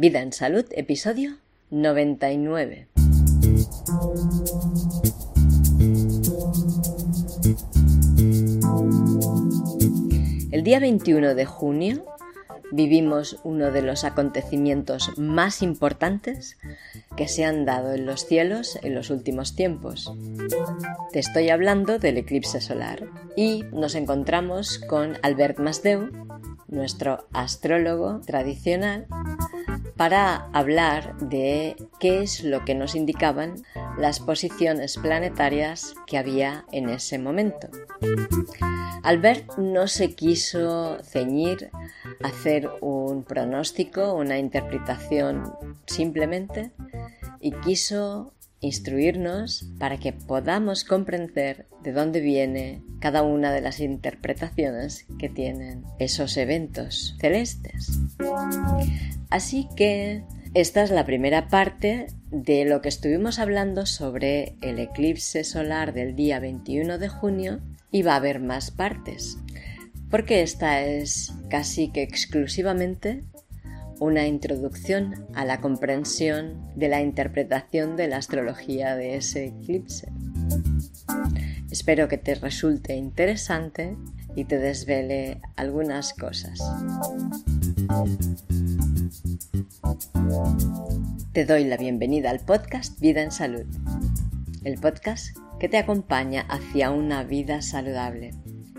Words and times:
Vida 0.00 0.20
en 0.20 0.32
Salud, 0.32 0.64
episodio 0.70 1.38
99. 1.72 2.86
El 10.52 10.62
día 10.62 10.78
21 10.78 11.34
de 11.34 11.44
junio 11.46 12.04
vivimos 12.70 13.40
uno 13.42 13.72
de 13.72 13.82
los 13.82 14.04
acontecimientos 14.04 15.10
más 15.18 15.62
importantes 15.62 16.56
que 17.16 17.26
se 17.26 17.44
han 17.44 17.64
dado 17.64 17.92
en 17.92 18.06
los 18.06 18.24
cielos 18.24 18.78
en 18.84 18.94
los 18.94 19.10
últimos 19.10 19.56
tiempos. 19.56 20.12
Te 21.10 21.18
estoy 21.18 21.50
hablando 21.50 21.98
del 21.98 22.18
eclipse 22.18 22.60
solar 22.60 23.08
y 23.34 23.64
nos 23.72 23.96
encontramos 23.96 24.78
con 24.78 25.16
Albert 25.22 25.58
Masdeu, 25.58 26.08
nuestro 26.68 27.26
astrólogo 27.32 28.20
tradicional, 28.24 29.08
para 29.98 30.48
hablar 30.52 31.18
de 31.18 31.76
qué 31.98 32.22
es 32.22 32.44
lo 32.44 32.64
que 32.64 32.76
nos 32.76 32.94
indicaban 32.94 33.56
las 33.98 34.20
posiciones 34.20 34.96
planetarias 34.96 35.94
que 36.06 36.16
había 36.16 36.64
en 36.72 36.88
ese 36.88 37.18
momento. 37.18 37.68
Albert 39.02 39.58
no 39.58 39.88
se 39.88 40.14
quiso 40.14 40.98
ceñir 41.02 41.70
a 42.22 42.28
hacer 42.28 42.70
un 42.80 43.24
pronóstico, 43.24 44.14
una 44.14 44.38
interpretación 44.38 45.52
simplemente, 45.86 46.70
y 47.40 47.50
quiso 47.52 48.32
instruirnos 48.60 49.66
para 49.78 49.98
que 49.98 50.12
podamos 50.12 50.84
comprender 50.84 51.66
de 51.82 51.92
dónde 51.92 52.20
viene 52.20 52.82
cada 53.00 53.22
una 53.22 53.52
de 53.52 53.60
las 53.60 53.80
interpretaciones 53.80 55.06
que 55.18 55.28
tienen 55.28 55.84
esos 55.98 56.36
eventos 56.36 57.16
celestes. 57.20 58.00
Así 59.30 59.68
que 59.76 60.24
esta 60.54 60.82
es 60.82 60.90
la 60.90 61.06
primera 61.06 61.48
parte 61.48 62.06
de 62.30 62.64
lo 62.64 62.80
que 62.80 62.88
estuvimos 62.88 63.38
hablando 63.38 63.86
sobre 63.86 64.56
el 64.60 64.78
eclipse 64.78 65.44
solar 65.44 65.92
del 65.92 66.16
día 66.16 66.40
21 66.40 66.98
de 66.98 67.08
junio 67.08 67.60
y 67.90 68.02
va 68.02 68.14
a 68.14 68.16
haber 68.16 68.40
más 68.40 68.70
partes, 68.70 69.38
porque 70.10 70.42
esta 70.42 70.82
es 70.82 71.32
casi 71.48 71.90
que 71.90 72.02
exclusivamente 72.02 73.24
una 74.00 74.26
introducción 74.26 75.26
a 75.34 75.44
la 75.44 75.60
comprensión 75.60 76.70
de 76.76 76.88
la 76.88 77.00
interpretación 77.00 77.96
de 77.96 78.08
la 78.08 78.18
astrología 78.18 78.96
de 78.96 79.16
ese 79.16 79.46
eclipse. 79.46 80.10
Espero 81.70 82.08
que 82.08 82.18
te 82.18 82.34
resulte 82.34 82.96
interesante 82.96 83.96
y 84.34 84.44
te 84.44 84.58
desvele 84.58 85.40
algunas 85.56 86.14
cosas. 86.14 86.60
Te 91.32 91.44
doy 91.44 91.64
la 91.64 91.76
bienvenida 91.76 92.30
al 92.30 92.40
podcast 92.40 92.98
Vida 93.00 93.22
en 93.22 93.32
Salud, 93.32 93.66
el 94.64 94.78
podcast 94.80 95.36
que 95.58 95.68
te 95.68 95.78
acompaña 95.78 96.42
hacia 96.48 96.90
una 96.90 97.24
vida 97.24 97.62
saludable. 97.62 98.32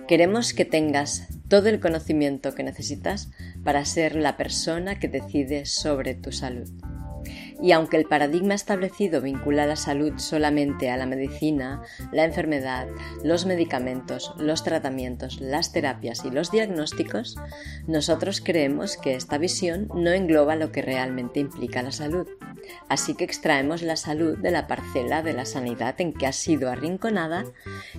Queremos 0.07 0.53
que 0.53 0.65
tengas 0.65 1.27
todo 1.49 1.67
el 1.67 1.79
conocimiento 1.79 2.55
que 2.55 2.63
necesitas 2.63 3.29
para 3.63 3.83
ser 3.83 4.15
la 4.15 4.37
persona 4.37 4.99
que 4.99 5.07
decide 5.07 5.65
sobre 5.65 6.13
tu 6.13 6.31
salud. 6.31 6.69
Y 7.61 7.73
aunque 7.73 7.97
el 7.97 8.05
paradigma 8.05 8.53
establecido 8.53 9.21
vincula 9.21 9.65
la 9.65 9.75
salud 9.75 10.13
solamente 10.17 10.89
a 10.89 10.97
la 10.97 11.05
medicina, 11.05 11.81
la 12.13 12.23
enfermedad, 12.23 12.87
los 13.23 13.45
medicamentos, 13.45 14.33
los 14.37 14.63
tratamientos, 14.63 15.41
las 15.41 15.73
terapias 15.73 16.23
y 16.23 16.31
los 16.31 16.51
diagnósticos, 16.51 17.35
nosotros 17.85 18.41
creemos 18.41 18.95
que 18.95 19.15
esta 19.15 19.37
visión 19.37 19.89
no 19.93 20.11
engloba 20.11 20.55
lo 20.55 20.71
que 20.71 20.81
realmente 20.81 21.41
implica 21.41 21.81
la 21.81 21.91
salud. 21.91 22.27
Así 22.87 23.15
que 23.15 23.25
extraemos 23.25 23.81
la 23.81 23.97
salud 23.97 24.37
de 24.37 24.51
la 24.51 24.67
parcela 24.67 25.21
de 25.21 25.33
la 25.33 25.45
sanidad 25.45 25.99
en 25.99 26.13
que 26.13 26.27
ha 26.27 26.33
sido 26.33 26.69
arrinconada 26.69 27.45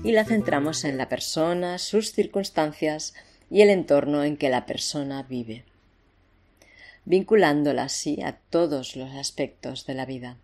y 0.03 0.13
la 0.13 0.25
centramos 0.25 0.85
en 0.85 0.97
la 0.97 1.09
persona, 1.09 1.79
sus 1.79 2.13
circunstancias, 2.13 3.15
y 3.51 3.63
el 3.63 3.71
entorno 3.71 4.23
en 4.23 4.37
que 4.37 4.49
la 4.49 4.65
persona 4.65 5.25
vive, 5.25 5.65
vinculándola 7.05 7.85
así 7.85 8.23
a 8.23 8.39
todos 8.51 8.97
los 8.97 9.11
aspectos 9.11 9.87
de 9.87 9.95
la 9.95 10.07
vida. 10.07 10.39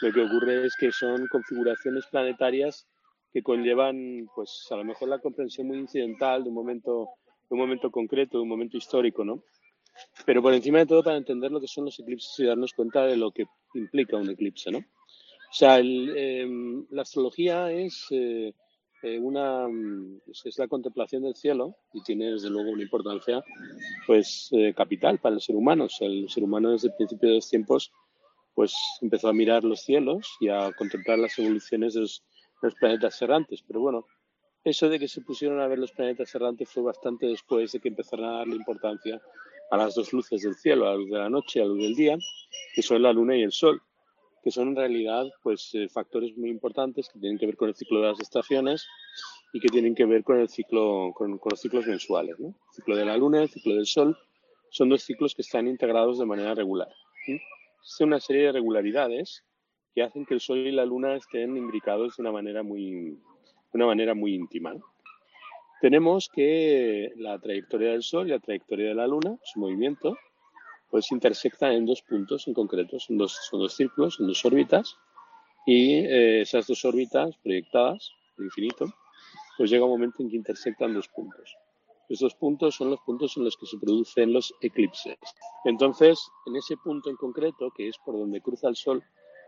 Lo 0.00 0.12
que 0.12 0.22
ocurre 0.22 0.66
es 0.66 0.74
que 0.76 0.92
son 0.92 1.26
configuraciones 1.26 2.06
planetarias 2.06 2.86
que 3.32 3.42
conllevan, 3.42 4.28
pues, 4.34 4.66
a 4.70 4.76
lo 4.76 4.84
mejor 4.84 5.08
la 5.08 5.18
comprensión 5.18 5.66
muy 5.66 5.78
incidental 5.78 6.42
de 6.42 6.48
un 6.48 6.54
momento, 6.54 7.10
de 7.48 7.54
un 7.54 7.58
momento 7.58 7.90
concreto, 7.90 8.38
de 8.38 8.42
un 8.42 8.48
momento 8.48 8.76
histórico, 8.76 9.24
¿no? 9.24 9.42
Pero 10.24 10.40
por 10.40 10.54
encima 10.54 10.78
de 10.78 10.86
todo 10.86 11.02
para 11.02 11.16
entender 11.16 11.50
lo 11.50 11.60
que 11.60 11.66
son 11.66 11.84
los 11.84 11.98
eclipses 11.98 12.38
y 12.38 12.46
darnos 12.46 12.72
cuenta 12.72 13.04
de 13.04 13.16
lo 13.16 13.30
que 13.30 13.44
implica 13.74 14.16
un 14.16 14.30
eclipse, 14.30 14.70
¿no? 14.70 14.78
O 14.78 15.52
sea, 15.52 15.78
em, 15.78 16.86
la 16.90 17.02
astrología 17.02 17.70
es 17.72 18.06
eh, 18.10 18.54
eh, 19.02 19.18
una 19.18 19.66
mm, 19.68 20.20
es 20.44 20.58
la 20.58 20.68
contemplación 20.68 21.22
del 21.22 21.34
cielo 21.34 21.76
y 21.92 22.02
tiene 22.02 22.32
desde 22.32 22.50
luego 22.50 22.70
una 22.70 22.82
importancia 22.82 23.42
pues 24.06 24.48
eh, 24.52 24.74
capital 24.74 25.18
para 25.18 25.34
el 25.34 25.40
ser 25.40 25.56
humano. 25.56 25.86
el 26.00 26.28
ser 26.28 26.44
humano 26.44 26.70
desde 26.70 26.88
el 26.88 26.94
principio 26.94 27.28
de 27.28 27.34
los 27.36 27.48
tiempos 27.48 27.92
pues 28.54 28.74
empezó 29.00 29.28
a 29.28 29.32
mirar 29.32 29.64
los 29.64 29.80
cielos 29.80 30.36
y 30.40 30.48
a 30.48 30.70
contemplar 30.72 31.18
las 31.18 31.38
evoluciones 31.38 31.94
de 31.94 32.00
los, 32.00 32.22
planetas 32.78 33.22
errantes. 33.22 33.62
Pero 33.66 33.80
bueno, 33.80 34.04
eso 34.64 34.88
de 34.90 34.98
que 34.98 35.08
se 35.08 35.22
pusieron 35.22 35.60
a 35.60 35.66
ver 35.66 35.78
los 35.78 35.92
planetas 35.92 36.34
errantes 36.34 36.68
fue 36.68 36.82
bastante 36.82 37.26
después 37.26 37.72
de 37.72 37.80
que 37.80 37.88
empezaron 37.88 38.26
a 38.26 38.38
darle 38.38 38.56
importancia 38.56 39.18
a 39.70 39.76
las 39.78 39.94
dos 39.94 40.12
luces 40.12 40.42
del 40.42 40.56
cielo, 40.56 40.86
a 40.86 40.90
la 40.90 40.96
luz 40.96 41.10
de 41.10 41.18
la 41.18 41.30
noche 41.30 41.58
y 41.58 41.62
a 41.62 41.64
la 41.64 41.70
luz 41.70 41.82
del 41.84 41.94
día, 41.94 42.18
que 42.74 42.82
son 42.82 43.00
la 43.00 43.12
luna 43.14 43.36
y 43.36 43.42
el 43.42 43.52
sol 43.52 43.80
que 44.42 44.50
son 44.50 44.68
en 44.68 44.76
realidad 44.76 45.26
pues, 45.42 45.70
eh, 45.74 45.88
factores 45.88 46.36
muy 46.36 46.50
importantes 46.50 47.08
que 47.08 47.18
tienen 47.18 47.38
que 47.38 47.46
ver 47.46 47.56
con 47.56 47.68
el 47.68 47.74
ciclo 47.74 48.00
de 48.00 48.08
las 48.08 48.20
estaciones 48.20 48.86
y 49.52 49.60
que 49.60 49.68
tienen 49.68 49.94
que 49.94 50.04
ver 50.04 50.22
con, 50.22 50.38
el 50.38 50.48
ciclo, 50.48 51.12
con, 51.14 51.40
los 51.42 51.60
ciclos 51.60 51.86
mensuales. 51.86 52.38
¿no? 52.38 52.48
El 52.48 52.74
ciclo 52.74 52.96
de 52.96 53.04
la 53.04 53.16
luna, 53.16 53.42
el 53.42 53.48
ciclo 53.48 53.74
del 53.74 53.86
sol, 53.86 54.16
son 54.70 54.88
dos 54.88 55.02
ciclos 55.02 55.34
que 55.34 55.42
están 55.42 55.66
integrados 55.66 56.18
de 56.18 56.26
manera 56.26 56.54
regular. 56.54 56.88
Existe 57.80 58.04
una 58.04 58.20
serie 58.20 58.44
de 58.44 58.52
regularidades 58.52 59.44
que 59.94 60.02
hacen 60.02 60.24
que 60.24 60.34
el 60.34 60.40
sol 60.40 60.58
y 60.58 60.70
la 60.70 60.84
luna 60.84 61.16
estén 61.16 61.56
imbricados 61.56 62.16
de 62.16 62.22
una 62.22 62.32
manera 62.32 62.62
muy, 62.62 63.10
de 63.10 63.18
una 63.72 63.86
manera 63.86 64.14
muy 64.14 64.34
íntima. 64.34 64.74
Tenemos 65.80 66.28
que 66.28 67.10
la 67.16 67.38
trayectoria 67.38 67.92
del 67.92 68.02
sol 68.02 68.28
y 68.28 68.30
la 68.30 68.38
trayectoria 68.38 68.88
de 68.88 68.94
la 68.94 69.06
luna, 69.06 69.38
su 69.42 69.58
movimiento, 69.58 70.16
pues 70.90 71.10
intersectan 71.12 71.72
en 71.72 71.86
dos 71.86 72.02
puntos 72.02 72.46
en 72.48 72.54
concreto, 72.54 72.98
son 72.98 73.18
dos, 73.18 73.38
son 73.48 73.60
dos 73.60 73.74
círculos, 73.74 74.14
son 74.14 74.26
dos 74.26 74.44
órbitas, 74.44 74.96
y 75.66 75.98
eh, 75.98 76.40
esas 76.42 76.66
dos 76.66 76.84
órbitas 76.84 77.36
proyectadas, 77.42 78.10
al 78.38 78.44
infinito, 78.46 78.92
pues 79.56 79.70
llega 79.70 79.84
un 79.84 79.90
momento 79.90 80.22
en 80.22 80.30
que 80.30 80.36
intersectan 80.36 80.94
dos 80.94 81.08
puntos. 81.08 81.54
Esos 82.08 82.34
puntos 82.34 82.74
son 82.74 82.90
los 82.90 83.00
puntos 83.02 83.36
en 83.36 83.44
los 83.44 83.56
que 83.56 83.66
se 83.66 83.78
producen 83.78 84.32
los 84.32 84.52
eclipses. 84.60 85.16
Entonces, 85.64 86.18
en 86.46 86.56
ese 86.56 86.76
punto 86.76 87.08
en 87.08 87.16
concreto, 87.16 87.70
que 87.76 87.88
es 87.88 87.96
por 87.98 88.18
donde 88.18 88.40
cruza 88.40 88.68
el 88.68 88.74
Sol, 88.74 89.04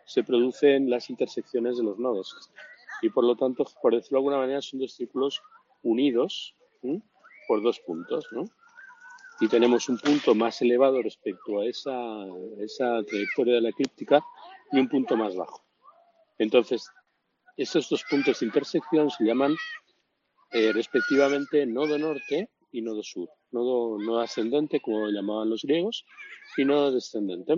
se 0.06 0.22
producen 0.22 0.88
las 0.88 1.10
intersecciones 1.10 1.78
de 1.78 1.82
los 1.84 1.98
nodos. 1.98 2.53
Y 3.03 3.10
por 3.10 3.24
lo 3.24 3.34
tanto, 3.34 3.64
por 3.82 3.94
decirlo 3.94 4.19
de 4.19 4.20
alguna 4.20 4.38
manera, 4.38 4.62
son 4.62 4.78
dos 4.78 4.92
círculos 4.92 5.42
unidos 5.82 6.54
por 7.48 7.62
dos 7.62 7.80
puntos. 7.80 8.28
¿no? 8.30 8.44
Y 9.42 9.48
tenemos 9.48 9.88
un 9.88 9.98
punto 9.98 10.36
más 10.36 10.62
elevado 10.62 11.03
respecto 11.03 11.58
a 11.58 11.66
esa, 11.66 11.92
esa 12.60 13.03
trayectoria 13.03 13.54
de 13.54 13.62
la 13.62 13.69
eclíptica 13.70 14.25
y 14.70 14.78
un 14.78 14.88
punto 14.88 15.16
más 15.16 15.34
bajo. 15.34 15.64
Entonces, 16.38 16.88
esos 17.56 17.88
dos 17.88 18.04
puntos 18.08 18.38
de 18.38 18.47
intersección 18.47 19.10
se 19.10 19.25
llaman 19.25 19.56
eh, 20.53 20.72
respectivamente 20.72 21.66
nodo 21.66 21.98
norte 21.98 22.50
y 22.70 22.82
nodo 22.82 23.03
sur. 23.03 23.30
Nodo, 23.50 23.98
nodo 23.98 24.20
ascendente, 24.20 24.78
como 24.78 25.08
llamaban 25.08 25.50
los 25.50 25.62
griegos, 25.62 26.06
y 26.56 26.65
nodo 26.65 26.92
descendente, 26.92 27.54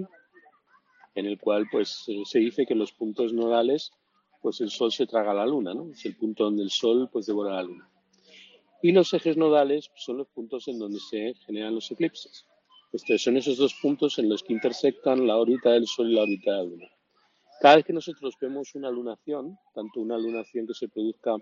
en 1.15 1.27
el 1.27 1.39
cual 1.39 1.69
pues 1.71 2.05
eh, 2.09 2.23
se 2.25 2.39
dice 2.39 2.65
que 2.65 2.75
los 2.75 2.93
puntos 2.93 3.35
nodales, 3.35 3.93
pues 4.41 4.63
el 4.63 4.71
sol 4.71 4.91
se 4.91 5.07
traga 5.07 5.35
la 5.35 5.45
luna, 5.45 5.75
¿no? 5.75 5.91
Es 5.91 6.07
el 6.07 6.17
punto 6.17 6.45
donde 6.45 6.63
el 6.63 6.71
sol 6.71 7.11
pues 7.13 7.27
devora 7.27 7.57
la 7.57 7.63
luna. 7.63 7.91
Y 8.85 8.93
los 8.93 9.15
ejes 9.15 9.39
nodales 9.39 9.91
son 9.97 10.19
los 10.19 10.29
puntos 10.29 10.69
en 10.69 10.79
donde 10.79 10.99
se 11.01 11.33
generan 11.47 11.75
los 11.75 11.91
eclipses. 11.91 12.45
Estos 12.93 13.23
son 13.23 13.39
esos 13.39 13.57
dos 13.57 13.73
puntos 13.81 14.19
en 14.19 14.29
los 14.29 14.43
que 14.43 14.53
intersectan 14.53 15.27
la 15.27 15.39
órbita 15.39 15.71
del 15.71 15.87
Sol 15.87 16.11
y 16.11 16.15
la 16.15 16.25
órbita 16.25 16.51
de 16.51 16.57
la 16.59 16.65
Luna. 16.65 16.89
Cada 17.63 17.77
vez 17.77 17.87
que 17.87 17.95
nosotros 17.95 18.35
vemos 18.39 18.75
una 18.75 18.91
lunación, 18.91 19.57
tanto 19.75 20.01
una 20.01 20.19
lunación 20.19 20.67
que 20.67 20.75
se 20.75 20.89
produzca 20.89 21.37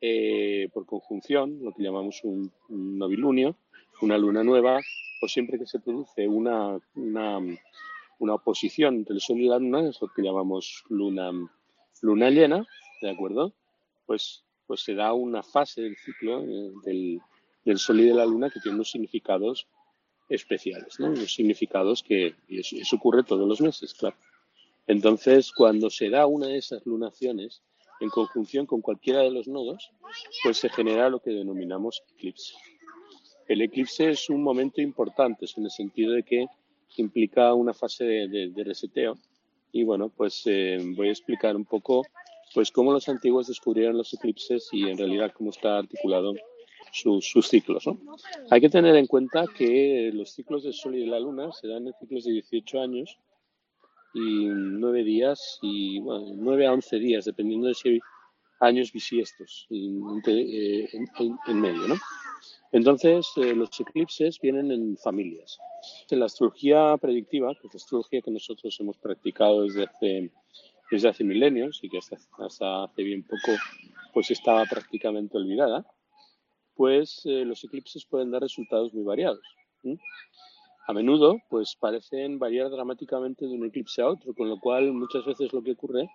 eh, 0.00 0.68
por 0.72 0.86
conjunción, 0.86 1.58
lo 1.60 1.72
que 1.74 1.82
llamamos 1.82 2.20
un, 2.22 2.52
novilunio, 2.68 3.56
una 4.00 4.16
luna 4.16 4.44
nueva, 4.44 4.78
o 5.22 5.26
siempre 5.26 5.58
que 5.58 5.66
se 5.66 5.80
produce 5.80 6.28
una, 6.28 6.78
una, 6.94 7.40
una, 8.20 8.34
oposición 8.34 8.94
entre 8.94 9.16
el 9.16 9.20
Sol 9.20 9.40
y 9.40 9.48
la 9.48 9.58
Luna, 9.58 9.88
es 9.88 10.00
lo 10.00 10.06
que 10.06 10.22
llamamos 10.22 10.84
luna, 10.88 11.32
luna 12.00 12.30
llena, 12.30 12.64
¿de 13.02 13.10
acuerdo? 13.10 13.54
Pues 14.06 14.44
pues 14.70 14.82
se 14.82 14.94
da 14.94 15.12
una 15.14 15.42
fase 15.42 15.82
del 15.82 15.96
ciclo 15.96 16.44
eh, 16.44 17.18
del, 17.64 17.76
Sol 17.76 17.98
y 17.98 18.04
de 18.04 18.14
la 18.14 18.24
Luna 18.24 18.50
que 18.50 18.60
tiene 18.60 18.76
unos 18.76 18.92
significados 18.92 19.66
especiales, 20.28 21.00
¿no? 21.00 21.08
Unos 21.08 21.34
significados 21.34 22.04
que 22.04 22.36
y 22.46 22.60
eso, 22.60 22.94
ocurre 22.94 23.24
todos 23.24 23.48
los 23.48 23.60
meses, 23.60 23.92
claro. 23.94 24.14
Entonces, 24.86 25.50
cuando 25.50 25.90
se 25.90 26.08
da 26.08 26.26
una 26.26 26.46
de 26.46 26.58
esas 26.58 26.86
lunaciones 26.86 27.62
en 28.00 28.10
conjunción 28.10 28.64
con 28.64 28.80
cualquiera 28.80 29.22
de 29.22 29.32
los 29.32 29.48
nodos, 29.48 29.90
pues 30.44 30.58
se 30.58 30.68
genera 30.68 31.10
lo 31.10 31.18
que 31.18 31.30
denominamos 31.30 32.04
eclipse. 32.14 32.54
El 33.48 33.62
eclipse 33.62 34.10
es 34.10 34.30
un 34.30 34.40
momento 34.40 34.80
importante, 34.80 35.46
en 35.56 35.64
el 35.64 35.72
sentido 35.72 36.12
de 36.12 36.22
que 36.22 36.46
implica 36.96 37.54
una 37.54 37.74
fase 37.74 38.04
de, 38.04 38.64
reseteo. 38.64 39.18
Y 39.72 39.82
bueno, 39.82 40.10
pues 40.16 40.42
eh, 40.46 40.78
voy 40.94 41.08
a 41.08 41.10
explicar 41.10 41.56
un 41.56 41.64
poco 41.64 42.04
pues 42.54 42.70
cómo 42.70 42.92
los 42.92 43.08
antiguos 43.08 43.46
descubrieron 43.46 43.96
los 43.96 44.12
eclipses 44.12 44.68
y 44.72 44.88
en 44.88 44.98
realidad 44.98 45.32
cómo 45.36 45.50
está 45.50 45.78
articulado 45.78 46.34
sus 46.92 47.48
ciclos. 47.48 47.84
Hay 48.50 48.60
que 48.60 48.68
tener 48.68 48.96
en 48.96 49.06
cuenta 49.06 49.44
que 49.46 50.10
los 50.12 50.30
ciclos 50.30 50.64
del 50.64 50.74
Sol 50.74 50.96
y 50.96 51.00
de 51.00 51.06
la 51.06 51.20
Luna 51.20 51.52
se 51.52 51.68
dan 51.68 51.86
en 51.86 51.94
ciclos 52.00 52.24
de 52.24 52.32
18 52.32 52.80
años 52.80 53.16
y 54.12 54.46
9 54.46 55.04
días 55.04 55.58
y 55.62 56.00
bueno, 56.00 56.32
9 56.34 56.66
a 56.66 56.72
11 56.72 56.98
días, 56.98 57.24
dependiendo 57.24 57.68
de 57.68 57.74
si 57.74 57.88
hay 57.90 58.00
años 58.60 58.92
bisiestos 58.92 59.66
eh, 59.70 60.88
en, 60.92 61.60
medio. 61.60 61.88
¿no? 61.88 61.94
Entonces, 62.72 63.26
eh, 63.36 63.54
los 63.54 63.68
eclipses 63.80 64.38
vienen 64.40 64.70
en 64.70 64.96
familias. 64.96 65.58
En 66.10 66.20
la 66.20 66.26
astrología 66.26 66.96
predictiva, 66.98 67.54
que 67.54 67.68
es 67.68 67.74
la 67.74 67.78
astrología 67.78 68.20
que 68.20 68.30
nosotros 68.30 68.76
hemos 68.80 68.98
practicado 68.98 69.62
desde 69.62 69.84
hace, 69.84 70.30
desde 70.90 71.08
hace 71.08 71.24
milenios 71.24 71.80
y 71.82 71.88
que 71.88 71.98
hasta, 71.98 72.16
hace 72.84 73.02
bien 73.02 73.22
poco 73.22 73.52
pues 74.12 74.30
estaba 74.30 74.64
prácticamente 74.64 75.38
olvidada, 75.38 75.86
pues 76.74 77.22
eh, 77.24 77.44
los 77.44 77.62
eclipses 77.64 78.04
pueden 78.04 78.30
dar 78.30 78.42
resultados 78.42 78.92
muy 78.92 79.04
variados. 79.04 79.42
A 80.86 80.92
menudo, 80.92 81.38
pues 81.48 81.76
parecen 81.78 82.38
variar 82.38 82.70
dramáticamente 82.70 83.46
de 83.46 83.54
un 83.54 83.66
eclipse 83.66 84.02
a 84.02 84.08
otro, 84.08 84.34
con 84.34 84.48
lo 84.48 84.58
cual 84.58 84.92
muchas 84.92 85.24
veces 85.24 85.52
lo 85.52 85.62
que 85.62 85.72
ocurre 85.72 86.10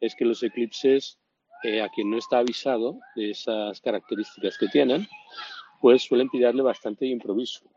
es 0.00 0.14
que 0.14 0.24
los 0.24 0.42
eclipses, 0.42 1.18
eh, 1.64 1.82
a 1.82 1.88
quien 1.88 2.10
no 2.10 2.18
está 2.18 2.38
avisado 2.38 2.98
de 3.16 3.30
esas 3.30 3.80
características 3.80 4.56
que 4.58 4.68
tienen, 4.68 5.08
pues 5.80 6.02
suelen 6.02 6.28
pillarle 6.28 6.62
bastante 6.62 7.04
de 7.04 7.10
improviso. 7.10 7.68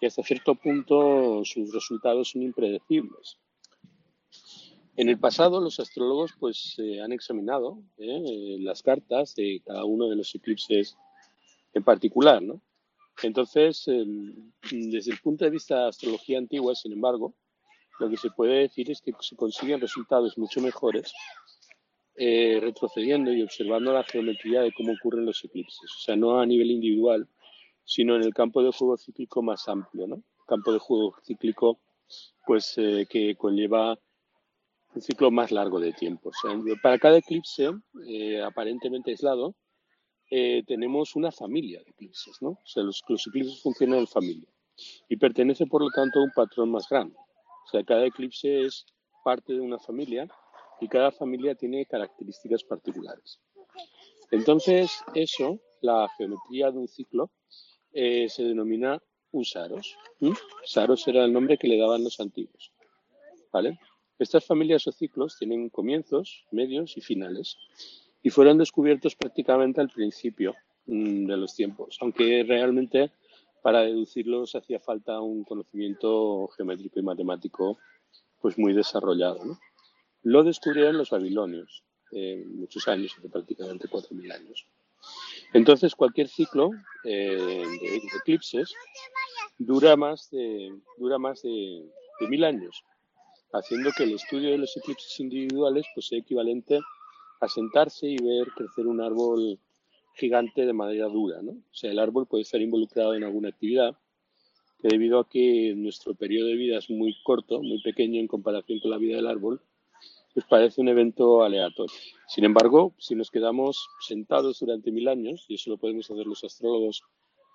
Y 0.00 0.06
hasta 0.06 0.22
cierto 0.22 0.54
punto 0.54 1.42
sus 1.44 1.72
resultados 1.72 2.30
son 2.30 2.42
impredecibles. 2.42 3.38
En 4.96 5.08
el 5.08 5.18
pasado 5.18 5.60
los 5.60 5.80
astrólogos 5.80 6.32
pues 6.38 6.76
eh, 6.78 7.00
han 7.00 7.12
examinado 7.12 7.82
las 7.96 8.82
cartas 8.82 9.34
de 9.34 9.62
cada 9.64 9.84
uno 9.84 10.08
de 10.08 10.16
los 10.16 10.34
eclipses 10.34 10.96
en 11.72 11.84
particular, 11.84 12.42
¿no? 12.42 12.60
Entonces, 13.22 13.84
desde 13.86 15.12
el 15.12 15.18
punto 15.18 15.44
de 15.44 15.50
vista 15.50 15.82
de 15.82 15.88
astrología 15.88 16.38
antigua, 16.38 16.74
sin 16.74 16.92
embargo, 16.92 17.34
lo 18.00 18.08
que 18.08 18.16
se 18.16 18.30
puede 18.30 18.60
decir 18.60 18.90
es 18.90 19.02
que 19.02 19.12
se 19.20 19.36
consiguen 19.36 19.80
resultados 19.80 20.38
mucho 20.38 20.60
mejores 20.60 21.12
eh, 22.16 22.58
retrocediendo 22.60 23.32
y 23.32 23.42
observando 23.42 23.92
la 23.92 24.04
geometría 24.04 24.62
de 24.62 24.72
cómo 24.72 24.92
ocurren 24.92 25.26
los 25.26 25.44
eclipses. 25.44 25.90
O 25.96 26.00
sea, 26.00 26.16
no 26.16 26.40
a 26.40 26.46
nivel 26.46 26.70
individual, 26.70 27.28
sino 27.84 28.16
en 28.16 28.24
el 28.24 28.34
campo 28.34 28.62
de 28.62 28.72
juego 28.72 28.96
cíclico 28.96 29.42
más 29.42 29.68
amplio, 29.68 30.06
¿no? 30.06 30.22
Campo 30.46 30.72
de 30.72 30.78
juego 30.78 31.14
cíclico, 31.24 31.78
pues, 32.46 32.74
eh, 32.78 33.06
que 33.08 33.36
conlleva 33.36 33.98
un 34.94 35.02
ciclo 35.02 35.30
más 35.30 35.52
largo 35.52 35.78
de 35.80 35.92
tiempo. 35.92 36.30
Para 36.82 36.98
cada 36.98 37.18
eclipse 37.18 37.70
eh, 38.06 38.42
aparentemente 38.42 39.10
aislado, 39.10 39.54
eh, 40.30 40.62
tenemos 40.66 41.16
una 41.16 41.32
familia 41.32 41.80
de 41.84 41.90
eclipses, 41.90 42.40
¿no? 42.40 42.50
O 42.50 42.66
sea, 42.66 42.82
los, 42.82 43.02
eclipses 43.26 43.60
funcionan 43.62 44.00
en 44.00 44.06
familia 44.06 44.48
y 45.08 45.16
pertenece, 45.16 45.66
por 45.66 45.82
lo 45.82 45.90
tanto, 45.90 46.20
a 46.20 46.22
un 46.22 46.30
patrón 46.30 46.70
más 46.70 46.88
grande. 46.88 47.16
O 47.16 47.68
sea, 47.70 47.82
cada 47.84 48.06
eclipse 48.06 48.62
es 48.62 48.86
parte 49.24 49.52
de 49.52 49.60
una 49.60 49.78
familia 49.78 50.28
y 50.80 50.88
cada 50.88 51.10
familia 51.10 51.54
tiene 51.54 51.84
características 51.86 52.64
particulares. 52.64 53.40
Entonces, 54.30 55.02
eso, 55.14 55.58
la 55.80 56.08
geometría 56.16 56.70
de 56.70 56.78
un 56.78 56.88
ciclo, 56.88 57.30
eh, 57.92 58.28
se 58.28 58.44
denomina 58.44 59.02
un 59.32 59.44
saros. 59.44 59.96
Saros 60.64 61.06
era 61.08 61.24
el 61.24 61.32
nombre 61.32 61.58
que 61.58 61.68
le 61.68 61.78
daban 61.78 62.04
los 62.04 62.20
antiguos. 62.20 62.72
¿Vale? 63.52 63.78
Estas 64.20 64.44
familias 64.44 64.86
o 64.86 64.92
ciclos 64.92 65.38
tienen 65.38 65.70
comienzos, 65.70 66.44
medios 66.50 66.94
y 66.98 67.00
finales 67.00 67.56
y 68.22 68.28
fueron 68.28 68.58
descubiertos 68.58 69.16
prácticamente 69.16 69.80
al 69.80 69.88
principio 69.88 70.54
mm, 70.84 71.24
de 71.24 71.36
los 71.38 71.54
tiempos, 71.54 71.96
aunque 72.02 72.44
realmente 72.46 73.12
para 73.62 73.80
deducirlos 73.80 74.54
hacía 74.54 74.78
falta 74.78 75.22
un 75.22 75.42
conocimiento 75.44 76.48
geométrico 76.48 77.00
y 77.00 77.02
matemático 77.02 77.78
pues 78.42 78.58
muy 78.58 78.74
desarrollado. 78.74 79.58
Lo 80.22 80.44
descubrieron 80.44 80.98
los 80.98 81.08
babilonios, 81.08 81.82
eh, 82.12 82.44
muchos 82.46 82.88
años, 82.88 83.14
hace 83.18 83.30
prácticamente 83.30 83.88
4.000 83.88 84.32
años. 84.34 84.66
Entonces, 85.54 85.94
cualquier 85.94 86.28
ciclo 86.28 86.72
eh, 87.04 87.64
de, 87.80 87.96
eclipses 88.18 88.74
dura 89.56 89.96
más 89.96 90.28
de, 90.30 90.74
dura 90.98 91.18
más 91.18 91.40
de, 91.40 91.86
de 92.20 92.28
mil 92.28 92.44
años, 92.44 92.84
haciendo 93.52 93.90
que 93.96 94.04
el 94.04 94.14
estudio 94.14 94.50
de 94.50 94.58
los 94.58 94.76
eclipses 94.76 95.18
individuales 95.20 95.86
pues, 95.94 96.06
sea 96.06 96.18
equivalente 96.18 96.80
a 97.40 97.48
sentarse 97.48 98.06
y 98.06 98.16
ver 98.16 98.48
crecer 98.54 98.86
un 98.86 99.00
árbol 99.00 99.58
gigante 100.14 100.66
de 100.66 100.72
madera 100.72 101.06
dura, 101.06 101.40
¿no? 101.42 101.52
O 101.52 101.74
sea, 101.74 101.90
el 101.90 101.98
árbol 101.98 102.26
puede 102.26 102.42
estar 102.42 102.60
involucrado 102.60 103.14
en 103.14 103.24
alguna 103.24 103.48
actividad 103.48 103.96
que 104.80 104.88
debido 104.88 105.20
a 105.20 105.28
que 105.28 105.74
nuestro 105.76 106.14
periodo 106.14 106.48
de 106.48 106.56
vida 106.56 106.78
es 106.78 106.90
muy 106.90 107.14
corto, 107.22 107.62
muy 107.62 107.82
pequeño 107.82 108.20
en 108.20 108.26
comparación 108.26 108.80
con 108.80 108.90
la 108.90 108.98
vida 108.98 109.16
del 109.16 109.26
árbol, 109.26 109.60
pues 110.32 110.46
parece 110.46 110.80
un 110.80 110.88
evento 110.88 111.42
aleatorio. 111.42 111.94
Sin 112.28 112.44
embargo, 112.44 112.94
si 112.98 113.14
nos 113.14 113.30
quedamos 113.30 113.88
sentados 114.00 114.60
durante 114.60 114.90
mil 114.90 115.08
años, 115.08 115.44
y 115.48 115.54
eso 115.54 115.70
lo 115.70 115.76
podemos 115.76 116.10
hacer 116.10 116.26
los 116.26 116.44
astrólogos 116.44 117.02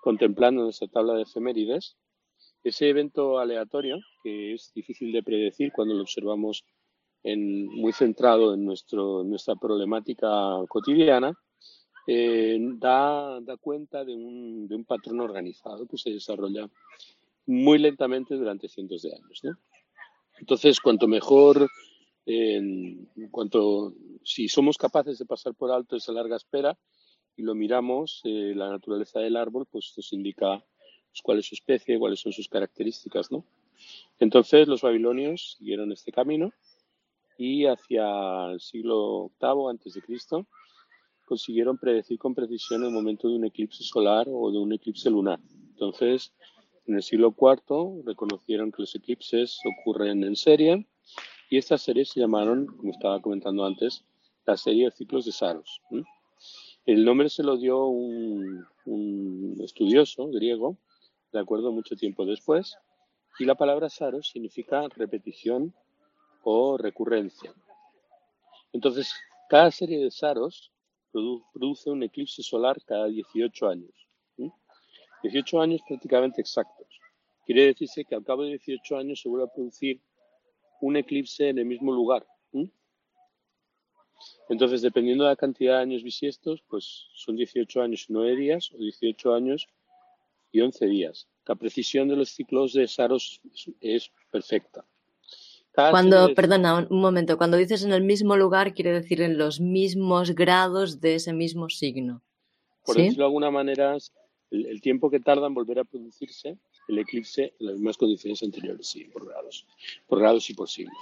contemplando 0.02 0.64
nuestra 0.64 0.88
tabla 0.88 1.14
de 1.16 1.24
efemérides, 1.24 1.96
ese 2.66 2.90
evento 2.90 3.38
aleatorio, 3.38 4.00
que 4.24 4.54
es 4.54 4.72
difícil 4.74 5.12
de 5.12 5.22
predecir 5.22 5.72
cuando 5.72 5.94
lo 5.94 6.02
observamos 6.02 6.66
muy 7.24 7.94
centrado 7.94 8.54
en 8.54 8.66
nuestro, 8.66 9.24
nuestra 9.24 9.56
problemática 9.56 10.28
cotidiana, 10.68 11.34
eh, 12.08 12.58
da, 12.60 13.40
da, 13.42 13.58
cuenta 13.58 14.04
de 14.04 14.16
un, 14.16 14.68
de 14.68 14.76
un, 14.76 14.86
patrón 14.86 15.20
organizado 15.22 15.88
que 15.88 15.98
se 15.98 16.12
desarrolla 16.12 16.70
muy 17.48 17.80
lentamente 17.80 18.36
durante 18.36 18.68
cientos 18.68 19.04
de 19.04 19.14
años. 19.14 19.40
¿no? 19.44 19.58
Entonces, 20.40 20.80
cuanto 20.80 21.08
mejor, 21.08 21.68
en 22.26 23.08
cuanto, 23.32 23.94
si 24.24 24.48
somos 24.48 24.78
capaces 24.78 25.18
de 25.18 25.26
pasar 25.26 25.54
por 25.56 25.72
alto 25.72 25.96
esa 25.96 26.12
larga 26.12 26.36
espera 26.36 26.78
y 27.36 27.44
lo 27.44 27.56
miramos, 27.56 28.22
eh, 28.24 28.54
la 28.56 28.70
naturaleza 28.70 29.20
del 29.20 29.36
árbol 29.36 29.68
pues 29.70 29.94
nos 29.98 30.14
indica 30.14 30.64
cuál 31.22 31.40
es 31.40 31.48
su 31.48 31.56
especie, 31.56 32.00
cuáles 32.00 32.20
son 32.20 32.34
sus 32.34 32.48
características. 32.48 33.32
¿no? 33.32 33.46
Entonces, 34.20 34.68
los 34.68 34.82
babilonios 34.82 35.56
siguieron 35.58 35.92
este 35.92 36.12
camino 36.12 36.52
y 37.38 37.66
hacia 37.66 38.52
el 38.52 38.60
siglo 38.60 39.32
VIII 39.42 39.70
antes 39.70 39.94
de 39.94 40.02
Cristo 40.02 40.48
consiguieron 41.26 41.78
predecir 41.78 42.18
con 42.20 42.36
precisión 42.36 42.84
el 42.84 42.92
momento 42.92 43.28
de 43.28 43.36
un 43.36 43.46
eclipse 43.46 43.84
solar 43.84 44.28
o 44.30 44.52
de 44.52 44.60
un 44.60 44.74
eclipse 44.74 45.10
lunar. 45.10 45.40
Entonces, 45.72 46.32
en 46.88 46.96
el 46.96 47.04
siglo 47.04 47.36
IV 47.36 48.04
reconocieron 48.06 48.72
que 48.72 48.84
los 48.84 48.96
eclipses 48.96 49.60
ocurren 49.66 50.24
en 50.24 50.36
serie 50.36 50.86
y 51.50 51.58
estas 51.58 51.82
series 51.82 52.10
se 52.10 52.20
llamaron, 52.20 52.68
como 52.68 52.92
estaba 52.92 53.22
comentando 53.22 53.66
antes, 53.66 54.06
la 54.46 54.56
serie 54.56 54.86
de 54.86 54.92
ciclos 54.92 55.26
de 55.26 55.32
Saros. 55.32 55.82
El 56.86 57.04
nombre 57.04 57.30
se 57.30 57.44
lo 57.44 57.58
dio 57.58 57.86
un, 57.86 58.64
un 58.86 59.58
estudioso 59.64 60.28
griego, 60.28 60.78
de 61.36 61.44
acuerdo, 61.44 61.72
mucho 61.72 61.96
tiempo 61.96 62.26
después, 62.26 62.78
y 63.40 63.46
la 63.46 63.56
palabra 63.56 63.90
Saros 63.90 64.30
significa 64.30 64.88
repetición 64.96 65.74
o 66.44 66.78
recurrencia. 66.78 67.54
Entonces, 68.72 69.14
cada 69.50 69.72
serie 69.72 70.04
de 70.04 70.12
saros 70.12 70.72
produce 71.12 71.90
un 71.90 72.04
eclipse 72.04 72.44
solar 72.44 72.78
cada 72.86 73.06
18 73.06 73.70
años. 73.70 73.92
18 75.24 75.62
años 75.62 75.82
prácticamente 75.88 76.42
exactos. 76.42 76.88
Quiere 77.46 77.68
decirse 77.68 78.06
que 78.06 78.16
al 78.16 78.24
cabo 78.24 78.44
de 78.44 78.50
18 78.50 78.98
años 78.98 79.22
se 79.22 79.30
vuelve 79.30 79.46
a 79.46 79.54
producir 79.54 80.02
un 80.82 80.98
eclipse 80.98 81.50
en 81.50 81.60
el 81.60 81.66
mismo 81.66 81.94
lugar. 81.94 82.26
Entonces, 84.50 84.82
dependiendo 84.82 85.24
de 85.24 85.32
la 85.32 85.36
cantidad 85.36 85.78
de 85.78 85.84
años 85.84 86.04
bisiestos, 86.04 86.64
pues 86.68 87.08
son 87.16 87.36
18 87.36 87.82
años 87.82 88.06
y 88.08 88.14
9 88.14 88.36
días 88.36 88.72
o 88.72 88.78
18 88.78 89.34
años 89.34 89.68
y 90.56 90.62
11 90.62 90.86
días. 90.88 91.28
La 91.46 91.56
precisión 91.56 92.08
de 92.08 92.16
los 92.16 92.30
ciclos 92.30 92.74
de 92.74 92.88
Saros 92.88 93.42
es 93.82 94.12
perfecta. 94.32 94.86
Cuando, 95.74 96.34
perdona, 96.34 96.88
un 96.90 97.02
momento, 97.02 97.38
cuando 97.38 97.58
dices 97.58 97.84
en 97.84 97.92
el 97.92 98.02
mismo 98.02 98.38
lugar, 98.38 98.74
quiere 98.74 98.94
decir 98.94 99.22
en 99.22 99.38
los 99.38 99.60
mismos 99.60 100.34
grados 100.34 101.02
de 101.02 101.16
ese 101.16 101.34
mismo 101.34 101.70
signo. 101.70 102.22
Por 102.86 102.96
decirlo 102.96 103.24
de 103.24 103.26
alguna 103.26 103.52
manera, 103.52 103.98
el, 104.52 104.80
tiempo 104.80 105.10
que 105.10 105.20
tarda 105.20 105.48
en 105.48 105.54
volver 105.54 105.80
a 105.80 105.84
producirse 105.84 106.58
el 106.88 107.00
eclipse 107.00 107.54
en 107.60 107.66
las 107.66 107.76
mismas 107.76 107.98
condiciones 107.98 108.42
anteriores, 108.42 108.88
sí, 108.88 109.04
por 109.06 109.28
grados, 109.28 109.68
por 110.08 110.20
grados 110.20 110.50
y 110.50 110.54
por 110.54 110.70
siglos. 110.70 110.96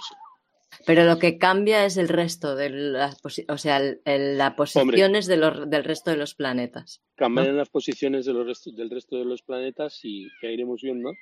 Pero 0.86 1.04
lo 1.04 1.18
que 1.18 1.38
cambia 1.38 1.84
es 1.84 1.96
el 1.96 2.08
resto 2.08 2.56
de 2.56 2.70
las, 2.70 3.20
o 3.48 3.58
sea, 3.58 3.80
las 4.04 4.54
posiciones 4.54 5.26
del 5.26 5.84
resto 5.84 6.10
de 6.10 6.16
los 6.16 6.34
planetas. 6.34 7.02
Cambian 7.14 7.56
las 7.56 7.68
posiciones 7.68 8.26
de 8.26 8.32
los 8.32 8.64
del 8.64 8.90
resto 8.90 9.16
de 9.16 9.24
los 9.24 9.42
planetas 9.42 10.00
y 10.04 10.28
ya 10.42 10.48
iremos 10.48 10.82
viendo 10.82 11.12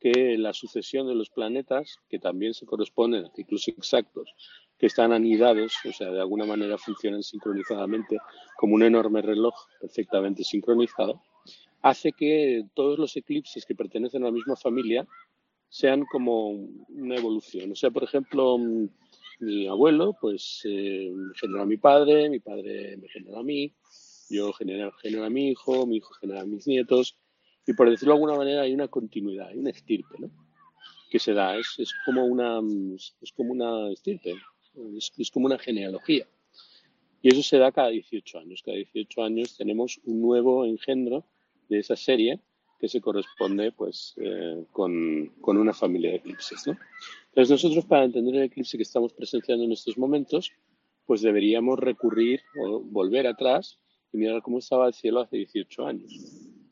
que 0.00 0.38
la 0.38 0.52
sucesión 0.54 1.06
de 1.06 1.14
los 1.14 1.28
planetas, 1.28 1.98
que 2.08 2.18
también 2.18 2.54
se 2.54 2.64
corresponden 2.66 3.26
a 3.26 3.30
ciclos 3.30 3.68
exactos, 3.68 4.34
que 4.78 4.86
están 4.86 5.12
anidados, 5.12 5.74
o 5.84 5.92
sea, 5.92 6.10
de 6.10 6.20
alguna 6.20 6.46
manera 6.46 6.78
funcionan 6.78 7.22
sincronizadamente 7.22 8.16
como 8.56 8.74
un 8.74 8.82
enorme 8.82 9.20
reloj 9.20 9.54
perfectamente 9.78 10.42
sincronizado, 10.42 11.20
hace 11.82 12.12
que 12.12 12.64
todos 12.74 12.98
los 12.98 13.14
eclipses 13.16 13.66
que 13.66 13.74
pertenecen 13.74 14.22
a 14.22 14.26
la 14.26 14.32
misma 14.32 14.56
familia 14.56 15.06
sean 15.70 16.04
como 16.04 16.50
una 16.50 17.16
evolución. 17.16 17.72
O 17.72 17.76
sea, 17.76 17.90
por 17.90 18.04
ejemplo, 18.04 18.58
mi 19.38 19.66
abuelo, 19.68 20.16
pues 20.20 20.62
eh, 20.64 21.10
me 21.14 21.32
genera 21.34 21.62
a 21.62 21.66
mi 21.66 21.78
padre, 21.78 22.28
mi 22.28 22.40
padre 22.40 22.96
me 22.98 23.08
genera 23.08 23.38
a 23.38 23.42
mí, 23.42 23.72
yo 24.28 24.52
genero, 24.52 24.92
genero 25.00 25.24
a 25.24 25.30
mi 25.30 25.48
hijo, 25.50 25.86
mi 25.86 25.96
hijo 25.96 26.12
genera 26.14 26.42
a 26.42 26.44
mis 26.44 26.66
nietos, 26.66 27.16
y 27.66 27.72
por 27.72 27.88
decirlo 27.88 28.14
de 28.14 28.16
alguna 28.16 28.36
manera 28.36 28.62
hay 28.62 28.74
una 28.74 28.88
continuidad, 28.88 29.48
hay 29.48 29.58
una 29.58 29.70
estirpe, 29.70 30.16
¿no? 30.18 30.30
Que 31.08 31.18
se 31.18 31.32
da, 31.32 31.56
es, 31.56 31.78
es 31.78 31.92
como 32.04 32.24
una 32.24 32.60
es 33.20 33.32
como 33.32 33.52
una 33.52 33.90
estirpe, 33.92 34.34
es, 34.96 35.12
es 35.16 35.30
como 35.30 35.46
una 35.46 35.58
genealogía. 35.58 36.26
Y 37.22 37.28
eso 37.28 37.42
se 37.42 37.58
da 37.58 37.70
cada 37.70 37.88
18 37.88 38.38
años. 38.38 38.62
Cada 38.64 38.78
18 38.78 39.22
años 39.22 39.56
tenemos 39.56 40.00
un 40.04 40.22
nuevo 40.22 40.64
engendro 40.64 41.26
de 41.68 41.78
esa 41.78 41.94
serie 41.94 42.40
que 42.80 42.88
se 42.88 43.00
corresponde 43.00 43.72
pues 43.72 44.14
eh, 44.16 44.64
con, 44.72 45.26
con, 45.40 45.58
una 45.58 45.74
familia 45.74 46.10
de 46.10 46.16
eclipses. 46.16 46.66
¿no? 46.66 46.78
Entonces 47.28 47.50
nosotros 47.50 47.84
para 47.84 48.04
entender 48.04 48.34
el 48.36 48.42
eclipse 48.44 48.78
que 48.78 48.84
estamos 48.84 49.12
presenciando 49.12 49.64
en 49.64 49.72
estos 49.72 49.98
momentos, 49.98 50.50
pues 51.04 51.20
deberíamos 51.20 51.78
recurrir 51.78 52.40
o 52.58 52.80
volver 52.80 53.26
atrás 53.26 53.78
y 54.12 54.16
mirar 54.16 54.40
cómo 54.42 54.58
estaba 54.58 54.86
el 54.86 54.94
cielo 54.94 55.20
hace 55.20 55.36
18 55.36 55.86
años. 55.86 56.12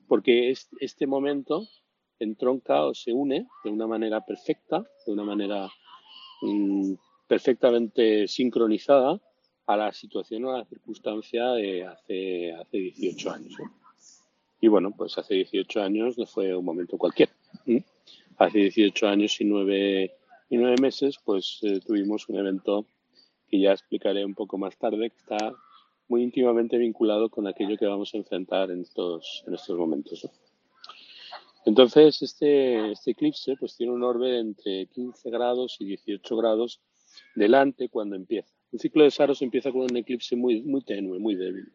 Porque 0.09 0.55
este 0.81 1.07
momento 1.07 1.69
entronca 2.19 2.85
o 2.85 2.95
se 2.95 3.13
une 3.13 3.47
de 3.63 3.71
una 3.71 3.87
manera 3.87 4.25
perfecta, 4.25 4.85
de 5.07 5.13
una 5.13 5.25
manera 5.25 5.69
mm, 6.41 6.95
perfectamente 7.27 8.27
sincronizada 8.27 9.21
a 9.67 9.77
la 9.77 9.93
situación 9.93 10.47
o 10.47 10.55
a 10.55 10.59
la 10.59 10.65
circunstancia 10.65 11.51
de 11.51 11.85
hace, 11.85 12.53
hace 12.55 12.79
18 12.79 13.31
años. 13.31 13.55
Y 14.61 14.69
bueno, 14.69 14.93
pues 14.97 15.17
hace 15.19 15.35
18 15.35 15.83
años 15.83 16.19
no 16.19 16.27
fue 16.27 16.55
un 16.55 16.65
momento 16.65 16.99
cualquiera. 16.99 17.33
Hace 18.39 18.59
18 18.59 19.09
años 19.09 19.41
y 19.41 19.45
nueve, 19.45 20.15
y 20.49 20.57
nueve 20.57 20.77
meses, 20.81 21.17
pues 21.25 21.59
eh, 21.63 21.81
tuvimos 21.85 22.29
un 22.29 22.37
evento 22.37 22.87
que 23.49 23.61
ya 23.61 23.73
explicaré 23.73 24.25
un 24.25 24.35
poco 24.35 24.59
más 24.59 24.77
tarde, 24.77 25.11
que 25.11 25.17
está 25.17 25.53
muy 26.09 26.23
íntimamente 26.23 26.79
vinculado 26.79 27.29
con 27.29 27.47
aquello 27.47 27.77
que 27.77 27.87
vamos 27.87 28.15
a 28.15 28.19
enfrentar 28.19 28.71
en 28.71 28.83
estos, 28.83 29.45
en 29.47 29.55
estos 29.55 29.77
momentos. 29.77 30.29
Entonces, 31.65 32.23
este, 32.23 32.93
este 32.93 33.11
eclipse 33.11 33.57
pues 33.57 33.77
tiene 33.77 33.93
un 33.93 34.03
orbe 34.03 34.39
entre 34.39 34.87
15 34.87 35.31
grados 35.31 35.77
y 35.81 35.87
18 35.87 36.37
grados 36.37 36.81
delante 37.35 37.89
cuando 37.89 38.17
empieza. 38.17 38.55
Un 38.71 38.79
ciclo 38.79 39.05
de 39.05 39.11
Saros 39.11 39.43
empieza 39.43 39.71
con 39.71 39.83
un 39.83 39.97
eclipse 39.97 40.37
muy, 40.37 40.63
muy 40.63 40.83
tenue, 40.83 41.19
muy 41.19 41.35
débil. 41.35 41.73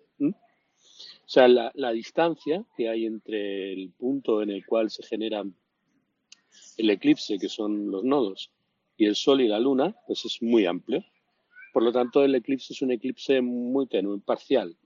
O 1.25 1.29
sea, 1.33 1.47
la, 1.47 1.91
distancia 1.91 2.65
que 2.75 2.89
hay 2.89 3.05
entre 3.05 3.73
el 3.73 3.91
punto 3.91 4.41
en 4.41 4.49
el 4.49 4.65
cual 4.65 4.89
se 4.89 5.03
genera 5.03 5.43
el 6.77 6.89
eclipse, 6.89 7.39
que 7.39 7.49
son 7.49 7.89
los 7.89 8.03
nodos, 8.03 8.51
y 8.97 9.05
el 9.05 9.15
Sol 9.15 9.41
y 9.41 9.47
la 9.47 9.59
Luna, 9.59 9.95
pues 10.05 10.25
es 10.25 10.41
muy 10.41 10.65
amplio. 10.65 11.03
Por 11.71 11.83
lo 11.83 11.91
tanto, 11.91 12.23
el 12.23 12.35
eclipse 12.35 12.73
es 12.73 12.81
un 12.81 12.91
eclipse 12.91 13.41
muy 13.41 13.87
tenue, 13.87 14.19
parcial. 14.19 14.77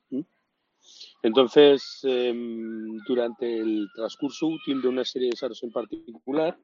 Entonces, 1.24 2.00
em, 2.03 2.98
durante 3.08 3.58
el 3.58 3.89
transcurso 3.96 4.48
útil 4.48 4.82
de 4.82 4.88
una 4.88 5.03
serie 5.03 5.29
de 5.29 5.36
saros 5.36 5.62
en 5.63 5.72
particular, 5.72 6.58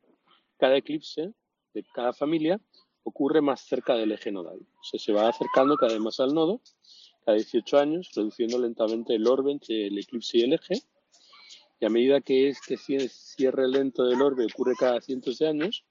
cada 0.57 0.77
eclipse 0.77 1.33
de 1.73 1.83
cada 1.93 2.13
familia 2.13 2.61
ocurre 3.03 3.41
más 3.41 3.61
cerca 3.61 3.95
del 3.95 4.11
eje 4.11 4.31
nodal. 4.31 4.59
O 4.59 4.83
sea, 4.83 4.99
se 4.99 5.11
va 5.11 5.27
acercando 5.27 5.75
cada 5.75 5.93
vez 5.93 6.01
más 6.01 6.19
al 6.19 6.33
nodo 6.33 6.61
cada 7.23 7.37
18 7.37 7.77
años, 7.77 8.11
reduciendo 8.15 8.59
lentamente 8.59 9.15
el 9.15 9.27
orbe 9.27 9.51
entre 9.51 9.87
el 9.87 9.97
eclipse 9.97 10.37
y 10.37 10.41
el 10.41 10.53
eje. 10.53 10.75
Y 11.79 11.85
a 11.85 11.89
medida 11.89 12.21
que 12.21 12.49
este 12.49 12.77
cierre 12.77 13.67
lento 13.67 14.05
del 14.05 14.21
orbe 14.21 14.45
ocurre 14.45 14.75
cada 14.77 15.01
cientos 15.01 15.39
de 15.39 15.47
años, 15.47 15.83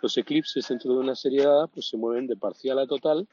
los 0.00 0.16
eclipses 0.18 0.68
dentro 0.68 0.92
de 0.92 1.00
una 1.00 1.14
serie 1.14 1.44
dada 1.44 1.66
pues, 1.66 1.88
se 1.88 1.96
mueven 1.96 2.26
de 2.26 2.36
parcial 2.36 2.78
a 2.78 2.86
total 2.86 3.26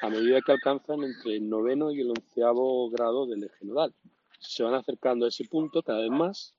a 0.00 0.10
medida 0.10 0.40
que 0.40 0.52
alcanzan 0.52 1.02
entre 1.02 1.36
el 1.36 1.48
noveno 1.48 1.90
y 1.90 2.00
el 2.00 2.10
onceavo 2.10 2.88
grado 2.90 3.26
del 3.26 3.44
eje 3.44 3.64
nodal. 3.64 3.94
Se 4.38 4.62
van 4.62 4.74
acercando 4.74 5.26
a 5.26 5.28
ese 5.28 5.44
punto 5.44 5.82
cada 5.82 6.00
vez 6.00 6.10
más, 6.10 6.54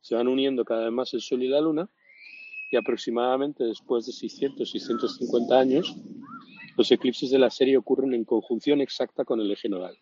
se 0.00 0.14
van 0.14 0.28
uniendo 0.28 0.64
cada 0.64 0.84
vez 0.84 0.92
más 0.92 1.12
el 1.14 1.20
Sol 1.20 1.42
y 1.42 1.48
la 1.48 1.60
Luna, 1.60 1.90
y 2.70 2.76
aproximadamente 2.76 3.64
después 3.64 4.06
de 4.06 4.12
600, 4.12 4.70
650 4.70 5.58
años, 5.58 5.96
los 6.78 6.92
eclipses 6.92 7.30
de 7.30 7.40
la 7.40 7.50
serie 7.50 7.76
ocurren 7.76 8.14
en 8.14 8.24
conjunción 8.24 8.80
exacta 8.80 9.24
con 9.24 9.40
el 9.40 9.50
eje 9.50 9.68
nodal. 9.68 9.98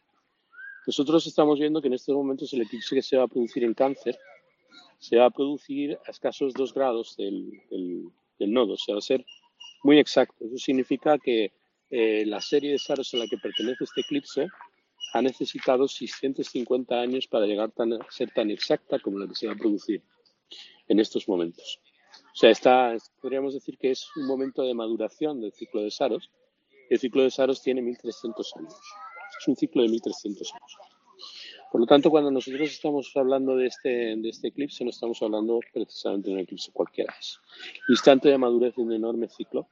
Nosotros 0.87 1.26
estamos 1.26 1.59
viendo 1.59 1.80
que 1.80 1.88
en 1.88 1.95
estos 1.95 2.14
momentos 2.14 2.52
el 2.52 2.61
eclipse 2.61 2.95
que 2.95 3.00
se 3.00 3.16
va 3.16 3.25
a 3.25 3.28
producir 3.28 3.64
en 3.64 3.73
cáncer 3.73 4.18
se 4.99 5.16
va 5.16 5.25
a 5.25 5.30
producir 5.30 5.99
a 6.06 6.11
escasos 6.11 6.52
dos 6.52 6.75
grados 6.75 7.16
del, 7.16 7.50
nodo, 8.38 8.75
o 8.75 8.76
sea, 8.76 8.95
va 8.95 8.99
a 8.99 9.02
ser 9.02 9.25
muy 9.85 9.99
exacto. 9.99 10.45
Eso 10.45 10.59
significa 10.59 11.18
que 11.18 11.54
eh, 11.88 12.26
la 12.26 12.42
serie 12.42 12.73
de 12.73 12.78
saros 12.78 13.14
a 13.14 13.16
la 13.16 13.26
que 13.26 13.38
pertenece 13.38 13.85
este 13.85 14.02
eclipse 14.02 14.47
ha 15.14 15.23
necesitado 15.23 15.88
650 15.88 16.95
años 16.95 17.26
para 17.26 17.47
llegar 17.47 17.73
a 17.75 18.12
ser 18.12 18.33
tan 18.33 18.50
exacta 18.50 18.99
como 18.99 19.18
la 19.18 19.26
que 19.26 19.35
se 19.35 19.47
va 19.47 19.54
a 19.54 19.56
producir 19.56 20.02
en 20.88 21.00
estos 21.00 21.26
momentos. 21.26 21.80
O 22.35 22.37
sea, 22.37 22.50
está, 22.50 22.95
podríamos 23.23 23.54
decir 23.54 23.78
que 23.78 23.92
es 23.92 24.06
un 24.16 24.26
momento 24.26 24.62
de 24.62 24.75
maduración 24.75 25.40
del 25.40 25.52
ciclo 25.52 25.80
de 25.80 25.90
Saros 25.90 26.30
el 26.88 26.99
ciclo 26.99 27.23
de 27.23 27.31
Saros 27.31 27.62
tiene 27.62 27.83
1300 27.83 28.57
años. 28.57 28.75
Es 29.40 29.49
un 29.49 29.57
ciclo 29.57 29.83
de 29.83 29.88
1300 29.88 30.52
años. 30.52 30.76
Por 31.71 31.81
lo 31.81 31.87
tanto, 31.87 32.11
cuando 32.11 32.31
nosotros 32.31 32.71
estamos 32.71 33.12
hablando 33.16 33.57
de 33.57 33.66
este, 33.66 34.16
de 34.16 34.28
este 34.28 34.49
eclipse, 34.49 34.85
no 34.85 34.90
estamos 34.90 35.21
hablando 35.23 35.61
precisamente 35.73 36.28
de 36.28 36.35
un 36.35 36.40
eclipse 36.40 36.71
cualquiera. 36.73 37.14
Es 37.19 37.40
instante 37.88 38.28
de 38.28 38.38
madurez 38.38 38.76
de 38.76 38.83
un 38.83 38.93
enorme 38.93 39.28
ciclo, 39.28 39.69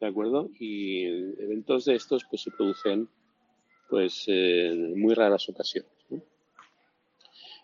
¿de 0.00 0.06
acuerdo? 0.06 0.50
Y 0.58 1.04
eventos 1.04 1.86
de 1.86 1.94
estos 1.94 2.24
pues, 2.28 2.42
se 2.42 2.50
producen 2.50 3.08
pues, 3.88 4.24
en 4.26 5.00
muy 5.00 5.14
raras 5.14 5.48
ocasiones. 5.48 5.90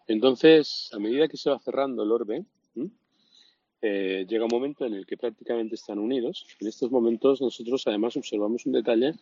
Entonces, 0.06 0.88
a 0.94 0.98
medida 0.98 1.28
que 1.28 1.36
se 1.36 1.50
va 1.50 1.58
cerrando 1.58 2.02
el 2.02 2.10
orbe, 2.10 2.46
eh, 3.80 4.26
llega 4.28 4.44
un 4.44 4.50
momento 4.52 4.84
en 4.86 4.94
el 4.94 5.06
que 5.06 5.16
prácticamente 5.16 5.76
están 5.76 5.98
unidos. 5.98 6.46
En 6.60 6.66
estos 6.66 6.90
momentos 6.90 7.40
nosotros 7.40 7.86
además 7.86 8.16
observamos 8.16 8.66
un 8.66 8.72
detalle 8.72 9.14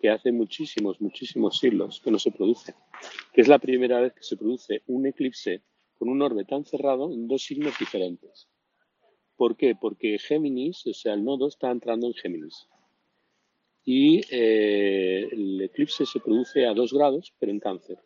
que 0.00 0.10
hace 0.10 0.30
muchísimos, 0.30 1.00
muchísimos 1.00 1.58
siglos 1.58 2.00
que 2.00 2.10
no 2.10 2.18
se 2.18 2.30
produce, 2.30 2.74
que 3.32 3.40
es 3.40 3.48
la 3.48 3.58
primera 3.58 4.00
vez 4.00 4.12
que 4.12 4.22
se 4.22 4.36
produce 4.36 4.82
un 4.86 5.06
eclipse 5.06 5.62
con 5.98 6.08
un 6.08 6.22
orbe 6.22 6.44
tan 6.44 6.64
cerrado 6.64 7.12
en 7.12 7.26
dos 7.26 7.42
signos 7.42 7.78
diferentes. 7.78 8.48
¿Por 9.36 9.56
qué? 9.56 9.74
Porque 9.74 10.18
Géminis, 10.18 10.86
o 10.86 10.94
sea, 10.94 11.14
el 11.14 11.24
nodo 11.24 11.48
está 11.48 11.70
entrando 11.70 12.06
en 12.06 12.14
Géminis. 12.14 12.68
Y 13.84 14.22
eh, 14.30 15.28
el 15.30 15.60
eclipse 15.60 16.06
se 16.06 16.20
produce 16.20 16.66
a 16.66 16.74
dos 16.74 16.92
grados, 16.92 17.32
pero 17.38 17.52
en 17.52 17.60
cáncer. 17.60 17.98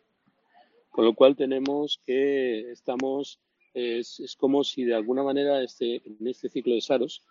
Con 0.89 1.05
lo 1.05 1.13
cual 1.13 1.35
tenemos 1.35 1.99
que 2.05 2.71
estamos 2.71 3.39
es, 3.73 4.35
como 4.37 4.63
si 4.63 4.83
de 4.83 4.95
alguna 4.95 5.23
manera 5.23 5.61
este, 5.61 6.01
en 6.05 6.27
este 6.27 6.49
ciclo 6.49 6.75
de 6.75 6.81
Saros 6.81 7.23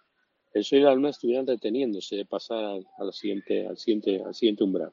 el 0.53 0.65
Sol 0.65 0.79
y 0.81 0.83
la 0.83 0.95
Luna 0.95 1.11
estuvieran 1.11 1.47
reteniéndose 1.47 2.17
de 2.17 2.25
pasar 2.25 2.83
a, 2.99 3.05
la 3.05 3.13
siguiente, 3.13 3.67
al, 3.67 3.77
siguiente, 3.77 4.23
al 4.25 4.35
siguiente 4.35 4.65
umbral. 4.65 4.93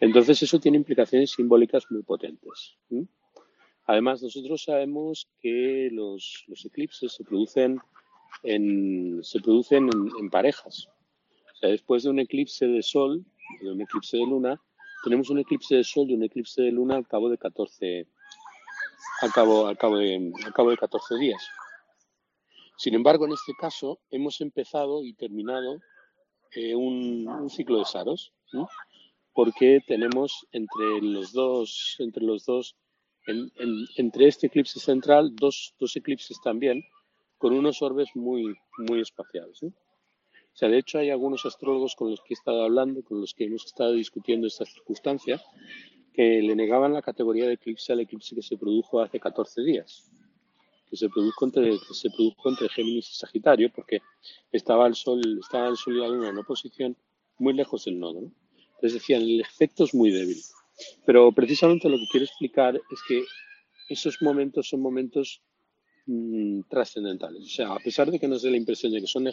Entonces 0.00 0.42
eso 0.42 0.58
tiene 0.58 0.78
implicaciones 0.78 1.32
simbólicas 1.32 1.84
muy 1.90 2.02
potentes. 2.02 2.76
Además, 3.86 4.22
nosotros 4.22 4.62
sabemos 4.64 5.28
que 5.40 5.90
los, 5.92 6.46
eclipses 6.64 7.12
se 7.12 7.24
producen 7.24 7.78
en, 8.42 9.22
se 9.22 9.40
producen 9.40 9.90
en, 9.92 10.10
en, 10.20 10.30
parejas. 10.30 10.88
O 11.52 11.56
sea, 11.56 11.68
después 11.68 12.02
de 12.02 12.10
un 12.10 12.18
eclipse 12.18 12.66
de 12.66 12.82
Sol, 12.82 13.24
de 13.60 13.72
un 13.72 13.80
eclipse 13.82 14.16
de 14.16 14.24
Luna, 14.24 14.60
tenemos 15.04 15.28
un 15.28 15.38
eclipse 15.38 15.76
de 15.76 15.84
Sol 15.84 16.10
y 16.10 16.14
un 16.14 16.22
eclipse 16.22 16.62
de 16.62 16.72
Luna 16.72 16.96
al 16.96 17.06
cabo 17.06 17.28
de 17.28 17.36
14, 17.36 18.06
al 19.20 19.32
cabo, 19.32 19.66
al 19.66 19.76
cabo, 19.76 19.98
de, 19.98 20.32
al 20.44 20.52
cabo 20.52 20.70
de 20.70 20.76
14 20.76 21.16
días. 21.16 21.42
Sin 22.76 22.94
embargo, 22.94 23.26
en 23.26 23.32
este 23.32 23.52
caso 23.58 24.00
hemos 24.10 24.40
empezado 24.40 25.04
y 25.04 25.14
terminado 25.14 25.78
eh, 26.52 26.74
un, 26.74 27.48
ciclo 27.50 27.78
de 27.78 27.84
Saros, 27.84 28.32
porque 29.32 29.80
tenemos 29.86 30.46
entre 30.52 31.00
los 31.02 31.32
dos, 31.32 31.96
entre 31.98 32.24
los 32.24 32.44
dos, 32.44 32.76
entre 33.26 34.28
este 34.28 34.48
eclipse 34.48 34.80
central, 34.80 35.34
dos, 35.34 35.74
dos 35.78 35.96
eclipses 35.96 36.40
también 36.42 36.84
con 37.38 37.52
unos 37.52 37.82
orbes 37.82 38.08
muy, 38.14 38.54
muy 38.78 39.00
espaciales. 39.00 39.62
O 39.62 40.56
sea, 40.56 40.68
de 40.68 40.78
hecho 40.78 40.98
hay 40.98 41.10
algunos 41.10 41.44
astrólogos 41.44 41.96
con 41.96 42.10
los 42.10 42.20
que 42.20 42.34
he 42.34 42.34
estado 42.34 42.62
hablando, 42.62 43.02
con 43.02 43.20
los 43.20 43.34
que 43.34 43.44
hemos 43.44 43.66
estado 43.66 43.92
discutiendo 43.92 44.46
esta 44.46 44.64
circunstancia, 44.64 45.42
que 46.14 46.40
le 46.40 46.54
negaban 46.54 46.92
la 46.92 47.02
categoría 47.02 47.46
de 47.46 47.54
eclipse 47.54 47.92
al 47.92 48.00
eclipse 48.00 48.36
que 48.36 48.42
se 48.42 48.56
produjo 48.56 49.00
hace 49.00 49.18
14 49.18 49.62
días, 49.62 50.08
que 50.88 50.96
se 50.96 51.08
produjo 51.08 51.44
entre, 51.44 51.76
se 51.92 52.08
produjo 52.10 52.50
entre 52.50 52.68
Géminis 52.68 53.10
y 53.10 53.14
Sagitario, 53.14 53.70
porque 53.74 53.98
estaba 54.52 54.86
el 54.86 54.94
Sol, 54.94 55.20
estaba 55.40 55.68
el 55.68 55.76
Sol 55.76 55.96
y 55.96 56.00
la 56.00 56.08
Luna 56.08 56.28
en 56.28 56.38
oposición 56.38 56.96
muy 57.38 57.52
lejos 57.52 57.84
del 57.84 57.98
nodo. 57.98 58.30
Entonces 58.76 58.94
decían, 58.94 59.22
el 59.22 59.40
efecto 59.40 59.84
es 59.84 59.92
muy 59.92 60.12
débil. 60.12 60.38
Pero 61.04 61.32
precisamente 61.32 61.88
lo 61.88 61.96
que 61.96 62.06
quiero 62.10 62.26
explicar 62.26 62.76
es 62.76 63.00
que 63.08 63.24
esos 63.88 64.22
momentos 64.22 64.68
son 64.68 64.80
momentos 64.80 65.42
mm, 66.06 66.60
trascendentales. 66.68 67.42
O 67.42 67.48
sea, 67.48 67.72
a 67.72 67.78
pesar 67.80 68.12
de 68.12 68.20
que 68.20 68.28
nos 68.28 68.42
dé 68.42 68.52
la 68.52 68.56
impresión 68.56 68.92
de 68.92 69.00
que 69.00 69.08
son, 69.08 69.28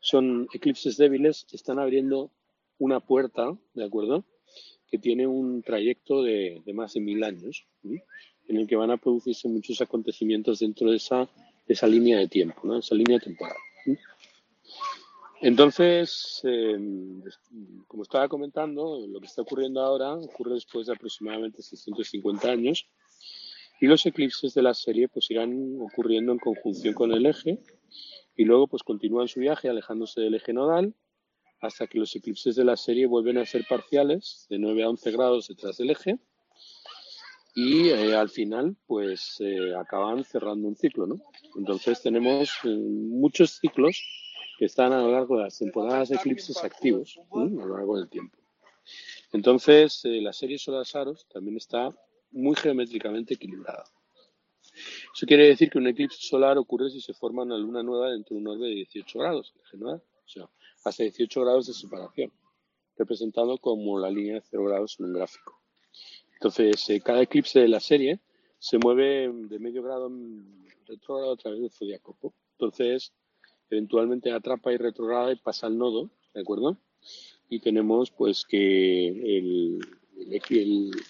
son 0.00 0.48
eclipses 0.52 0.96
débiles, 0.96 1.46
están 1.52 1.78
abriendo 1.78 2.32
una 2.78 2.98
puerta, 2.98 3.56
¿de 3.74 3.84
acuerdo? 3.84 4.24
Que 4.90 4.98
tiene 4.98 5.26
un 5.26 5.62
trayecto 5.62 6.22
de, 6.22 6.62
más 6.74 6.94
de 6.94 7.00
mil 7.00 7.22
años, 7.24 7.66
en 7.84 8.56
el 8.56 8.66
que 8.66 8.76
van 8.76 8.90
a 8.90 8.96
producirse 8.96 9.48
muchos 9.48 9.80
acontecimientos 9.80 10.60
dentro 10.60 10.90
de 10.90 10.96
esa, 10.96 11.28
esa 11.66 11.86
línea 11.86 12.18
de 12.18 12.28
tiempo, 12.28 12.60
¿no? 12.64 12.78
esa 12.78 12.94
línea 12.94 13.18
temporal. 13.18 13.56
Entonces, 15.40 16.40
em, 16.44 17.22
como 17.86 18.02
estaba 18.02 18.28
comentando, 18.28 19.06
lo 19.06 19.20
que 19.20 19.26
está 19.26 19.42
ocurriendo 19.42 19.80
ahora 19.80 20.14
ocurre 20.14 20.54
después 20.54 20.86
de 20.86 20.94
aproximadamente 20.94 21.62
650 21.62 22.50
años 22.50 22.88
y 23.80 23.86
los 23.86 24.04
eclipses 24.06 24.54
de 24.54 24.62
la 24.62 24.74
serie 24.74 25.08
pues 25.08 25.30
irán 25.30 25.78
ocurriendo 25.80 26.32
en 26.32 26.38
conjunción 26.38 26.94
con 26.94 27.12
el 27.12 27.26
eje 27.26 27.60
y 28.36 28.44
luego 28.44 28.66
pues 28.66 28.82
continúan 28.82 29.28
su 29.28 29.38
viaje 29.38 29.68
alejándose 29.68 30.20
del 30.20 30.34
eje 30.34 30.52
nodal 30.52 30.94
hasta 31.60 31.86
que 31.86 31.98
los 31.98 32.14
eclipses 32.14 32.56
de 32.56 32.64
la 32.64 32.76
serie 32.76 33.06
vuelven 33.06 33.38
a 33.38 33.46
ser 33.46 33.66
parciales 33.68 34.46
de 34.48 34.58
9 34.58 34.84
a 34.84 34.90
11 34.90 35.10
grados 35.10 35.48
detrás 35.48 35.76
del 35.78 35.90
eje 35.90 36.18
y 37.54 37.88
eh, 37.88 38.14
al 38.14 38.28
final 38.28 38.76
pues 38.86 39.36
eh, 39.40 39.74
acaban 39.74 40.22
cerrando 40.24 40.68
un 40.68 40.76
ciclo, 40.76 41.06
¿no? 41.06 41.20
Entonces 41.56 42.00
tenemos 42.00 42.50
eh, 42.64 42.68
muchos 42.68 43.58
ciclos 43.58 44.00
que 44.58 44.66
están 44.66 44.92
a 44.92 45.00
lo 45.00 45.10
largo 45.10 45.38
de 45.38 45.44
las 45.44 45.58
temporadas 45.58 46.08
de 46.08 46.16
eclipses 46.16 46.62
activos 46.62 47.18
a 47.32 47.44
lo 47.44 47.76
largo 47.76 47.96
del 47.96 48.08
tiempo. 48.08 48.38
Entonces, 49.32 50.02
la 50.04 50.32
serie 50.32 50.58
Solar 50.58 50.86
Saros 50.86 51.26
también 51.28 51.56
está 51.56 51.90
muy 52.30 52.56
geométricamente 52.56 53.34
equilibrada. 53.34 53.84
Eso 55.14 55.26
quiere 55.26 55.48
decir 55.48 55.70
que 55.70 55.78
un 55.78 55.86
eclipse 55.86 56.18
solar 56.20 56.58
ocurre 56.58 56.90
si 56.90 57.00
se 57.00 57.12
forma 57.14 57.42
una 57.42 57.58
luna 57.58 57.82
nueva 57.82 58.10
dentro 58.10 58.34
de 58.34 58.42
un 58.42 58.48
orbe 58.48 58.68
de 58.68 58.74
18 58.74 59.18
grados, 59.18 59.54
o 59.74 60.28
sea, 60.28 60.48
hasta 60.84 61.02
18 61.02 61.40
grados 61.40 61.66
de 61.66 61.74
separación, 61.74 62.32
representado 62.96 63.58
como 63.58 63.98
la 63.98 64.10
línea 64.10 64.34
de 64.34 64.42
0 64.42 64.64
grados 64.64 64.96
en 64.98 65.06
un 65.06 65.12
gráfico. 65.14 65.60
Entonces, 66.34 66.88
eh, 66.90 67.00
cada 67.00 67.22
eclipse 67.22 67.60
de 67.60 67.68
la 67.68 67.80
serie 67.80 68.20
se 68.58 68.78
mueve 68.78 69.30
de 69.32 69.58
medio 69.58 69.82
grado 69.82 70.10
retrógrado 70.86 71.32
a 71.32 71.36
través 71.36 71.60
del 71.60 71.70
zodiaco. 71.70 72.16
Entonces, 72.52 73.12
eventualmente 73.70 74.32
atrapa 74.32 74.72
y 74.72 74.76
retrograda 74.76 75.32
y 75.32 75.36
pasa 75.36 75.66
al 75.66 75.76
nodo, 75.76 76.10
¿de 76.34 76.40
acuerdo? 76.40 76.76
Y 77.48 77.60
tenemos 77.60 78.10
pues 78.10 78.44
que 78.44 79.08
el, 79.38 79.78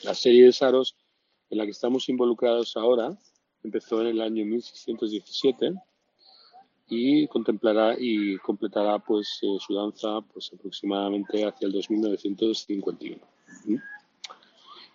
la 0.03 0.15
serie 0.15 0.45
de 0.45 0.53
Saros 0.53 0.97
en 1.51 1.59
la 1.59 1.65
que 1.65 1.71
estamos 1.71 2.09
involucrados 2.09 2.77
ahora 2.77 3.17
empezó 3.63 4.01
en 4.01 4.09
el 4.09 4.21
año 4.21 4.45
1617 4.45 5.73
y 6.89 7.27
contemplará 7.29 7.95
y 7.99 8.37
completará 8.39 8.99
pues 8.99 9.39
eh, 9.43 9.59
su 9.61 9.75
danza 9.75 10.21
pues 10.33 10.51
aproximadamente 10.53 11.45
hacia 11.45 11.67
el 11.67 11.73
2951. 11.73 13.21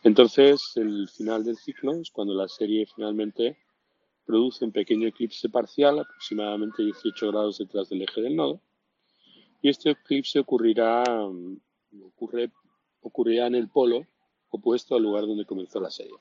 Entonces, 0.03 0.62
el 0.75 1.08
final 1.08 1.43
del 1.45 1.58
ciclo 1.58 1.93
es 1.93 2.12
cuando 2.12 2.34
la 2.34 2.47
serie 2.47 2.86
finalmente 2.93 3.58
produce 4.25 4.65
un 4.65 4.71
pequeño 4.71 5.08
eclipse 5.08 5.49
parcial, 5.49 5.99
aproximadamente 5.99 6.84
18 6.84 7.32
grados 7.32 7.58
detrás 7.60 7.89
del 7.89 8.01
eje 8.01 8.21
del 8.21 8.36
nodo, 8.36 8.60
y 9.62 9.69
este 9.69 9.91
eclipse 9.91 10.39
ocurrirá, 10.39 11.03
mm, 11.06 11.58
ocurrirá 13.01 13.47
en 13.47 13.56
el 13.56 13.69
polo 13.69 14.06
opuesto 14.49 14.95
al 14.95 15.03
lugar 15.03 15.25
donde 15.25 15.45
comenzó 15.45 15.79
la 15.79 15.89
serie. 15.89 16.15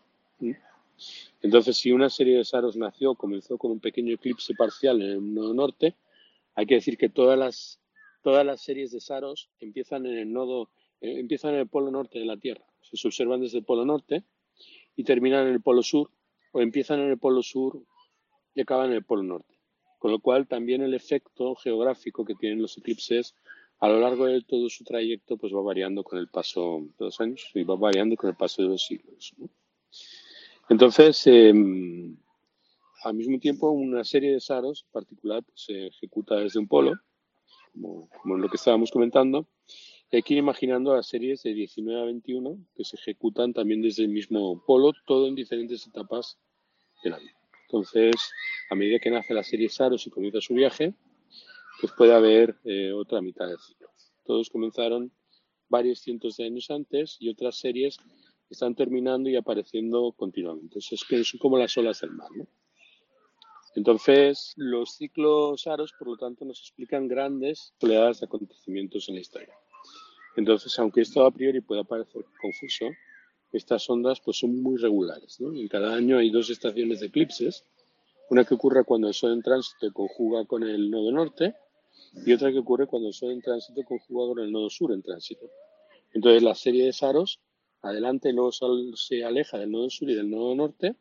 Entonces, 1.41 1.77
si 1.77 1.93
una 1.93 2.11
serie 2.11 2.37
de 2.37 2.45
Saros 2.45 2.77
nació, 2.77 3.15
comenzó 3.15 3.59
con 3.59 3.71
un 3.71 3.81
pequeño 3.81 4.15
eclipse 4.15 4.55
parcial 4.55 5.03
en 5.03 5.09
el 5.09 5.35
nodo 5.35 5.55
norte, 5.55 5.97
hay 6.55 6.67
que 6.67 6.77
decir 6.77 6.97
que 6.97 7.09
todas 7.09 7.39
las, 7.39 7.81
todas 8.23 8.45
las 8.45 8.63
series 8.63 8.93
de 8.93 9.01
Saros 9.01 9.51
empiezan 9.59 10.07
en 10.07 10.19
el 10.19 10.33
nodo, 10.33 10.71
eh, 11.01 11.19
empiezan 11.19 11.55
en 11.55 11.61
el 11.61 11.69
polo 11.69 11.91
norte 11.91 12.19
de 12.19 12.27
la 12.27 12.37
Tierra. 12.37 12.65
Se 12.81 13.07
observan 13.07 13.41
desde 13.41 13.59
el 13.59 13.65
polo 13.65 13.85
norte 13.85 14.25
y 14.97 15.05
terminan 15.05 15.47
en 15.47 15.55
el 15.55 15.63
polo 15.63 15.83
sur, 15.83 16.11
o 16.53 16.61
empiezan 16.61 17.01
en 17.01 17.11
el 17.11 17.19
polo 17.19 17.43
sur 17.43 17.83
y 18.55 18.61
acaba 18.61 18.85
en 18.85 18.93
el 18.93 19.05
Polo 19.05 19.23
Norte. 19.23 19.59
Con 19.99 20.11
lo 20.11 20.19
cual 20.19 20.47
también 20.47 20.83
el 20.83 20.95
efecto 20.95 21.55
geográfico 21.55 22.25
que 22.25 22.35
tienen 22.35 22.61
los 22.61 22.77
eclipses 22.77 23.35
a 23.79 23.89
lo 23.89 23.99
largo 24.01 24.27
de 24.27 24.43
todo 24.43 24.69
su 24.69 24.85
trayecto 24.85 25.37
pues 25.37 25.53
va 25.53 25.61
variando 25.61 26.05
con 26.05 26.19
el 26.19 26.29
paso 26.29 26.83
de 26.99 27.05
los 27.05 27.21
años 27.21 27.51
y 27.55 27.65
va 27.65 27.77
variando 27.77 28.17
con 28.17 28.31
el 28.31 28.37
paso 28.37 28.63
de 28.63 28.69
los 28.69 28.85
siglos. 28.85 29.35
Entonces, 30.69 31.27
em, 31.27 32.17
al 33.05 33.15
mismo 33.15 33.39
tiempo, 33.39 33.71
una 33.71 34.05
serie 34.05 34.33
de 34.33 34.41
saros 34.41 34.87
particular 34.93 35.43
pues, 35.43 35.65
se 35.65 35.87
ejecuta 35.87 36.37
desde 36.37 36.61
un 36.61 36.69
polo, 36.69 36.95
como, 37.73 38.37
lo 38.37 38.49
que 38.49 38.57
estábamos 38.57 38.91
comentando, 38.91 39.47
y 40.11 40.19
ir 40.19 40.39
imaginando 40.39 40.95
las 40.95 41.07
series 41.07 41.43
de 41.43 41.55
19 41.55 42.01
a 42.01 42.05
21 42.05 42.59
que 42.77 42.85
se 42.85 42.97
ejecutan 42.97 43.53
también 43.55 43.81
desde 43.81 44.03
el 44.03 44.11
mismo 44.11 44.63
polo, 44.67 44.93
todo 45.07 45.27
en 45.27 45.35
diferentes 45.35 45.87
etapas 45.87 46.39
del 47.03 47.15
año. 47.15 47.31
Entonces, 47.67 48.15
a 48.71 48.75
medida 48.75 48.99
que 48.99 49.11
nace 49.11 49.33
la 49.33 49.43
serie 49.43 49.71
Saros 49.71 50.07
y 50.07 50.11
comienza 50.11 50.43
su 50.43 50.53
viaje, 50.53 50.93
pues 51.81 51.93
puede 51.97 52.13
haber 52.13 52.57
eh, 52.65 52.93
otra 52.93 53.23
mitad 53.23 53.49
del 53.49 53.59
ciclo. 53.59 53.89
Todos 54.25 54.51
comenzaron 54.51 55.11
varios 55.71 56.01
cientos 56.01 56.37
de 56.37 56.45
años 56.45 56.71
antes 56.71 57.17
y 57.19 57.31
otras 57.31 57.57
series 57.57 57.97
están 58.53 58.75
terminando 58.75 59.29
y 59.29 59.37
apareciendo 59.37 60.13
continuamente. 60.13 60.79
Es 60.79 61.05
que 61.09 61.25
son 61.25 61.39
como 61.39 61.59
las 61.59 61.77
olas 61.77 62.01
del 62.01 62.13
mar. 62.13 62.29
¿no? 62.35 62.47
Entonces, 63.75 64.53
los 64.57 64.97
ciclos 64.97 65.63
Saros, 65.63 65.93
por 65.99 66.09
lo 66.09 66.17
tanto, 66.17 66.45
nos 66.45 66.61
explican 66.61 67.09
grandes 67.09 67.73
oleadas 67.81 68.21
de 68.21 68.27
acontecimientos 68.27 69.09
en 69.09 69.15
la 69.15 69.21
historia. 69.23 69.55
Entonces, 70.37 70.79
aunque 70.79 71.03
esto 71.03 71.25
a 71.25 71.31
priori 71.31 71.61
pueda 71.61 71.85
parecer 71.85 72.25
confuso, 72.41 72.87
estas 73.53 73.89
ondas 73.89 74.21
pues 74.21 74.39
son 74.39 74.63
muy 74.63 74.79
regulares. 74.79 75.39
En 75.41 75.69
cada 75.69 75.95
año 75.95 76.19
hay 76.19 76.31
dos 76.31 76.49
estaciones 76.51 77.01
de 77.01 77.07
eclipses, 77.07 77.65
una 78.31 78.45
que 78.45 78.55
ocurre 78.55 78.85
cuando 78.85 79.09
el 79.09 79.15
Sol 79.15 79.33
en 79.33 79.43
tránsito 79.43 79.93
conjuga 79.93 80.47
con 80.47 80.63
el 80.63 80.91
nodo 80.91 81.13
norte 81.13 81.55
y 82.25 82.33
otra 82.33 82.51
que 82.51 82.59
ocurre 82.59 82.87
cuando 82.87 83.09
el 83.09 83.15
Sol 83.15 83.33
en 83.33 83.43
tránsito 83.43 83.83
conjuga 83.85 84.35
con 84.35 84.39
el 84.45 84.51
nodo 84.51 84.71
sur 84.71 84.93
en 84.93 85.03
tránsito. 85.03 85.51
Entonces 86.15 86.43
la 86.43 86.55
serie 86.55 86.87
de 86.87 86.93
Saros, 86.93 87.41
adelante 87.83 88.31
el 88.31 88.37
nodo 88.37 88.53
Sol 88.53 88.95
se 88.97 89.25
aleja 89.25 89.59
del 89.59 89.71
nodo 89.71 89.91
sur 89.91 90.09
y 90.11 90.15
del 90.15 90.31
nodo 90.31 90.55
norte 90.55 90.97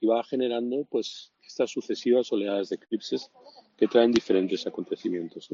y 0.00 0.06
va 0.06 0.22
generando 0.24 0.84
pues 0.90 1.32
estas 1.44 1.70
sucesivas 1.70 2.32
oleadas 2.32 2.68
de 2.68 2.76
eclipses 2.76 3.30
que 3.76 3.88
traen 3.88 4.12
diferentes 4.12 4.66
acontecimientos. 4.66 5.48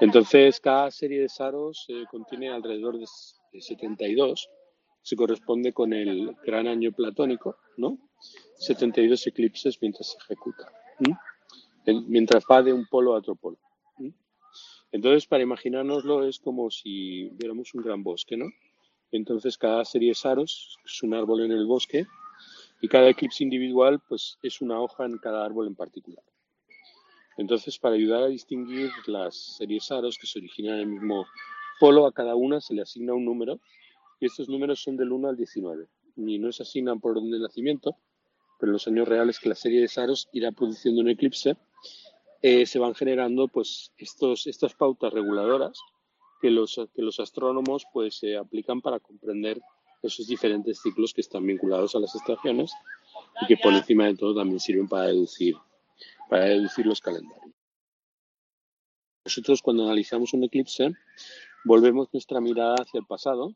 Entonces 0.00 0.60
cada 0.60 0.90
serie 0.90 1.20
de 1.22 1.28
Saros 1.28 1.86
eh, 1.88 2.04
contiene 2.10 2.50
alrededor 2.50 2.98
de 2.98 3.06
72 3.60 4.48
se 5.02 5.16
corresponde 5.16 5.72
con 5.72 5.92
el 5.92 6.36
gran 6.44 6.68
año 6.68 6.92
platónico, 6.92 7.56
¿no? 7.76 7.98
72 8.54 9.26
eclipses 9.26 9.78
mientras 9.80 10.12
se 10.12 10.18
ejecuta, 10.18 10.72
mientras 12.08 12.44
va 12.50 12.62
de 12.62 12.72
un 12.72 12.86
polo 12.86 13.14
a 13.14 13.18
otro 13.18 13.34
polo. 13.34 13.58
Entonces, 14.92 15.26
para 15.26 15.42
imaginárnoslo, 15.42 16.28
es 16.28 16.38
como 16.38 16.70
si 16.70 17.30
viéramos 17.30 17.74
un 17.74 17.82
gran 17.82 18.02
bosque, 18.02 18.36
¿no? 18.36 18.46
Entonces, 19.12 19.58
cada 19.58 19.84
serie 19.84 20.08
de 20.08 20.14
saros 20.14 20.78
es 20.84 21.02
un 21.02 21.14
árbol 21.14 21.44
en 21.44 21.52
el 21.52 21.66
bosque 21.66 22.06
y 22.80 22.88
cada 22.88 23.10
eclipse 23.10 23.44
individual, 23.44 24.00
pues, 24.08 24.38
es 24.42 24.60
una 24.60 24.80
hoja 24.80 25.04
en 25.04 25.18
cada 25.18 25.44
árbol 25.44 25.66
en 25.68 25.74
particular. 25.74 26.24
Entonces, 27.36 27.78
para 27.78 27.94
ayudar 27.94 28.22
a 28.22 28.28
distinguir 28.28 28.90
las 29.06 29.36
series 29.56 29.84
saros 29.84 30.18
que 30.18 30.26
se 30.26 30.38
originan 30.38 30.74
en 30.74 30.80
el 30.80 30.86
mismo 30.86 31.26
polo, 31.78 32.06
a 32.06 32.12
cada 32.12 32.34
una 32.34 32.60
se 32.60 32.74
le 32.74 32.82
asigna 32.82 33.14
un 33.14 33.24
número 33.24 33.60
y 34.18 34.26
estos 34.26 34.48
números 34.48 34.82
son 34.82 34.96
del 34.96 35.12
1 35.12 35.28
al 35.28 35.36
19. 35.36 35.86
Y 36.16 36.38
no 36.38 36.50
se 36.52 36.62
asignan 36.62 37.00
por 37.00 37.12
orden 37.12 37.30
de 37.30 37.38
nacimiento, 37.38 37.96
pero 38.58 38.70
en 38.70 38.74
los 38.74 38.86
años 38.86 39.08
reales 39.08 39.38
que 39.38 39.48
la 39.48 39.54
serie 39.54 39.80
de 39.80 39.88
Saros 39.88 40.28
irá 40.32 40.52
produciendo 40.52 41.00
un 41.00 41.08
eclipse, 41.08 41.56
eh, 42.42 42.66
se 42.66 42.78
van 42.78 42.94
generando 42.94 43.48
pues 43.48 43.92
estos, 43.98 44.46
estas 44.46 44.74
pautas 44.74 45.12
reguladoras 45.12 45.78
que 46.42 46.50
los, 46.50 46.74
que 46.92 47.02
los 47.02 47.20
astrónomos 47.20 47.86
pues 47.92 48.16
se 48.16 48.36
aplican 48.36 48.80
para 48.80 48.98
comprender 48.98 49.62
esos 50.02 50.26
diferentes 50.26 50.80
ciclos 50.82 51.14
que 51.14 51.20
están 51.20 51.46
vinculados 51.46 51.94
a 51.94 52.00
las 52.00 52.16
estaciones 52.16 52.72
y 53.40 53.46
que 53.46 53.56
por 53.56 53.72
encima 53.72 54.06
de 54.06 54.16
todo 54.16 54.34
también 54.34 54.58
sirven 54.58 54.88
para 54.88 55.06
deducir, 55.06 55.54
para 56.28 56.46
deducir 56.46 56.84
los 56.84 57.00
calendarios. 57.00 57.54
Nosotros 59.24 59.62
cuando 59.62 59.84
analizamos 59.84 60.34
un 60.34 60.42
eclipse 60.42 60.90
volvemos 61.64 62.08
nuestra 62.12 62.40
mirada 62.40 62.74
hacia 62.80 62.98
el 62.98 63.06
pasado 63.06 63.54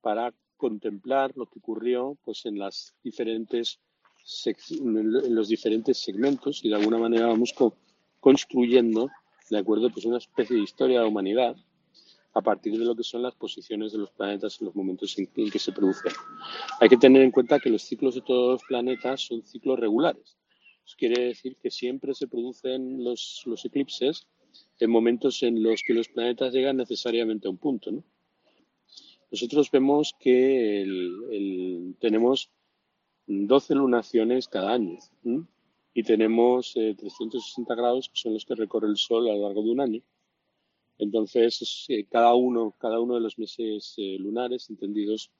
para 0.00 0.34
contemplar 0.56 1.30
lo 1.36 1.46
que 1.46 1.60
ocurrió 1.60 2.18
pues 2.24 2.44
en 2.44 2.58
las 2.58 2.92
diferentes 3.04 3.78
en 4.80 5.32
los 5.32 5.46
diferentes 5.46 5.98
segmentos 5.98 6.64
y 6.64 6.70
de 6.70 6.74
alguna 6.74 6.98
manera 6.98 7.28
vamos 7.28 7.54
construyendo 8.18 9.08
de 9.48 9.58
acuerdo 9.58 9.90
pues 9.90 10.04
una 10.04 10.18
especie 10.18 10.56
de 10.56 10.62
historia 10.62 10.98
de 10.98 11.04
la 11.04 11.08
humanidad 11.08 11.56
a 12.36 12.42
partir 12.42 12.78
de 12.78 12.84
lo 12.84 12.94
que 12.94 13.02
son 13.02 13.22
las 13.22 13.34
posiciones 13.34 13.92
de 13.92 13.98
los 13.98 14.10
planetas 14.10 14.60
en 14.60 14.66
los 14.66 14.76
momentos 14.76 15.16
en, 15.18 15.26
que 15.26 15.58
se 15.58 15.72
producen. 15.72 16.12
Hay 16.80 16.88
que 16.90 16.98
tener 16.98 17.22
en 17.22 17.30
cuenta 17.30 17.58
que 17.58 17.70
los 17.70 17.80
ciclos 17.80 18.14
de 18.14 18.20
todos 18.20 18.52
los 18.52 18.62
planetas 18.68 19.22
son 19.22 19.42
ciclos 19.42 19.80
regulares. 19.80 20.36
Quiere 20.98 21.28
decir 21.28 21.56
que 21.56 21.70
siempre 21.70 22.12
se 22.12 22.28
producen 22.28 23.02
los, 23.02 23.42
eclipses 23.64 24.26
en 24.78 24.90
momentos 24.90 25.42
en 25.42 25.62
los 25.62 25.82
que 25.82 25.94
los 25.94 26.08
planetas 26.08 26.52
llegan 26.52 26.76
necesariamente 26.76 27.48
a 27.48 27.52
un 27.52 27.56
punto. 27.56 27.90
¿no? 27.90 28.04
Nosotros 29.30 29.70
vemos 29.70 30.14
que 30.20 30.84
tenemos 32.00 32.50
12 33.26 33.74
lunaciones 33.76 34.46
cada 34.46 34.74
año 34.74 34.98
y 35.94 36.02
tenemos 36.02 36.74
360 36.74 37.72
eh, 37.72 37.76
grados 37.76 38.10
que 38.10 38.20
son 38.20 38.34
los 38.34 38.44
que 38.44 38.56
recorre 38.56 38.88
el 38.88 38.98
Sol 38.98 39.26
a 39.30 39.32
lo 39.32 39.46
largo 39.46 39.62
de 39.62 39.70
un 39.70 39.80
año. 39.80 40.02
Entonces, 40.98 41.84
eh, 41.88 42.06
cada, 42.10 42.34
uno, 42.34 42.74
cada 42.78 43.00
uno 43.00 43.14
de 43.14 43.20
los 43.20 43.38
meses 43.38 43.94
eh, 43.98 44.16
lunares, 44.18 44.70
entendidos 44.70 45.30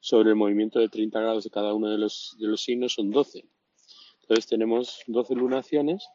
sobre 0.00 0.30
el 0.30 0.36
movimiento 0.36 0.78
de 0.78 0.88
30 0.88 1.20
grados 1.20 1.44
de 1.44 1.50
cada 1.50 1.74
uno 1.74 1.88
de 1.90 1.98
los, 1.98 2.36
signos, 2.56 2.94
son 2.94 3.10
12. 3.10 3.44
Entonces, 4.22 4.46
tenemos 4.46 5.00
12 5.06 5.34
lunaciones, 5.34 6.08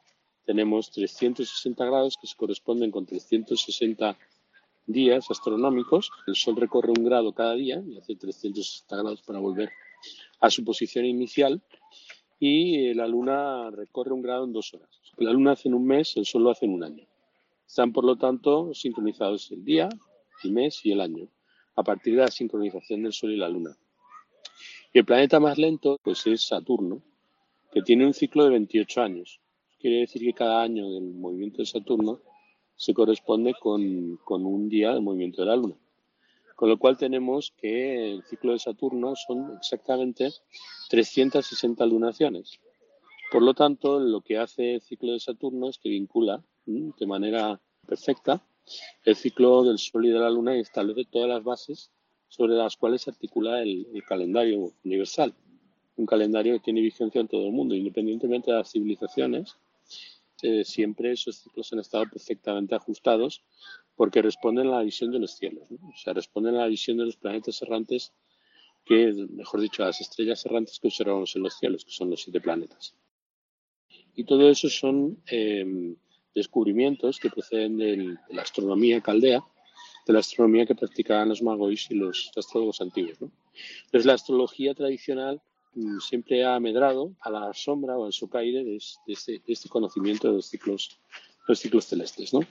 tenemos 0.46 0.92
360 0.92 1.86
grados 1.86 2.18
que 2.20 2.28
se 2.28 2.36
corresponden 2.36 2.92
con 2.92 3.06
360 3.06 4.18
días 4.86 5.30
astronómicos. 5.30 6.12
El 6.28 6.36
Sol 6.36 6.58
recorre 6.58 6.92
un 6.98 7.06
grado 7.06 7.34
cada 7.34 7.54
día 7.54 7.82
y 7.86 7.98
hace 7.98 8.16
360 8.16 8.98
grados 8.98 9.22
para 9.22 9.40
volver 9.40 9.70
a 10.42 10.50
su 10.50 10.66
posición 10.66 11.06
inicial. 11.06 11.62
Y 12.40 12.88
eh, 12.88 12.96
la 12.96 13.08
Luna 13.08 13.70
recorre 13.70 14.12
un 14.12 14.22
grado 14.22 14.46
en 14.46 14.54
dos 14.54 14.74
horas. 14.74 14.90
La 15.18 15.32
Luna 15.32 15.52
hace 15.52 15.70
en 15.70 15.76
un 15.76 15.86
mes, 15.86 16.18
el 16.18 16.26
Sol 16.26 16.44
lo 16.44 16.50
hace 16.50 16.66
en 16.66 16.74
un 16.74 16.84
año. 16.84 17.11
Están, 17.72 17.94
por 17.94 18.04
lo 18.04 18.18
tanto, 18.18 18.74
sincronizados 18.74 19.50
el 19.54 19.64
día, 19.64 19.88
el 20.44 20.52
mes 20.52 20.86
y 20.86 20.92
el 20.92 21.00
año, 21.00 21.30
a 21.78 21.84
partir 21.84 22.18
de 22.18 22.24
la 22.24 22.28
sincronización 22.28 23.02
del 23.02 23.14
Sol 23.14 23.32
y 23.32 23.38
la 23.38 23.48
Luna. 23.48 23.78
Y 24.92 25.00
el 25.00 25.06
planeta 25.06 25.40
más 25.40 25.58
lento, 25.58 25.98
pues 26.04 26.28
es 26.28 26.42
Saturno, 26.42 27.02
que 27.72 27.82
tiene 27.82 28.06
un 28.06 28.14
ciclo 28.14 28.44
de 28.44 28.50
28 28.50 29.02
años. 29.02 29.40
Quiere 29.80 30.02
decir 30.02 30.22
que 30.22 30.34
cada 30.34 30.62
año 30.62 30.92
del 30.92 31.14
movimiento 31.14 31.60
de 31.60 31.66
Saturno 31.66 32.20
se 32.76 32.94
corresponde 32.94 33.54
con, 33.58 34.18
con 34.18 34.46
un 34.46 34.68
día 34.68 34.92
del 34.92 35.02
movimiento 35.02 35.42
de 35.42 35.48
la 35.48 35.56
Luna. 35.56 35.78
Con 36.58 36.68
lo 36.68 36.78
cual 36.78 36.98
tenemos 36.98 37.54
que 37.56 38.12
el 38.12 38.24
ciclo 38.24 38.52
de 38.52 38.60
Saturno 38.60 39.16
son 39.16 39.56
exactamente 39.56 40.30
360 40.90 41.86
lunaciones. 41.86 42.60
Por 43.32 43.42
lo 43.42 43.54
tanto, 43.54 44.02
lo 44.02 44.20
que 44.20 44.38
hace 44.38 44.74
el 44.74 44.82
ciclo 44.82 45.14
de 45.14 45.22
Saturno 45.22 45.70
es 45.70 45.78
que 45.78 45.88
vincula 45.88 46.44
de 46.66 47.06
manera 47.06 47.60
perfecta 47.88 48.44
el 49.04 49.16
ciclo 49.16 49.64
del 49.64 49.80
Sol 49.80 50.06
y 50.06 50.10
de 50.10 50.20
la 50.20 50.30
Luna 50.30 50.56
y 50.56 50.62
establece 50.62 51.06
todas 51.06 51.30
las 51.30 51.44
bases 51.44 51.92
sobre 52.28 52.54
las 52.54 52.78
cuales 52.78 53.02
se 53.02 53.10
articula 53.10 53.62
el, 53.62 53.88
calendario 54.08 54.72
universal. 54.86 55.34
Un 55.98 56.06
calendario 56.06 56.54
que 56.54 56.64
tiene 56.66 56.82
vigencia 56.82 57.20
en 57.20 57.28
todo 57.28 57.48
el 57.48 57.52
mundo, 57.52 57.76
independientemente 57.76 58.52
de 58.52 58.58
las 58.58 58.72
civilizaciones 58.72 59.58
siempre 60.64 61.12
esos 61.12 61.38
ciclos 61.38 61.72
han 61.74 61.80
estado 61.80 62.06
perfectamente 62.10 62.76
ajustados 62.76 63.44
porque 63.96 64.22
responden 64.22 64.68
a 64.68 64.78
la 64.78 64.84
visión 64.84 65.12
de 65.12 65.20
los 65.20 65.32
cielos, 65.32 65.68
o 65.72 65.98
sea, 65.98 66.14
responden 66.14 66.56
a 66.56 66.60
la 66.60 66.68
visión 66.68 66.98
de 66.98 67.06
los 67.06 67.18
planetas 67.18 67.62
errantes, 67.62 68.14
que, 68.84 69.14
mejor 69.30 69.62
dicho, 69.62 69.84
a 69.84 69.88
las 69.88 70.02
estrellas 70.02 70.44
errantes 70.46 70.80
que 70.80 70.88
observamos 70.88 71.36
en 71.36 71.44
los 71.44 71.54
cielos, 71.58 71.86
que 71.86 71.92
son 71.92 72.10
los 72.10 72.22
siete 72.22 72.42
planetas. 72.42 72.96
Y 74.16 74.24
todo 74.24 74.50
eso 74.50 74.70
son 74.70 75.22
eh, 75.28 75.96
descubrimientos 76.34 77.20
que 77.20 77.30
proceden 77.30 77.78
de 77.78 78.18
la 78.30 78.42
astronomía 78.42 79.02
caldea, 79.02 79.44
de 80.08 80.14
la 80.14 80.20
astronomía 80.20 80.66
que 80.66 80.76
practicaban 80.76 81.30
los 81.30 81.42
magos 81.42 81.88
y 81.90 81.96
los 81.96 82.32
astrólogos 82.36 82.82
antiguos. 82.82 83.22
¿no? 83.22 83.32
Entonces, 83.86 84.06
la 84.06 84.14
astrología 84.14 84.74
tradicional 84.74 85.42
Mm, 85.74 86.00
siempre 86.00 86.44
ha 86.44 86.60
medrado 86.60 87.16
a 87.22 87.30
la 87.30 87.54
sombra 87.54 87.98
o 87.98 88.06
al 88.06 88.12
socaire 88.12 88.64
de, 88.64 88.78
este, 89.08 89.70
conocimiento 89.70 90.28
de 90.28 90.34
los 90.34 90.48
ciclos, 90.48 91.00
los 91.48 91.60
ciclos 91.60 91.86
celestes. 91.86 92.34
¿no? 92.34 92.42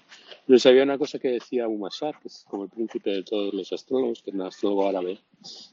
Entonces 0.41 0.67
había 0.67 0.85
una 0.85 0.97
cosa 0.97 1.19
que 1.19 1.29
decía 1.29 1.69
Umashar, 1.69 2.19
que 2.21 2.29
es 2.29 2.45
como 2.49 2.65
el 2.65 2.71
príncipe 2.71 3.11
de 3.11 3.23
todos 3.23 3.53
los 3.53 3.73
astrólogos, 3.73 4.23
que 4.23 4.31
era 4.31 4.41
un 4.41 4.47
astrólogo 4.47 4.89
árabe, 4.89 5.21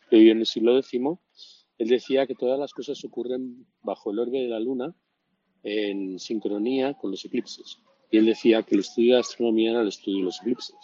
que 0.10 0.18
vivió 0.18 0.34
en 0.34 0.40
el 0.40 0.46
siglo 0.46 0.78
X. 0.78 1.02
Él 1.78 1.88
decía 1.88 2.28
que 2.28 2.36
todas 2.36 2.60
las 2.60 2.74
cosas 2.74 3.04
ocurren 3.06 3.66
bajo 3.82 4.12
el 4.12 4.20
orbe 4.20 4.42
de 4.42 4.50
la 4.50 4.60
luna 4.60 4.94
en 5.64 6.20
sincronía 6.20 6.96
con 6.96 7.12
los 7.12 7.24
eclipses. 7.24 7.80
Y 8.10 8.18
él 8.18 8.26
decía 8.26 8.64
que 8.64 8.76
el 8.76 8.82
estudio 8.82 9.16
de 9.16 9.22
astronomía 9.22 9.72
era 9.72 9.82
el 9.82 9.90
estudio 9.90 10.20
de 10.20 10.24
los 10.24 10.42
eclipses. 10.42 10.76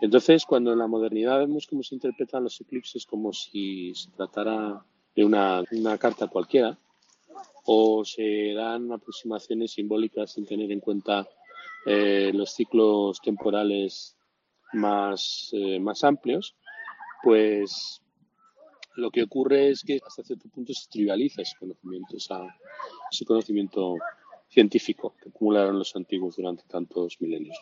Entonces, 0.00 0.44
cuando 0.44 0.72
en 0.72 0.78
la 0.78 0.86
modernidad 0.86 1.38
vemos 1.38 1.66
cómo 1.66 1.82
se 1.82 1.94
interpretan 1.94 2.44
los 2.44 2.60
eclipses 2.60 3.06
como 3.06 3.32
si 3.32 3.94
se 3.94 4.10
tratara 4.10 4.84
de 5.14 5.24
una, 5.24 5.64
carta 5.98 6.26
cualquiera, 6.26 6.78
o 7.64 8.04
se 8.04 8.52
dan 8.54 8.92
aproximaciones 8.92 9.72
simbólicas 9.72 10.32
sin 10.32 10.44
tener 10.44 10.70
en 10.72 10.80
cuenta 10.80 11.26
eh, 11.86 12.32
los 12.34 12.50
ciclos 12.50 13.20
temporales 13.20 14.16
más, 14.72 15.50
eh, 15.52 15.78
más 15.78 16.04
amplios, 16.04 16.54
pues 17.22 18.02
lo 18.96 19.10
que 19.10 19.22
ocurre 19.22 19.70
es 19.70 19.82
que 19.82 20.00
hasta 20.06 20.22
cierto 20.22 20.48
punto 20.48 20.72
se 20.72 20.88
trivializa 20.88 21.42
ese 21.42 21.56
conocimiento, 21.58 22.16
ese 22.16 23.24
conocimiento 23.24 23.96
científico 24.54 25.14
que 25.20 25.28
acumularon 25.28 25.78
los 25.78 25.94
antiguos 25.96 26.36
durante 26.36 26.64
tantos 26.68 27.20
milenios. 27.20 27.58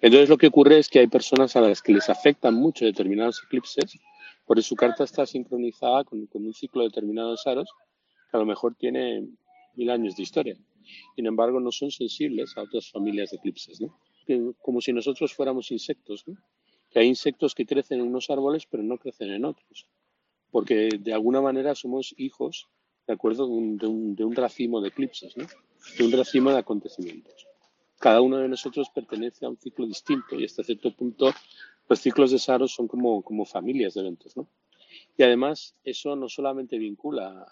Entonces 0.00 0.28
lo 0.28 0.38
que 0.38 0.48
ocurre 0.48 0.78
es 0.78 0.88
que 0.88 1.00
hay 1.00 1.06
personas 1.06 1.54
a 1.56 1.60
las 1.60 1.82
que 1.82 1.92
les 1.92 2.08
afectan 2.08 2.54
mucho 2.54 2.84
determinados 2.84 3.42
eclipses 3.44 3.98
por 4.48 4.58
eso 4.58 4.68
su 4.70 4.76
carta 4.76 5.04
está 5.04 5.26
sincronizada 5.26 6.04
con, 6.04 6.26
un 6.32 6.54
ciclo 6.54 6.82
determinado 6.82 7.32
de 7.32 7.36
Saros 7.36 7.68
que 8.30 8.36
a 8.36 8.40
lo 8.40 8.46
mejor 8.46 8.74
tiene 8.74 9.28
mil 9.74 9.90
años 9.90 10.16
de 10.16 10.22
historia. 10.22 10.56
Sin 11.14 11.26
embargo, 11.26 11.60
no 11.60 11.70
son 11.70 11.90
sensibles 11.90 12.56
a 12.56 12.62
otras 12.62 12.90
familias 12.90 13.30
de 13.30 13.36
eclipses, 13.36 13.78
¿no? 13.78 14.00
como 14.62 14.80
si 14.80 14.92
nosotros 14.94 15.34
fuéramos 15.34 15.70
insectos, 15.70 16.26
¿no? 16.26 16.34
que 16.90 16.98
hay 16.98 17.08
insectos 17.08 17.54
que 17.54 17.66
crecen 17.66 18.00
en 18.00 18.06
unos 18.06 18.30
árboles 18.30 18.66
pero 18.66 18.82
no 18.82 18.96
crecen 18.96 19.32
en 19.32 19.44
otros, 19.44 19.86
porque 20.50 20.88
de 20.98 21.12
alguna 21.12 21.42
manera 21.42 21.74
somos 21.74 22.14
hijos, 22.16 22.68
de 23.06 23.12
acuerdo, 23.12 23.46
de 23.46 23.86
un, 23.86 24.34
racimo 24.34 24.80
de 24.80 24.88
eclipses, 24.88 25.36
¿no? 25.36 25.46
De 25.96 26.04
un 26.04 26.12
racimo 26.12 26.50
de 26.50 26.58
acontecimientos. 26.58 27.46
Cada 27.98 28.20
uno 28.20 28.38
de 28.38 28.48
nosotros 28.48 28.90
pertenece 28.94 29.44
a 29.44 29.48
un 29.48 29.56
ciclo 29.56 29.86
distinto 29.86 30.38
y 30.38 30.44
hasta 30.44 30.62
cierto 30.62 30.94
punto 30.94 31.32
los 31.88 31.98
ciclos 32.00 32.30
de 32.30 32.38
Saros 32.38 32.72
son 32.72 32.86
como, 32.86 33.22
como 33.22 33.44
familias 33.44 33.94
de 33.94 34.00
eventos, 34.00 34.36
¿no? 34.36 34.48
Y 35.16 35.22
además 35.22 35.74
eso 35.84 36.14
no 36.14 36.28
solamente 36.28 36.78
vincula 36.78 37.46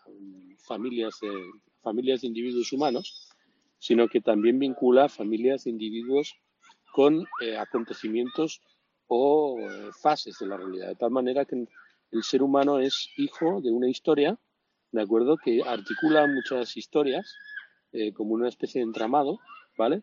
familias 0.59 1.19
de, 1.21 1.33
familias 1.83 2.21
de 2.21 2.29
individuos 2.29 2.73
humanos, 2.73 3.29
sino 3.79 4.09
que 4.09 4.21
también 4.21 4.59
vincula 4.59 5.09
familias 5.09 5.65
de 5.65 5.71
individuos 5.71 6.37
con 6.93 7.27
eh, 7.43 7.57
acontecimientos 7.57 8.61
o 9.09 9.59
eh, 9.61 9.91
fases 10.01 10.39
de 10.39 10.47
la 10.47 10.57
realidad, 10.57 10.89
de 10.89 10.95
tal 10.97 11.11
manera 11.11 11.45
que 11.45 11.67
el 12.13 12.23
ser 12.23 12.43
humano 12.43 12.79
es 12.79 13.09
hijo 13.17 13.61
de 13.61 13.71
una 13.71 13.89
historia, 13.89 14.39
¿de 14.93 15.03
acuerdo? 15.03 15.37
Que 15.37 15.63
articula 15.63 16.27
muchas 16.27 16.77
historias 16.77 17.35
eh, 17.97 18.13
como 18.13 18.35
una 18.35 18.49
especie 18.49 18.81
de 18.81 18.87
entramado, 18.87 19.39
¿vale? 19.77 20.03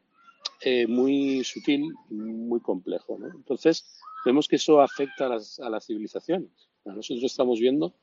muy 0.87 1.43
sutil, 1.43 1.93
muy 2.09 2.61
complejo. 2.61 3.19
Entonces, 3.35 3.99
vemos 4.25 4.47
que 4.47 4.55
eso 4.55 4.79
afecta 4.79 5.25
a 5.25 5.29
las, 5.29 5.59
a 5.59 5.69
las 5.69 5.85
civilizaciones. 5.85 6.51
Nosotros 6.85 7.23
estamos 7.23 7.59
viendo 7.59 7.93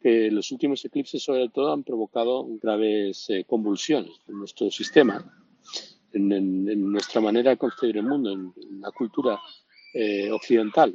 que 0.00 0.30
los 0.30 0.50
últimos 0.52 0.84
eclipses, 0.84 1.22
sobre 1.22 1.48
todo, 1.48 1.72
han 1.72 1.82
provocado 1.82 2.46
graves 2.62 3.26
eh, 3.30 3.44
convulsiones 3.46 4.12
en 4.28 4.38
nuestro 4.38 4.70
sistema, 4.70 5.24
en, 6.12 6.92
nuestra 6.92 7.20
manera 7.20 7.50
de 7.50 7.56
construir 7.56 7.96
el 7.96 8.04
mundo, 8.04 8.32
en, 8.32 8.52
la 8.80 8.90
cultura 8.90 9.38
eh, 9.94 10.30
occidental. 10.30 10.92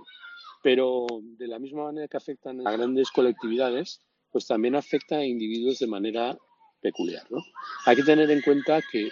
Pero 0.61 1.07
de 1.21 1.47
la 1.47 1.59
misma 1.59 1.85
manera 1.85 2.07
que 2.07 2.17
afectan 2.17 2.65
a 2.67 2.71
grandes 2.71 3.09
colectividades, 3.11 4.01
pues 4.31 4.45
también 4.45 4.75
afecta 4.75 5.17
a 5.17 5.25
individuos 5.25 5.79
de 5.79 5.87
manera 5.87 6.37
peculiar. 6.81 7.25
¿no? 7.29 7.43
Hay 7.85 7.95
que 7.95 8.03
tener 8.03 8.29
en 8.31 8.41
cuenta 8.41 8.81
que 8.91 9.09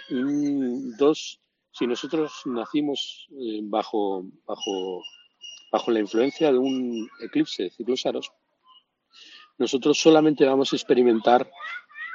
dos, 0.98 1.40
si 1.72 1.86
nosotros 1.86 2.42
nacimos 2.46 3.28
eh, 3.32 3.60
bajo, 3.62 4.24
bajo 4.46 5.02
bajo 5.70 5.90
la 5.90 6.00
influencia 6.00 6.52
de 6.52 6.58
un 6.58 7.08
eclipse 7.20 7.64
de 7.64 7.70
ciclos 7.70 8.06
aros, 8.06 8.32
nosotros 9.58 9.98
solamente 9.98 10.44
vamos 10.44 10.72
a 10.72 10.76
experimentar 10.76 11.50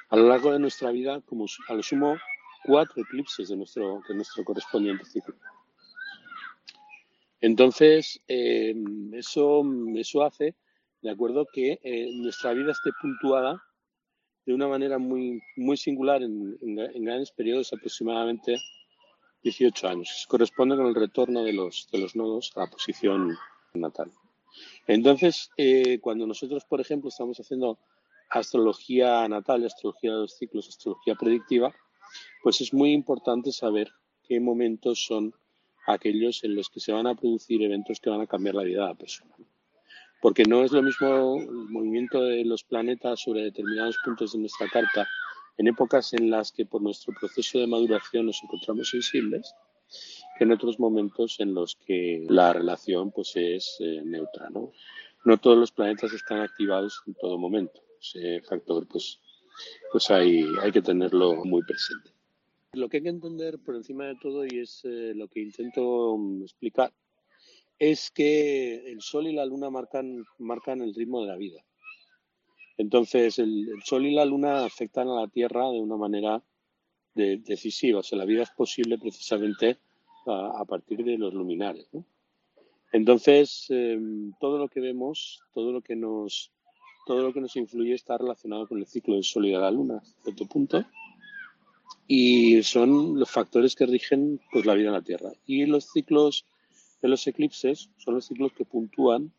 a 0.10 0.16
lo 0.16 0.28
largo 0.28 0.52
de 0.52 0.60
nuestra 0.60 0.92
vida, 0.92 1.22
como 1.22 1.46
a 1.68 1.74
lo 1.74 1.84
sumo, 1.84 2.18
cuatro 2.64 3.02
eclipses 3.02 3.50
de 3.50 3.58
nuestro, 3.58 4.02
de 4.08 4.16
nuestro 4.16 4.44
correspondiente 4.44 5.06
ciclo. 5.06 5.36
Entonces, 7.42 8.22
eh, 8.28 8.74
eso, 9.14 9.64
eso 9.96 10.24
hace, 10.24 10.56
de 11.02 11.12
acuerdo, 11.12 11.46
que 11.52 11.80
eh, 11.84 12.10
nuestra 12.16 12.54
vida 12.54 12.72
esté 12.72 12.92
puntuada 13.02 13.62
de 14.46 14.54
una 14.54 14.68
manera 14.68 14.98
muy, 14.98 15.42
muy 15.56 15.78
singular 15.78 16.22
en, 16.22 16.58
grandes 17.06 17.32
periodos, 17.32 17.72
aproximadamente 17.74 18.58
18 19.44 19.88
años. 19.88 20.26
Corresponde 20.28 20.76
con 20.76 20.88
el 20.88 20.96
retorno 20.96 21.44
de 21.44 21.54
los, 21.54 21.88
de 21.92 22.00
los 22.00 22.16
nodos 22.16 22.52
a 22.56 22.62
la 22.62 22.68
posición 22.68 23.38
natal. 23.74 24.12
Entonces, 24.88 25.50
eh, 25.58 26.00
cuando 26.00 26.28
nosotros, 26.28 26.66
por 26.66 26.82
ejemplo, 26.82 27.10
estamos 27.10 27.40
haciendo 27.40 27.80
astrología 28.30 29.28
natal, 29.28 29.66
astrología 29.66 30.12
de 30.12 30.22
los 30.22 30.38
ciclos, 30.38 30.68
astrología 30.68 31.16
predictiva, 31.16 31.74
pues 32.42 32.62
es 32.62 32.74
muy 32.74 32.92
importante 32.92 33.52
saber 33.52 33.92
qué 34.28 34.40
momentos 34.40 35.06
son 35.06 35.34
aquellos 35.86 36.44
en 36.44 36.56
los 36.56 36.70
que 36.70 36.80
se 36.80 36.92
van 36.92 37.08
a 37.08 37.16
producir 37.16 37.62
eventos 37.62 38.00
que 38.00 38.10
van 38.10 38.22
a 38.22 38.28
cambiar 38.28 38.56
la 38.56 38.64
vida 38.64 38.84
de 38.84 38.88
la 38.90 38.96
persona. 38.96 39.36
Porque 40.24 40.44
no 40.46 40.64
es 40.64 40.72
lo 40.72 40.82
mismo 40.82 41.36
el 41.38 41.70
movimiento 41.70 42.24
de 42.24 42.46
los 42.46 42.64
planetas 42.64 43.20
sobre 43.20 43.44
determinados 43.44 43.98
puntos 44.06 44.32
de 44.32 44.40
nuestra 44.40 44.70
carta 44.70 45.06
en 45.58 45.68
épocas 45.68 46.14
en 46.14 46.30
las 46.30 46.54
que 46.54 46.66
por 46.66 46.82
nuestro 46.82 47.14
proceso 47.20 47.60
de 47.60 47.68
maduración 47.68 48.28
nos 48.28 48.42
encontramos 48.42 48.90
sensibles 48.90 49.54
que 50.38 50.46
en 50.46 50.54
otros 50.54 50.80
momentos 50.80 51.42
en 51.42 51.54
los 51.54 51.76
que 51.76 52.26
la 52.30 52.54
relación 52.54 53.12
pues 53.12 53.34
es 53.36 53.76
eh, 53.82 54.02
neutra, 54.06 54.50
¿no? 54.50 54.72
No 55.26 55.38
todos 55.38 55.58
los 55.58 55.74
planetas 55.74 56.14
están 56.14 56.40
activados 56.40 57.04
en 57.06 57.16
todo 57.16 57.38
momento. 57.38 57.82
Ese 58.02 58.42
factor 58.44 58.88
pues, 58.88 59.20
pues 59.92 60.10
hay, 60.10 60.46
hay 60.62 60.72
que 60.72 60.82
tenerlo 60.82 61.44
muy 61.44 61.64
presente. 61.64 62.12
Lo 62.72 62.88
que 62.88 62.98
hay 62.98 63.04
que 63.04 63.10
entender 63.10 63.60
por 63.60 63.76
encima 63.76 64.06
de 64.06 64.16
todo, 64.22 64.46
y 64.46 64.60
es 64.60 64.86
eh, 64.86 65.12
lo 65.16 65.28
que 65.28 65.42
intento 65.42 66.18
mm, 66.18 66.44
explicar, 66.44 66.94
es 67.92 68.12
que 68.12 68.92
el 68.92 69.02
Sol 69.02 69.28
y 69.28 69.34
la 69.34 69.46
Luna 69.46 69.70
marcan, 69.70 70.26
marcan 70.40 70.82
el 70.82 70.94
ritmo 70.94 71.22
de 71.22 71.28
la 71.28 71.36
vida. 71.36 71.64
Entonces, 72.78 73.40
el, 73.40 73.68
Sol 73.84 74.06
y 74.06 74.14
la 74.14 74.26
Luna 74.26 74.66
afectan 74.66 75.10
a 75.10 75.22
la 75.22 75.28
Tierra 75.28 75.70
de 75.70 75.80
una 75.80 75.98
manera 75.98 76.42
decisiva. 77.14 78.00
O 78.00 78.04
sea, 78.04 78.18
la 78.18 78.26
vida 78.26 78.44
es 78.44 78.52
posible 78.52 78.98
precisamente 78.98 79.78
a, 80.26 80.64
partir 80.66 81.04
de 81.04 81.18
los 81.18 81.34
luminares. 81.34 81.88
Entonces, 82.92 83.68
em, 83.70 84.34
todo 84.40 84.58
lo 84.58 84.70
que 84.70 84.80
vemos, 84.80 85.42
todo 85.54 85.72
lo 85.72 85.82
que 85.82 85.96
nos 85.96 86.52
todo 87.06 87.22
lo 87.22 87.34
que 87.34 87.42
nos 87.42 87.58
influye 87.58 87.94
está 87.94 88.18
relacionado 88.18 88.66
con 88.66 88.80
el 88.80 88.86
ciclo 88.86 89.16
del 89.16 89.26
Sol 89.26 89.46
y 89.46 89.52
de 89.52 89.58
la 89.58 89.70
Luna, 89.70 89.98
hasta 89.98 90.24
cierto 90.24 90.46
punto 90.46 90.86
y 92.08 92.62
son 92.64 93.20
los 93.20 93.30
factores 93.30 93.76
que 93.76 93.86
rigen 93.86 94.40
pues, 94.52 94.66
la 94.66 94.74
vida 94.74 94.88
en 94.88 94.94
la 94.94 95.02
Tierra. 95.02 95.32
Y 95.46 95.66
los 95.66 95.86
ciclos 95.92 96.46
de 97.04 97.10
los 97.10 97.28
eclipses 97.28 97.90
son 97.98 98.16
los 98.16 98.26
ciclos 98.26 98.54
que 98.54 98.64
puntúan 98.64 99.34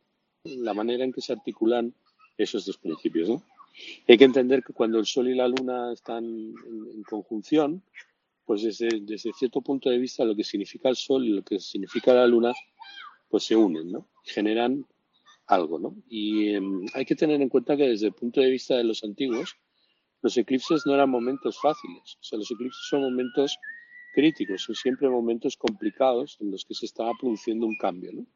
la 0.44 0.74
manera 0.74 1.03
en 1.03 1.12
que 1.12 1.22
se 1.22 1.33
articulan 1.33 1.94
esos 2.37 2.66
dos 2.66 2.77
principios. 2.77 3.31
¿no? 3.31 3.42
Hay 4.07 4.18
que 4.18 4.24
entender 4.24 4.62
que 4.62 4.74
cuando 4.74 4.98
el 4.98 5.07
Sol 5.07 5.29
y 5.29 5.35
la 5.35 5.48
Luna 5.48 5.92
están 5.92 6.24
en, 6.24 7.03
conjunción, 7.09 7.83
pues 8.44 8.62
desde, 8.62 9.00
desde, 9.00 9.33
cierto 9.33 9.62
punto 9.62 9.88
de 9.88 9.98
vista 9.98 10.27
lo 10.27 10.37
que 10.37 10.44
significa 10.44 10.90
el 10.90 10.96
Sol 10.96 11.24
y 11.24 11.31
lo 11.31 11.42
que 11.42 11.59
significa 11.59 12.12
la 12.12 12.27
Luna, 12.27 12.53
pues 13.31 13.44
se 13.44 13.57
unen, 13.57 13.90
¿no? 13.90 14.07
Generan 14.24 14.87
algo, 15.46 15.79
¿no? 15.79 15.96
Y 16.07 16.50
em, 16.50 16.85
hay 16.92 17.07
que 17.07 17.16
tener 17.16 17.40
en 17.40 17.48
cuenta 17.48 17.79
que 17.79 17.88
desde 17.88 18.09
el 18.09 18.12
punto 18.12 18.42
de 18.42 18.50
vista 18.50 18.77
de 18.77 18.85
los 18.85 19.03
antiguos, 19.05 19.57
los 20.20 20.37
eclipses 20.37 20.83
no 20.85 20.94
eran 20.94 21.09
momentos 21.09 21.59
fáciles, 21.59 22.18
o 22.20 22.24
sea, 22.24 22.38
los 22.38 22.50
eclipses 22.50 22.87
son 22.88 23.00
momentos 23.03 23.59
críticos, 24.14 24.62
son 24.62 24.74
siempre 24.74 25.09
momentos 25.09 25.57
complicados 25.57 26.38
en 26.40 26.50
los 26.50 26.64
que 26.64 26.74
se 26.74 26.87
estaba 26.87 27.12
produciendo 27.20 27.66
un 27.66 27.77
cambio. 27.77 28.12
¿no? 28.12 28.27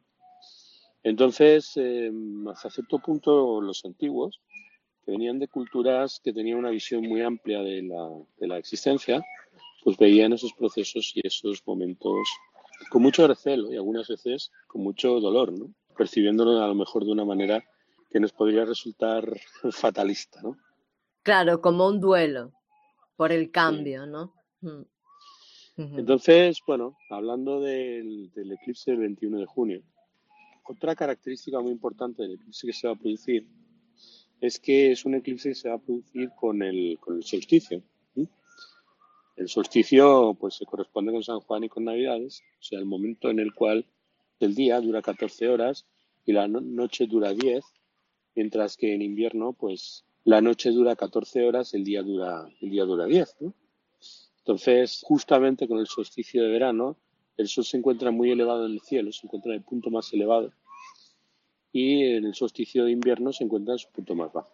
Entonces, 1.02 1.72
eh, 1.76 2.10
hasta 2.50 2.70
cierto 2.70 2.98
punto, 2.98 3.60
los 3.60 3.84
antiguos, 3.84 4.40
que 5.04 5.12
venían 5.12 5.38
de 5.38 5.48
culturas 5.48 6.20
que 6.22 6.32
tenían 6.32 6.58
una 6.58 6.70
visión 6.70 7.02
muy 7.02 7.22
amplia 7.22 7.60
de 7.60 7.82
la, 7.82 8.10
de 8.38 8.46
la 8.48 8.58
existencia, 8.58 9.22
pues 9.84 9.96
veían 9.96 10.32
esos 10.32 10.52
procesos 10.52 11.12
y 11.14 11.26
esos 11.26 11.62
momentos 11.66 12.28
con 12.90 13.02
mucho 13.02 13.26
recelo 13.26 13.72
y 13.72 13.76
algunas 13.76 14.08
veces 14.08 14.50
con 14.66 14.82
mucho 14.82 15.20
dolor, 15.20 15.52
¿no? 15.52 15.72
percibiéndolo 15.96 16.62
a 16.62 16.68
lo 16.68 16.74
mejor 16.74 17.04
de 17.04 17.12
una 17.12 17.24
manera 17.24 17.62
que 18.10 18.20
nos 18.20 18.32
podría 18.32 18.64
resultar 18.64 19.24
fatalista. 19.72 20.40
¿no? 20.42 20.56
Claro, 21.22 21.60
como 21.60 21.86
un 21.86 22.00
duelo 22.00 22.52
por 23.16 23.32
el 23.32 23.50
cambio, 23.50 24.06
¿no? 24.06 24.32
Mm. 24.60 24.82
Entonces, 25.78 26.60
bueno, 26.66 26.96
hablando 27.08 27.60
del, 27.60 28.32
eclipse 28.34 28.90
del 28.90 29.00
21 29.00 29.38
de 29.38 29.46
junio, 29.46 29.82
otra 30.64 30.96
característica 30.96 31.60
muy 31.60 31.70
importante 31.70 32.22
del 32.22 32.32
eclipse 32.32 32.66
que 32.66 32.72
se 32.72 32.88
va 32.88 32.94
a 32.94 32.96
producir 32.96 33.46
es 34.40 34.58
que 34.58 34.90
es 34.90 35.04
un 35.04 35.14
eclipse 35.14 35.50
que 35.50 35.54
se 35.54 35.68
va 35.68 35.76
a 35.76 35.80
producir 35.80 36.30
con 36.38 36.62
el, 36.62 36.98
con 37.00 37.16
el 37.16 37.22
solsticio. 37.22 37.80
El 39.36 39.48
solsticio 39.48 40.36
pues 40.38 40.54
se 40.54 40.66
corresponde 40.66 41.12
con 41.12 41.22
San 41.22 41.38
Juan 41.38 41.62
y 41.62 41.68
con 41.68 41.84
Navidades, 41.84 42.42
o 42.58 42.62
sea, 42.62 42.80
el 42.80 42.84
momento 42.84 43.30
en 43.30 43.38
el 43.38 43.54
cual 43.54 43.86
el 44.40 44.56
día 44.56 44.80
dura 44.80 45.00
14 45.00 45.48
horas 45.48 45.86
y 46.26 46.32
la 46.32 46.48
noche 46.48 47.06
dura 47.06 47.32
10, 47.32 47.64
mientras 48.34 48.76
que 48.76 48.94
en 48.94 49.02
invierno 49.02 49.52
pues 49.52 50.04
la 50.24 50.40
noche 50.40 50.70
dura 50.70 50.96
14 50.96 51.44
horas, 51.44 51.72
el 51.72 51.84
día 51.84 52.02
dura, 52.02 52.48
el 52.60 52.70
día 52.70 52.84
dura 52.84 53.06
10. 53.06 53.36
Entonces, 54.48 55.02
justamente 55.04 55.68
con 55.68 55.78
el 55.78 55.86
solsticio 55.86 56.42
de 56.42 56.48
verano, 56.48 56.96
el 57.36 57.48
sol 57.48 57.66
se 57.66 57.76
encuentra 57.76 58.10
muy 58.10 58.30
elevado 58.30 58.64
en 58.64 58.72
el 58.72 58.80
cielo, 58.80 59.12
se 59.12 59.26
encuentra 59.26 59.52
en 59.52 59.58
el 59.58 59.62
punto 59.62 59.90
más 59.90 60.10
elevado, 60.14 60.54
y 61.70 62.14
en 62.14 62.24
el 62.24 62.34
solsticio 62.34 62.86
de 62.86 62.92
invierno 62.92 63.30
se 63.30 63.44
encuentra 63.44 63.74
en 63.74 63.78
su 63.78 63.90
punto 63.90 64.14
más 64.14 64.32
bajo. 64.32 64.50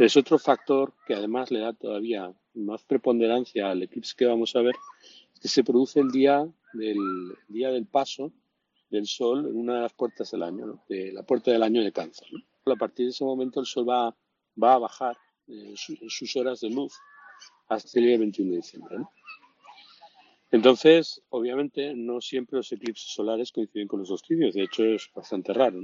es 0.00 0.16
otro 0.16 0.40
factor 0.40 0.92
que 1.06 1.14
además 1.14 1.52
le 1.52 1.60
da 1.60 1.72
todavía 1.72 2.34
más 2.54 2.82
preponderancia 2.82 3.70
al 3.70 3.84
eclipse 3.84 4.16
que 4.18 4.26
vamos 4.26 4.56
a 4.56 4.62
ver, 4.62 4.74
que 5.40 5.46
se 5.46 5.62
produce 5.62 6.00
el 6.00 6.10
día 6.10 6.44
del, 6.72 6.98
día 7.46 7.70
del 7.70 7.86
paso 7.86 8.32
del 8.90 9.06
Sol 9.06 9.46
en 9.46 9.56
una 9.56 9.76
de 9.76 9.82
las 9.82 9.92
puertas 9.92 10.32
del 10.32 10.42
año, 10.42 10.82
de 10.88 11.12
la 11.12 11.22
puerta 11.22 11.52
del 11.52 11.62
año 11.62 11.84
de 11.84 11.92
cáncer. 11.92 12.26
A 12.66 12.74
partir 12.74 13.06
de 13.06 13.10
ese 13.10 13.22
momento 13.22 13.60
el 13.60 13.66
Sol 13.66 13.88
va 13.88 14.16
va 14.60 14.74
a 14.74 14.78
bajar 14.78 15.16
eh, 15.46 15.74
sus 15.76 16.36
horas 16.36 16.60
de 16.60 16.70
luz 16.70 16.92
hasta 17.74 17.98
el 17.98 18.06
día 18.06 18.18
21 18.18 18.50
de 18.50 18.56
diciembre. 18.56 18.96
Entonces, 20.50 21.22
obviamente, 21.30 21.94
no 21.94 22.20
siempre 22.20 22.56
los 22.56 22.70
eclipses 22.72 23.10
solares 23.10 23.52
coinciden 23.52 23.88
con 23.88 24.00
los 24.00 24.08
solsticios, 24.08 24.54
de 24.54 24.64
hecho 24.64 24.84
es 24.84 25.10
bastante 25.14 25.52
raro. 25.54 25.80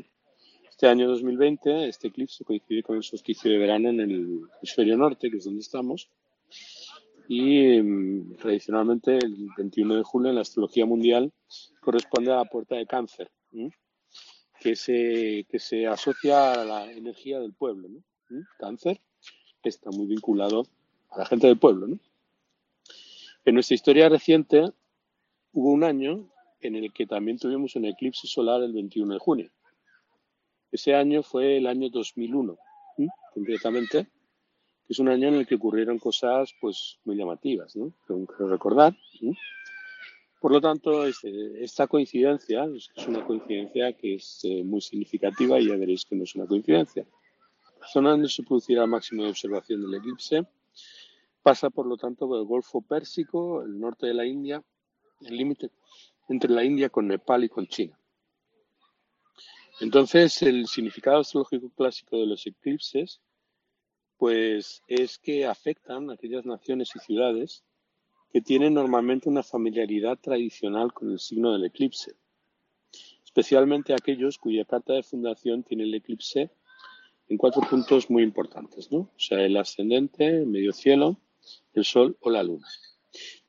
Este 0.68 0.86
año 0.86 1.08
2020, 1.08 1.88
este 1.88 2.08
eclipse 2.08 2.44
coincide 2.44 2.82
con 2.82 2.96
el 2.96 3.02
solsticio 3.02 3.50
de 3.50 3.58
verano 3.58 3.88
en 3.88 4.00
el 4.00 4.40
hemisferio 4.58 4.96
norte, 4.96 5.30
que 5.30 5.38
es 5.38 5.44
donde 5.44 5.60
estamos, 5.60 6.10
y 7.28 7.80
mm, 7.80 8.36
tradicionalmente 8.36 9.16
el 9.16 9.48
21 9.56 9.96
de 9.96 10.02
julio 10.02 10.28
en 10.28 10.36
la 10.36 10.42
astrología 10.42 10.84
mundial 10.84 11.32
corresponde 11.80 12.32
a 12.32 12.36
la 12.36 12.44
puerta 12.44 12.76
de 12.76 12.86
cáncer, 12.86 13.30
que, 14.60 14.76
se, 14.76 15.46
que 15.48 15.58
se 15.58 15.86
asocia 15.86 16.52
a 16.52 16.64
la 16.64 16.92
energía 16.92 17.40
del 17.40 17.54
pueblo. 17.54 17.88
¿no? 17.88 18.02
cáncer, 18.58 19.00
está 19.62 19.90
muy 19.90 20.06
vinculado 20.06 20.66
a 21.10 21.18
la 21.18 21.26
gente 21.26 21.46
del 21.46 21.58
pueblo. 21.58 21.86
En 23.44 23.54
nuestra 23.54 23.74
historia 23.74 24.08
reciente 24.08 24.70
hubo 25.52 25.70
un 25.70 25.84
año 25.84 26.30
en 26.60 26.76
el 26.76 26.92
que 26.92 27.06
también 27.06 27.38
tuvimos 27.38 27.76
un 27.76 27.84
eclipse 27.84 28.26
solar 28.26 28.62
el 28.62 28.72
21 28.72 29.14
de 29.14 29.20
junio. 29.20 29.50
Ese 30.70 30.94
año 30.94 31.22
fue 31.22 31.56
el 31.56 31.66
año 31.66 31.88
2001, 31.88 32.58
concretamente, 33.32 34.04
que 34.04 34.92
es 34.92 34.98
un 34.98 35.08
año 35.08 35.28
en 35.28 35.34
el 35.34 35.46
que 35.46 35.54
ocurrieron 35.54 35.98
cosas 35.98 36.54
pues 36.60 36.98
muy 37.04 37.16
llamativas, 37.16 37.74
¿no? 37.76 37.92
Quiero 38.06 38.48
recordar. 38.48 38.94
Por 40.40 40.52
lo 40.52 40.60
tanto, 40.60 41.06
este, 41.06 41.64
esta 41.64 41.86
coincidencia 41.86 42.64
es 42.64 43.08
una 43.08 43.24
coincidencia 43.24 43.92
que 43.94 44.16
es 44.16 44.40
eh, 44.44 44.62
muy 44.62 44.80
significativa 44.80 45.58
y 45.58 45.68
ya 45.68 45.76
veréis 45.76 46.04
que 46.04 46.14
no 46.14 46.24
es 46.24 46.34
una 46.34 46.46
coincidencia. 46.46 47.06
La 47.80 47.86
zona 47.88 48.10
donde 48.10 48.28
se 48.28 48.42
producirá 48.42 48.84
el 48.84 48.90
máximo 48.90 49.24
de 49.24 49.30
observación 49.30 49.82
del 49.82 49.94
eclipse 49.94 50.46
pasa, 51.42 51.70
por 51.70 51.86
lo 51.86 51.96
tanto, 51.96 52.28
por 52.28 52.38
el 52.38 52.44
Golfo 52.44 52.82
Pérsico, 52.82 53.62
el 53.62 53.78
norte 53.78 54.06
de 54.06 54.14
la 54.14 54.26
India, 54.26 54.62
el 55.22 55.36
límite 55.36 55.70
entre 56.28 56.50
la 56.50 56.64
India 56.64 56.90
con 56.90 57.08
Nepal 57.08 57.44
y 57.44 57.48
con 57.48 57.66
China. 57.66 57.98
Entonces, 59.80 60.42
el 60.42 60.66
significado 60.66 61.20
astrológico 61.20 61.70
clásico 61.70 62.18
de 62.18 62.26
los 62.26 62.46
eclipses, 62.46 63.20
pues 64.16 64.82
es 64.88 65.18
que 65.18 65.46
afectan 65.46 66.10
a 66.10 66.14
aquellas 66.14 66.44
naciones 66.44 66.90
y 66.96 66.98
ciudades 66.98 67.64
que 68.32 68.40
tienen 68.40 68.74
normalmente 68.74 69.28
una 69.28 69.42
familiaridad 69.42 70.18
tradicional 70.18 70.92
con 70.92 71.12
el 71.12 71.18
signo 71.18 71.52
del 71.52 71.64
eclipse, 71.64 72.16
especialmente 73.24 73.94
aquellos 73.94 74.36
cuya 74.36 74.64
carta 74.64 74.94
de 74.94 75.02
fundación 75.02 75.62
tiene 75.62 75.84
el 75.84 75.94
eclipse 75.94 76.50
en 77.28 77.38
cuatro 77.38 77.62
puntos 77.62 78.10
muy 78.10 78.22
importantes, 78.22 78.90
¿no? 78.90 78.98
O 78.98 79.18
sea, 79.18 79.40
el 79.40 79.56
ascendente, 79.56 80.26
el 80.26 80.46
medio 80.46 80.72
cielo, 80.72 81.16
el 81.72 81.84
sol 81.84 82.16
o 82.20 82.30
la 82.30 82.42
luna. 82.42 82.66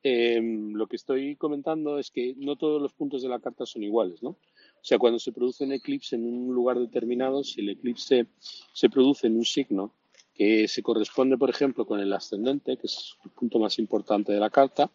Em, 0.02 0.72
lo 0.72 0.86
que 0.86 0.96
estoy 0.96 1.36
comentando 1.36 1.98
es 1.98 2.10
que 2.10 2.34
no 2.38 2.56
todos 2.56 2.80
los 2.80 2.94
puntos 2.94 3.22
de 3.22 3.28
la 3.28 3.40
carta 3.40 3.66
son 3.66 3.82
iguales, 3.82 4.22
¿no? 4.22 4.30
O 4.30 4.82
sea, 4.82 4.98
cuando 4.98 5.18
se 5.18 5.32
produce 5.32 5.64
un 5.64 5.72
eclipse 5.72 6.16
en 6.16 6.24
un 6.24 6.54
lugar 6.54 6.78
determinado, 6.78 7.44
si 7.44 7.60
el 7.60 7.68
eclipse 7.68 8.26
se 8.72 8.88
produce 8.88 9.26
en 9.26 9.36
un 9.36 9.44
signo 9.44 9.94
que 10.32 10.68
se 10.68 10.82
corresponde, 10.82 11.36
por 11.36 11.50
ejemplo, 11.50 11.84
con 11.84 12.00
el 12.00 12.12
ascendente, 12.14 12.78
que 12.78 12.86
es 12.86 13.16
el 13.24 13.30
punto 13.32 13.58
más 13.58 13.78
importante 13.78 14.32
de 14.32 14.40
la 14.40 14.48
carta, 14.48 14.90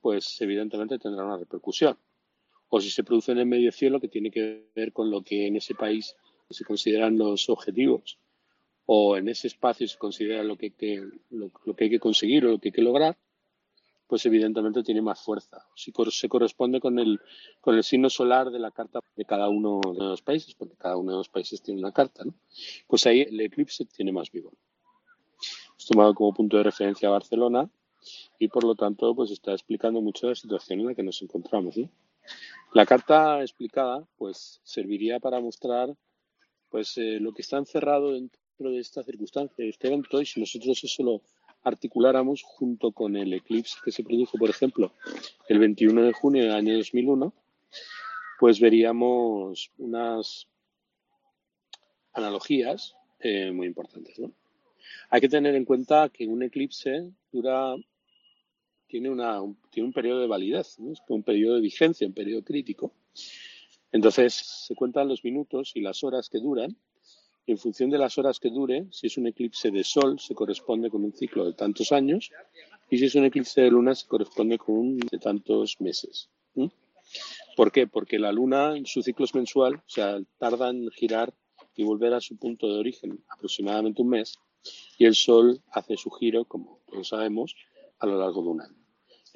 pues 0.00 0.40
evidentemente 0.40 1.00
tendrá 1.00 1.24
una 1.24 1.38
repercusión. 1.38 1.98
O 2.68 2.80
si 2.80 2.90
se 2.90 3.02
produce 3.02 3.32
en 3.32 3.38
el 3.38 3.46
medio 3.46 3.72
cielo, 3.72 4.00
que 4.00 4.08
tiene 4.08 4.30
que 4.30 4.70
ver 4.76 4.92
con 4.92 5.10
lo 5.10 5.22
que 5.22 5.48
en 5.48 5.56
ese 5.56 5.74
país 5.74 6.14
se 6.50 6.64
consideran 6.64 7.18
los 7.18 7.48
objetivos, 7.48 8.20
o 8.86 9.16
en 9.16 9.28
ese 9.28 9.48
espacio 9.48 9.86
se 9.86 9.98
considera 9.98 10.42
lo 10.44 10.56
que, 10.56 10.72
lo 11.30 11.74
que 11.74 11.84
hay 11.84 11.90
que 11.90 12.00
conseguir 12.00 12.46
o 12.46 12.52
lo 12.52 12.58
que 12.58 12.68
hay 12.68 12.72
que 12.72 12.82
lograr, 12.82 13.16
pues 14.06 14.24
evidentemente 14.26 14.84
tiene 14.84 15.02
más 15.02 15.20
fuerza. 15.20 15.66
Si 15.74 15.92
se 16.10 16.28
corresponde 16.28 16.80
con 16.80 16.98
el, 16.98 17.20
con 17.60 17.74
el 17.74 17.82
signo 17.82 18.08
solar 18.08 18.50
de 18.50 18.60
la 18.60 18.70
carta 18.70 19.00
de 19.16 19.24
cada 19.24 19.48
uno 19.48 19.80
de 19.84 20.04
los 20.04 20.22
países, 20.22 20.54
porque 20.54 20.76
cada 20.76 20.96
uno 20.96 21.12
de 21.12 21.18
los 21.18 21.28
países 21.28 21.60
tiene 21.60 21.80
una 21.80 21.92
carta, 21.92 22.24
pues 22.86 23.06
ahí 23.06 23.22
el 23.22 23.40
eclipse 23.40 23.84
tiene 23.86 24.12
más 24.12 24.30
vigor. 24.30 24.52
Es 25.76 25.86
tomado 25.86 26.14
como 26.14 26.32
punto 26.32 26.56
de 26.56 26.62
referencia 26.62 27.10
Barcelona 27.10 27.68
y 28.38 28.48
por 28.48 28.64
lo 28.64 28.76
tanto 28.76 29.14
pues 29.14 29.32
está 29.32 29.52
explicando 29.52 30.00
mucho 30.00 30.28
la 30.28 30.34
situación 30.36 30.80
en 30.80 30.86
la 30.86 30.94
que 30.94 31.02
nos 31.02 31.20
encontramos. 31.22 31.74
La 32.72 32.86
carta 32.86 33.40
explicada 33.40 34.06
pues 34.16 34.60
serviría 34.62 35.18
para 35.18 35.40
mostrar 35.40 35.96
pues 36.70 36.96
eh, 36.98 37.18
lo 37.20 37.32
que 37.32 37.42
está 37.42 37.58
encerrado 37.58 38.12
dentro 38.12 38.45
de 38.58 38.78
esta 38.78 39.02
circunstancia, 39.02 39.64
este 39.64 39.88
evento, 39.88 40.20
y 40.20 40.26
si 40.26 40.40
nosotros 40.40 40.82
eso 40.82 41.02
lo 41.02 41.22
articuláramos 41.62 42.42
junto 42.42 42.92
con 42.92 43.16
el 43.16 43.32
eclipse 43.32 43.76
que 43.84 43.92
se 43.92 44.02
produjo, 44.02 44.38
por 44.38 44.48
ejemplo, 44.48 44.92
el 45.48 45.58
21 45.58 46.02
de 46.02 46.12
junio 46.12 46.42
del 46.44 46.52
año 46.52 46.76
2001, 46.76 47.34
pues 48.38 48.60
veríamos 48.60 49.70
unas 49.78 50.46
analogías 52.12 52.94
eh, 53.20 53.50
muy 53.52 53.66
importantes. 53.66 54.16
Hay 55.10 55.20
que 55.20 55.28
tener 55.28 55.54
en 55.54 55.64
cuenta 55.64 56.08
que 56.08 56.26
un 56.26 56.42
eclipse 56.42 57.10
dura, 57.32 57.74
tiene, 58.86 59.10
una, 59.10 59.42
un, 59.42 59.58
tiene 59.70 59.88
un 59.88 59.92
periodo 59.92 60.20
de 60.20 60.28
validez, 60.28 60.78
un 60.78 61.22
periodo 61.22 61.56
de 61.56 61.60
vigencia, 61.60 62.06
un 62.06 62.14
periodo 62.14 62.42
crítico. 62.42 62.92
Entonces 63.92 64.34
se 64.34 64.74
cuentan 64.74 65.08
los 65.08 65.24
minutos 65.24 65.72
y 65.74 65.80
las 65.80 66.02
horas 66.04 66.28
que 66.28 66.38
duran 66.38 66.76
en 67.46 67.58
función 67.58 67.90
de 67.90 67.98
las 67.98 68.18
horas 68.18 68.40
que 68.40 68.50
dure, 68.50 68.86
si 68.90 69.06
es 69.06 69.16
un 69.16 69.26
eclipse 69.26 69.70
de 69.70 69.84
sol, 69.84 70.18
se 70.18 70.34
corresponde 70.34 70.90
con 70.90 71.04
un 71.04 71.12
ciclo 71.12 71.44
de 71.44 71.52
tantos 71.52 71.92
años, 71.92 72.30
y 72.90 72.98
si 72.98 73.06
es 73.06 73.14
un 73.14 73.24
eclipse 73.24 73.60
de 73.60 73.70
luna, 73.70 73.94
se 73.94 74.06
corresponde 74.06 74.58
con 74.58 74.76
un 74.76 74.98
de 74.98 75.18
tantos 75.18 75.80
meses. 75.80 76.28
¿Por 77.56 77.72
qué? 77.72 77.86
Porque 77.86 78.18
la 78.18 78.32
luna, 78.32 78.74
su 78.84 79.02
ciclo 79.02 79.24
es 79.24 79.34
mensual, 79.34 79.76
o 79.76 79.88
sea, 79.88 80.18
tarda 80.38 80.70
en 80.70 80.90
girar 80.90 81.32
y 81.74 81.84
volver 81.84 82.14
a 82.14 82.20
su 82.20 82.36
punto 82.36 82.68
de 82.68 82.78
origen 82.78 83.24
aproximadamente 83.28 84.02
un 84.02 84.08
mes, 84.08 84.38
y 84.98 85.04
el 85.04 85.14
sol 85.14 85.60
hace 85.70 85.96
su 85.96 86.10
giro, 86.10 86.44
como 86.44 86.80
todos 86.90 87.08
sabemos, 87.08 87.54
a 87.98 88.06
lo 88.06 88.18
largo 88.18 88.42
de 88.42 88.48
un 88.48 88.60
año. 88.60 88.85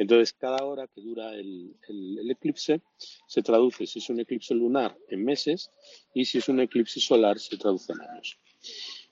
Entonces, 0.01 0.33
cada 0.33 0.65
hora 0.65 0.87
que 0.87 1.03
dura 1.03 1.35
el, 1.35 1.77
eclipse 2.31 2.81
se 3.27 3.43
traduce, 3.43 3.87
si 3.87 3.99
es 3.99 4.09
un 4.09 4.19
eclipse 4.19 4.55
lunar, 4.55 4.97
en 5.11 5.23
meses 5.23 5.71
y 6.15 6.25
si 6.25 6.39
es 6.39 6.49
un 6.49 6.59
eclipse 6.59 7.01
solar, 7.01 7.39
se 7.39 7.59
traduce 7.59 7.93
en 7.93 8.01
años. 8.01 8.39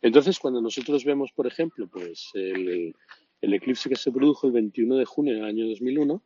Entonces, 0.01 0.39
cuando 0.39 0.63
nosotros 0.63 1.05
vemos, 1.05 1.31
por 1.33 1.47
ejemplo, 1.47 1.87
pues 1.93 2.31
el, 2.33 2.95
eclipse 3.43 3.91
que 3.91 3.97
se 3.97 4.11
produjo 4.11 4.47
el 4.47 4.55
21 4.55 4.97
de 4.97 5.05
junio 5.05 5.35
del 5.35 5.45
año 5.45 5.69
2001, 5.69 6.23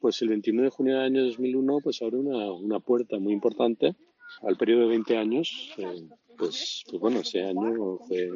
pues 0.00 0.20
el 0.22 0.30
21 0.30 0.62
de 0.62 0.70
junio 0.70 0.94
del 0.94 1.04
año 1.04 1.24
2001 1.24 1.78
pues 1.84 2.02
abre 2.02 2.16
una, 2.16 2.80
puerta 2.80 3.20
muy 3.20 3.32
importante 3.32 3.94
al 4.42 4.56
periodo 4.56 4.80
de 4.80 4.88
20 4.88 5.16
años. 5.16 5.74
Eh, 5.78 6.08
pues, 6.36 6.82
pues, 6.90 7.00
bueno, 7.00 7.20
ese 7.20 7.44
año 7.44 7.98
fue 8.08 8.28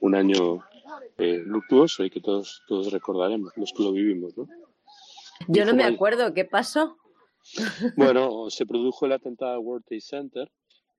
un 0.00 0.14
año 0.14 0.62
eh, 1.16 1.40
luctuoso 1.46 2.04
y 2.04 2.10
que 2.10 2.20
todos, 2.20 2.60
todos 2.68 2.92
recordaremos, 2.92 3.52
los 3.56 3.72
que 3.72 3.84
lo 3.84 3.92
vivimos, 3.92 4.36
¿no? 4.36 4.46
Yo 5.48 5.64
no 5.64 5.74
me 5.74 5.84
acuerdo, 5.84 6.34
¿qué 6.34 6.44
pasó? 6.44 6.96
Bueno, 7.96 8.50
se 8.50 8.66
produjo 8.66 9.06
el 9.06 9.12
atentado 9.12 9.52
al 9.52 9.58
World 9.58 9.84
Trade 9.84 10.00
Center 10.00 10.52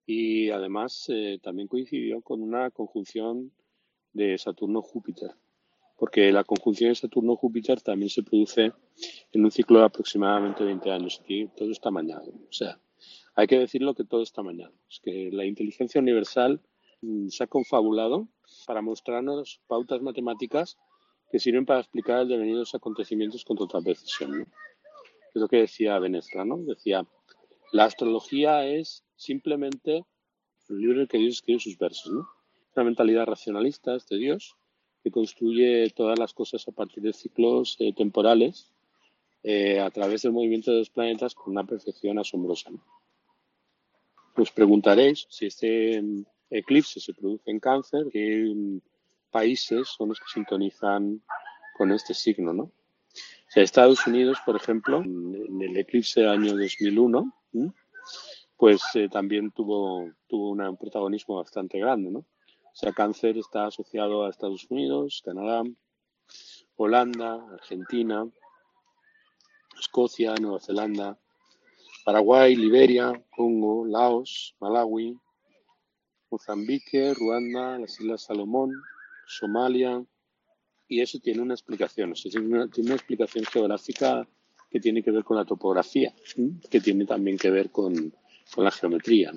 y 0.06 0.50
además 0.50 1.06
eh, 1.08 1.40
también 1.42 1.68
coincidió 1.68 2.22
con 2.22 2.42
una 2.42 2.70
conjunción 2.72 3.52
de 4.12 4.38
Saturno-Júpiter, 4.38 5.32
porque 5.98 6.32
la 6.32 6.44
conjunción 6.44 6.90
de 6.90 6.96
Saturno-Júpiter 6.96 7.82
también 7.82 8.10
se 8.10 8.24
produce 8.24 8.74
en 9.32 9.44
un 9.44 9.52
ciclo 9.52 9.80
de 9.80 9.86
aproximadamente 9.86 10.64
20 10.64 10.92
años. 10.92 11.20
Aquí 11.24 11.50
todo 11.56 11.72
está 11.72 11.90
mañado. 11.90 12.32
O 12.50 12.52
sea, 12.52 12.80
hay 13.36 13.48
que 13.48 13.60
decirlo 13.60 13.96
que 13.96 14.04
todo 14.04 14.22
está 14.22 14.44
mañado. 14.44 14.74
Es 14.90 15.00
que 15.00 15.30
la 15.32 15.46
inteligencia 15.46 16.02
universal 16.02 16.62
mm, 17.02 17.30
se 17.30 17.44
ha 17.44 17.48
confabulado 17.48 18.28
para 18.68 18.82
mostrarnos 18.82 19.62
pautas 19.68 20.02
matemáticas 20.02 20.78
que 21.34 21.40
sirven 21.40 21.66
para 21.66 21.80
explicar 21.80 22.22
el 22.22 22.28
devenir 22.28 22.54
de 22.54 22.60
los 22.60 22.76
acontecimientos 22.76 23.44
con 23.44 23.58
total 23.58 23.84
precisión. 23.84 24.42
Es 25.34 25.42
lo 25.42 25.48
que 25.48 25.62
decía 25.62 25.98
Benestra, 25.98 26.46
¿no? 26.46 26.58
Decía, 26.58 27.08
la 27.72 27.86
astrología 27.86 28.68
es 28.68 29.04
simplemente 29.16 30.06
el 30.70 30.78
libro 30.78 30.98
en 30.98 31.02
el 31.02 31.08
que 31.08 31.18
Dios 31.18 31.38
escribe 31.38 31.60
sus 31.60 31.76
versos, 31.80 32.14
¿no? 32.14 32.30
Una 32.76 32.86
mentalidad 32.86 33.26
racionalista 33.26 33.98
de 33.98 34.18
Dios 34.18 34.56
que 35.04 35.10
construye 35.10 35.90
todas 35.90 36.20
las 36.20 36.36
cosas 36.36 36.68
a 36.68 36.72
partir 36.72 37.02
de 37.02 37.14
ciclos 37.14 37.78
eh, 37.80 37.94
temporales 37.94 38.72
eh, 39.42 39.80
a 39.80 39.90
través 39.90 40.22
del 40.22 40.34
movimiento 40.34 40.70
de 40.70 40.78
los 40.78 40.92
planetas 40.92 41.34
con 41.34 41.54
una 41.54 41.64
perfección 41.64 42.20
asombrosa. 42.20 42.70
¿no? 42.70 42.80
Os 44.36 44.52
preguntaréis 44.52 45.26
si 45.32 45.48
este 45.48 46.00
mm, 46.00 46.26
eclipse 46.52 47.00
se 47.00 47.16
produce 47.16 47.50
en 47.50 47.60
cáncer, 47.60 48.06
qué 48.12 48.54
mm, 48.56 48.78
países 49.34 49.90
son 49.90 50.10
los 50.10 50.20
que 50.20 50.28
sintonizan 50.32 51.22
con 51.76 51.92
este 51.92 52.14
signo, 52.14 52.54
¿no? 52.54 52.64
O 52.64 53.60
Estados 53.60 54.08
Unidos, 54.08 54.38
por 54.46 54.56
ejemplo, 54.56 55.02
en 55.04 55.62
el 55.62 55.78
eclipse 55.78 56.22
del 56.22 56.30
año 56.30 56.58
2001, 56.58 57.34
pues 58.58 58.82
eh, 58.96 59.10
también 59.10 59.52
tuvo, 59.52 60.10
tuvo 60.28 60.52
un 60.52 60.78
protagonismo 60.78 61.36
bastante 61.36 61.80
grande, 61.80 62.10
¿no? 62.12 62.20
O 62.20 62.76
sea, 62.76 62.92
cáncer 62.92 63.38
está 63.38 63.68
asociado 63.68 64.26
a 64.26 64.30
Estados 64.30 64.66
Unidos, 64.70 65.22
Canadá, 65.24 65.64
Holanda, 66.76 67.46
Argentina, 67.54 68.28
Escocia, 69.80 70.34
Nueva 70.36 70.60
Zelanda, 70.60 71.20
Paraguay, 72.04 72.56
Liberia, 72.56 73.24
Congo, 73.36 73.86
Laos, 73.86 74.56
Malawi, 74.60 75.16
Mozambique, 76.32 77.14
Ruanda, 77.14 77.78
las 77.78 78.00
Islas 78.00 78.24
Salomón, 78.24 78.72
Somalia, 79.28 80.04
y 80.88 81.02
eso 81.02 81.20
tiene 81.20 81.42
una 81.42 81.54
explicación, 81.54 82.14
tiene 82.14 82.48
una, 82.48 82.94
explicación 82.94 83.46
geográfica 83.46 84.28
que 84.70 84.80
tiene 84.80 85.02
que 85.02 85.12
ver 85.12 85.24
con 85.24 85.38
la 85.38 85.46
topografía, 85.46 86.14
que 86.70 86.82
tiene 86.82 87.06
también 87.06 87.38
que 87.38 87.50
ver 87.50 87.72
con, 87.72 88.14
la 88.58 88.72
geometría. 88.72 89.32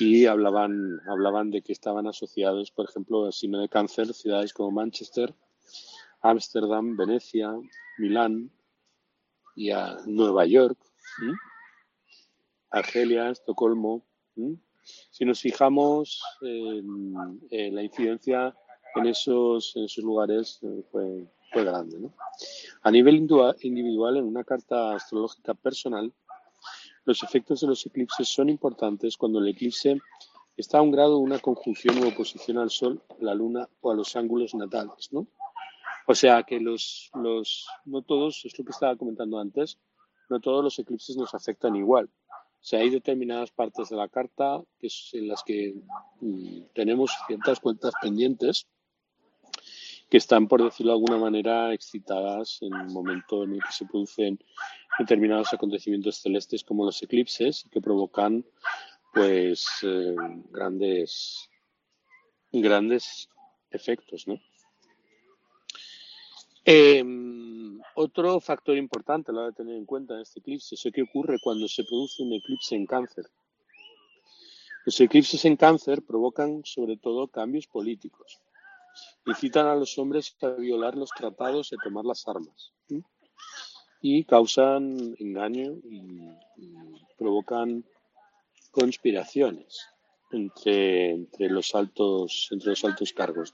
Y 0.00 0.24
hablaban, 0.26 1.00
hablaban 1.06 1.50
de 1.50 1.60
que 1.60 1.72
estaban 1.72 2.06
asociados, 2.06 2.70
por 2.70 2.88
ejemplo, 2.88 3.26
al 3.26 3.32
signo 3.32 3.60
de 3.60 3.68
cáncer, 3.68 4.14
ciudades 4.14 4.54
como 4.54 4.70
Manchester, 4.70 5.34
Ámsterdam, 6.22 6.96
Venecia, 6.96 7.52
Milán 7.98 8.50
y 9.54 9.70
a 9.70 9.98
Nueva 10.06 10.46
York, 10.46 10.78
Argelia, 12.70 13.30
Estocolmo. 13.30 14.06
Si 15.10 15.24
nos 15.24 15.40
fijamos 15.40 16.22
en 16.40 17.74
la 17.74 17.82
incidencia 17.82 18.56
en 18.94 19.06
esos, 19.06 19.74
en 19.76 19.84
esos 19.84 20.04
lugares 20.04 20.58
eh, 20.62 20.84
fue, 20.90 21.26
fue 21.52 21.64
grande. 21.64 21.98
¿no? 21.98 22.12
A 22.82 22.90
nivel 22.90 23.16
individual, 23.16 24.16
en 24.16 24.24
una 24.24 24.44
carta 24.44 24.94
astrológica 24.94 25.54
personal, 25.54 26.12
los 27.04 27.22
efectos 27.22 27.60
de 27.60 27.66
los 27.66 27.84
eclipses 27.84 28.28
son 28.28 28.48
importantes 28.48 29.16
cuando 29.16 29.40
el 29.40 29.48
eclipse 29.48 29.98
está 30.56 30.78
a 30.78 30.82
un 30.82 30.92
grado 30.92 31.16
de 31.16 31.24
una 31.24 31.38
conjunción 31.38 32.02
o 32.02 32.08
oposición 32.08 32.58
al 32.58 32.70
Sol, 32.70 33.02
la 33.18 33.34
Luna 33.34 33.68
o 33.80 33.90
a 33.90 33.94
los 33.94 34.14
ángulos 34.16 34.54
natales. 34.54 35.12
¿no? 35.12 35.26
O 36.06 36.14
sea 36.14 36.42
que 36.42 36.60
los, 36.60 37.10
los, 37.14 37.66
no 37.84 38.02
todos, 38.02 38.44
es 38.44 38.58
lo 38.58 38.64
que 38.64 38.70
estaba 38.70 38.96
comentando 38.96 39.38
antes, 39.38 39.78
no 40.28 40.40
todos 40.40 40.62
los 40.62 40.78
eclipses 40.78 41.16
nos 41.16 41.34
afectan 41.34 41.76
igual. 41.76 42.08
O 42.28 42.64
sea, 42.64 42.78
hay 42.80 42.90
determinadas 42.90 43.50
partes 43.50 43.88
de 43.88 43.96
la 43.96 44.08
carta 44.08 44.62
que 44.78 44.86
es 44.86 45.10
en 45.14 45.26
las 45.26 45.42
que 45.42 45.74
mm, 46.20 46.66
tenemos 46.74 47.12
ciertas 47.26 47.58
cuentas 47.58 47.92
pendientes 48.00 48.68
que 50.12 50.18
están, 50.18 50.46
por 50.46 50.62
decirlo 50.62 50.92
de 50.92 50.96
alguna 50.98 51.16
manera, 51.16 51.72
excitadas 51.72 52.58
en 52.60 52.74
el 52.74 52.88
momento 52.88 53.44
en 53.44 53.54
el 53.54 53.62
que 53.62 53.72
se 53.72 53.86
producen 53.86 54.38
determinados 54.98 55.54
acontecimientos 55.54 56.16
celestes 56.16 56.62
como 56.64 56.84
los 56.84 57.02
eclipses 57.02 57.66
que 57.70 57.80
provocan 57.80 58.44
pues 59.14 59.66
eh, 59.84 60.14
grandes 60.50 61.48
grandes 62.52 63.30
efectos 63.70 64.28
¿no? 64.28 64.38
Em, 66.66 67.80
Otro 67.94 68.38
factor 68.40 68.76
importante 68.76 69.30
a 69.30 69.34
la 69.34 69.46
de 69.46 69.52
tener 69.52 69.76
en 69.76 69.86
cuenta 69.86 70.12
en 70.12 70.20
este 70.20 70.40
eclipse 70.40 70.74
es 70.74 70.86
qué 70.92 71.00
ocurre 71.00 71.38
cuando 71.42 71.66
se 71.68 71.84
produce 71.84 72.22
un 72.22 72.34
eclipse 72.34 72.74
en 72.74 72.84
cáncer. 72.84 73.30
Los 74.84 75.00
eclipses 75.00 75.42
en 75.46 75.56
cáncer 75.56 76.02
provocan 76.02 76.66
sobre 76.66 76.98
todo 76.98 77.28
cambios 77.28 77.66
políticos. 77.66 78.42
Incitan 79.26 79.66
a 79.66 79.74
los 79.74 79.96
hombres 79.98 80.36
a 80.42 80.48
violar 80.48 80.96
los 80.96 81.10
tratados 81.10 81.72
y 81.72 81.76
a 81.76 81.78
tomar 81.82 82.04
las 82.04 82.26
armas. 82.26 82.72
Y 84.00 84.24
causan 84.24 85.14
engaño 85.18 85.76
y, 85.84 86.28
provocan 87.16 87.84
conspiraciones 88.72 89.86
entre, 90.32 91.28
los 91.38 91.74
altos 91.74 92.48
entre 92.50 92.70
los 92.70 92.84
altos 92.84 93.12
cargos. 93.12 93.52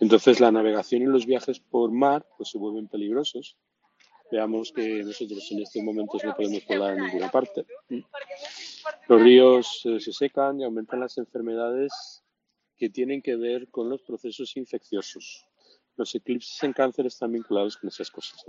Entonces 0.00 0.38
la 0.38 0.52
navegación 0.52 1.02
y 1.02 1.06
los 1.06 1.26
viajes 1.26 1.58
por 1.58 1.90
mar 1.90 2.24
pues 2.36 2.50
se 2.50 2.58
vuelven 2.58 2.86
peligrosos. 2.86 3.56
Veamos 4.30 4.72
que 4.72 5.02
nosotros 5.02 5.50
en 5.50 5.62
estos 5.62 5.82
momentos 5.82 6.22
no 6.22 6.36
podemos 6.36 6.64
volar 6.66 6.92
a 6.92 7.02
ninguna 7.02 7.30
parte. 7.30 7.66
Los 9.08 9.22
ríos 9.22 9.80
eh, 9.84 9.98
se 10.00 10.12
secan 10.12 10.60
y 10.60 10.64
aumentan 10.64 11.00
las 11.00 11.16
enfermedades 11.16 12.22
que 12.78 12.88
tienen 12.88 13.20
que 13.20 13.36
ver 13.36 13.68
con 13.68 13.88
los 13.88 14.02
procesos 14.02 14.56
infecciosos. 14.56 15.44
Los 15.96 16.14
eclipses 16.14 16.62
en 16.62 16.72
cáncer 16.72 17.06
están 17.06 17.32
vinculados 17.32 17.76
con 17.76 17.88
esas 17.88 18.10
cosas. 18.10 18.44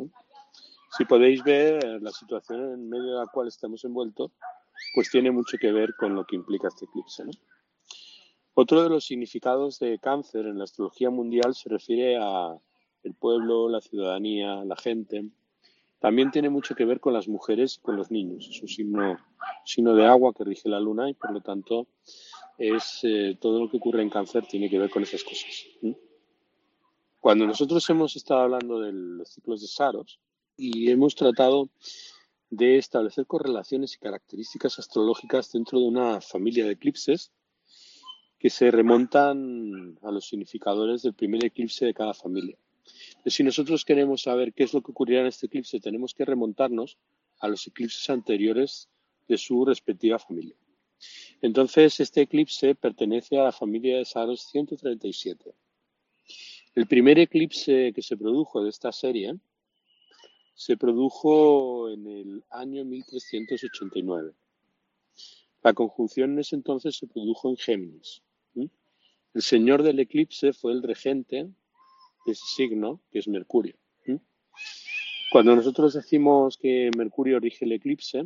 Si 0.98 1.06
podéis 1.06 1.44
ver 1.44 1.84
eh, 1.84 2.00
la 2.00 2.12
situación 2.12 2.74
en 2.74 2.90
medio 2.90 3.14
de 3.14 3.20
la 3.20 3.28
cual 3.28 3.48
estamos 3.48 3.84
envueltos, 3.84 4.32
pues 4.94 5.10
tiene 5.10 5.32
mucho 5.32 5.58
que 5.58 5.72
ver 5.72 5.96
con 5.96 6.16
lo 6.16 6.26
que 6.26 6.36
implica 6.36 6.68
este 6.68 6.86
eclipse. 6.86 7.24
Otro 8.54 8.84
de 8.84 8.90
los 8.90 9.06
significados 9.06 9.80
de 9.80 10.00
cáncer 10.00 10.46
en 10.46 10.58
la 10.58 10.64
astrología 10.66 11.10
mundial 11.10 11.56
se 11.56 11.70
refiere 11.70 12.18
a 12.18 12.58
el 13.04 13.14
pueblo, 13.14 13.70
la 13.70 13.82
ciudadanía, 13.82 14.64
la 14.66 14.76
gente. 14.76 15.26
También 16.00 16.32
tiene 16.32 16.50
mucho 16.50 16.76
que 16.76 16.86
ver 16.86 17.00
con 17.00 17.14
las 17.14 17.28
mujeres 17.28 17.78
y 17.78 17.82
con 17.82 17.96
los 17.96 18.12
niños. 18.12 18.48
Es 18.50 18.62
un 18.62 18.68
signo 19.66 19.96
de 19.96 20.06
agua 20.06 20.34
que 20.34 20.44
rige 20.44 20.70
la 20.70 20.80
luna 20.80 21.10
y 21.10 21.14
por 21.14 21.32
lo 21.32 21.42
tanto 21.42 21.88
es 22.60 23.00
eh, 23.04 23.38
todo 23.40 23.62
lo 23.62 23.72
que 23.72 23.78
ocurre 23.78 24.04
en 24.04 24.10
cáncer 24.10 24.46
tiene 24.46 24.70
que 24.70 24.78
ver 24.78 24.90
con 24.90 25.02
esas 25.02 25.24
cosas. 25.24 25.66
Cuando 27.20 27.48
nosotros 27.48 27.90
hemos 27.90 28.16
estado 28.16 28.42
hablando 28.42 28.82
de 28.82 28.92
los 28.92 29.30
ciclos 29.30 29.62
de 29.62 29.68
Saros 29.68 30.20
y 30.58 30.92
hemos 30.92 31.16
tratado 31.16 31.70
de 32.50 32.78
establecer 32.78 33.26
correlaciones 33.26 33.94
y 33.96 34.00
características 34.00 34.78
astrológicas 34.78 35.52
dentro 35.52 35.80
de 35.80 35.86
una 35.86 36.22
familia 36.22 36.66
de 36.66 36.74
eclipses, 36.74 37.32
que 38.40 38.50
se 38.50 38.72
remontan 38.72 39.98
a 40.02 40.12
los 40.12 40.28
significadores 40.28 41.02
del 41.02 41.14
primer 41.14 41.46
eclipse 41.46 41.86
de 41.86 41.94
cada 41.94 42.14
familia. 42.14 42.58
si 43.26 43.44
nosotros 43.44 43.86
queremos 43.86 44.24
saber 44.24 44.54
qué 44.54 44.64
es 44.64 44.74
lo 44.74 44.82
que 44.82 44.92
ocurrirá 44.92 45.22
en 45.22 45.28
este 45.28 45.46
eclipse, 45.48 45.80
tenemos 45.80 46.14
que 46.14 46.26
remontarnos 46.26 46.98
a 47.40 47.48
los 47.48 47.68
eclipses 47.68 48.10
anteriores 48.10 48.90
de 49.28 49.38
su 49.38 49.64
respectiva 49.66 50.18
familia. 50.20 50.56
Entonces, 51.42 52.00
este 52.00 52.22
eclipse 52.22 52.76
pertenece 52.76 53.38
a 53.38 53.44
la 53.46 53.52
familia 53.52 53.98
de 53.98 54.06
Saros 54.06 54.42
137. 54.52 55.54
El 56.76 56.88
primer 56.88 57.20
eclipse 57.20 57.92
que 57.94 58.02
se 58.02 58.18
produjo 58.18 58.64
de 58.64 58.70
esta 58.70 58.92
serie 58.92 59.36
se 60.54 60.78
produjo 60.78 61.90
en 61.90 62.08
el 62.08 62.44
año 62.50 62.84
1389. 62.86 64.34
La 65.64 65.74
conjunción 65.74 66.34
en 66.34 66.40
ese 66.40 66.56
entonces 66.56 66.96
se 66.96 67.08
produjo 67.08 67.50
en 67.50 67.58
Géminis. 67.58 68.22
El 69.34 69.42
señor 69.44 69.84
del 69.84 70.00
eclipse 70.00 70.54
fue 70.54 70.72
el 70.72 70.82
regente 70.82 71.44
de 72.26 72.32
ese 72.32 72.44
signo, 72.56 73.00
que 73.12 73.20
es 73.20 73.28
Mercurio. 73.28 73.76
Cuando 75.32 75.56
nosotros 75.56 75.94
decimos 75.94 76.58
que 76.58 76.90
Mercurio 76.98 77.40
rige 77.40 77.66
el 77.66 77.74
eclipse, 77.74 78.26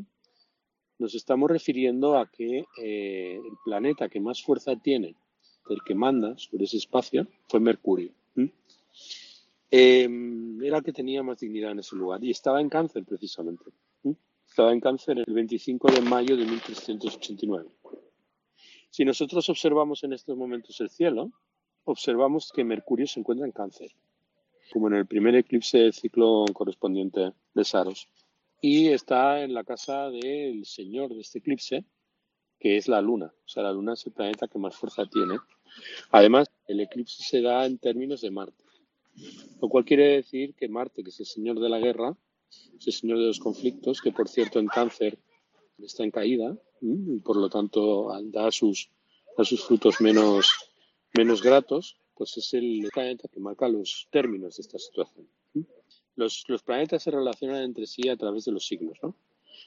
nos 1.03 1.15
estamos 1.15 1.51
refiriendo 1.51 2.17
a 2.17 2.31
que 2.31 2.63
eh, 2.81 3.35
el 3.35 3.57
planeta 3.65 4.07
que 4.07 4.21
más 4.21 4.41
fuerza 4.41 4.73
tiene, 4.77 5.17
el 5.69 5.83
que 5.83 5.93
manda 5.93 6.37
sobre 6.37 6.63
ese 6.63 6.77
espacio, 6.77 7.27
fue 7.49 7.59
Mercurio. 7.59 8.13
Em, 9.69 10.63
era 10.63 10.77
el 10.77 10.83
que 10.83 10.93
tenía 10.93 11.21
más 11.23 11.39
dignidad 11.39 11.71
en 11.71 11.79
ese 11.79 11.95
lugar 11.95 12.23
y 12.23 12.29
estaba 12.31 12.61
en 12.61 12.69
cáncer 12.69 13.03
precisamente. 13.03 13.65
Estaba 14.47 14.71
en 14.71 14.79
cáncer 14.79 15.17
el 15.17 15.33
25 15.33 15.91
de 15.91 16.01
mayo 16.01 16.37
de 16.37 16.45
1389. 16.45 17.69
Si 18.89 19.03
nosotros 19.03 19.49
observamos 19.49 20.03
en 20.05 20.13
estos 20.13 20.37
momentos 20.37 20.79
el 20.79 20.89
cielo, 20.89 21.31
observamos 21.83 22.51
que 22.55 22.63
Mercurio 22.63 23.07
se 23.07 23.19
encuentra 23.19 23.45
en 23.45 23.51
cáncer, 23.51 23.91
como 24.71 24.87
en 24.87 24.93
el 24.93 25.07
primer 25.07 25.35
eclipse 25.35 25.79
del 25.79 25.93
ciclo 25.93 26.45
correspondiente 26.53 27.33
de 27.53 27.63
Saros. 27.65 28.07
Y 28.65 28.87
está 28.93 29.43
en 29.43 29.53
la 29.53 29.65
casa 29.65 30.09
del 30.09 30.65
señor 30.65 31.13
de 31.13 31.19
este 31.19 31.39
eclipse, 31.39 31.83
que 32.57 32.77
es 32.77 32.87
la 32.87 33.01
Luna. 33.01 33.25
O 33.25 33.49
sea, 33.49 33.61
la 33.61 33.73
Luna 33.73 33.91
es 33.91 34.05
el 34.05 34.13
planeta 34.13 34.47
que 34.47 34.57
más 34.57 34.73
fuerza 34.73 35.05
tiene. 35.05 35.37
Además, 36.11 36.47
el 36.67 36.79
eclipse 36.79 37.21
se 37.23 37.41
da 37.41 37.65
en 37.65 37.77
términos 37.77 38.21
de 38.21 38.31
Marte. 38.31 38.63
Lo 39.61 39.67
cual 39.67 39.83
quiere 39.83 40.15
decir 40.15 40.53
que 40.55 40.69
Marte, 40.69 41.03
que 41.03 41.09
es 41.09 41.19
el 41.19 41.25
señor 41.25 41.59
de 41.59 41.67
la 41.67 41.79
guerra, 41.79 42.15
es 42.79 42.87
el 42.87 42.93
señor 42.93 43.17
de 43.17 43.25
los 43.25 43.39
conflictos, 43.39 43.99
que 43.99 44.13
por 44.13 44.29
cierto 44.29 44.59
en 44.59 44.67
cáncer 44.67 45.19
está 45.79 46.05
en 46.05 46.11
caída, 46.11 46.57
y 46.79 47.19
por 47.19 47.35
lo 47.35 47.49
tanto 47.49 48.17
da 48.27 48.49
sus, 48.49 48.89
sus 49.43 49.61
frutos 49.61 49.99
menos, 49.99 50.71
menos 51.17 51.43
gratos, 51.43 51.97
pues 52.15 52.37
es 52.37 52.53
el 52.53 52.87
planeta 52.93 53.27
que 53.27 53.41
marca 53.41 53.67
los 53.67 54.07
términos 54.09 54.55
de 54.55 54.61
esta 54.61 54.79
situación. 54.79 55.27
Los, 56.15 56.43
los 56.47 56.63
planetas 56.63 57.03
se 57.03 57.11
relacionan 57.11 57.63
entre 57.63 57.87
sí 57.87 58.09
a 58.09 58.17
través 58.17 58.45
de 58.45 58.51
los 58.51 58.65
signos, 58.65 58.97
¿no? 59.01 59.15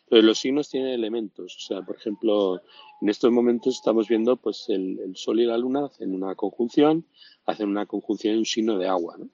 Pero 0.09 0.23
los 0.23 0.39
signos 0.39 0.69
tienen 0.69 0.91
elementos, 0.91 1.57
o 1.57 1.61
sea, 1.61 1.83
por 1.83 1.97
ejemplo, 1.97 2.63
en 3.01 3.09
estos 3.09 3.33
momentos 3.33 3.75
estamos 3.75 4.09
viendo 4.09 4.37
pues 4.37 4.69
el, 4.69 5.01
el 5.01 5.17
Sol 5.17 5.41
y 5.41 5.47
la 5.47 5.59
Luna 5.59 5.87
hacen 5.87 6.15
una 6.15 6.35
conjunción, 6.35 7.07
hacen 7.45 7.69
una 7.69 7.87
conjunción 7.87 8.35
en 8.35 8.39
un 8.41 8.47
signo 8.47 8.79
de 8.79 8.87
agua, 8.87 9.17
¿no? 9.19 9.31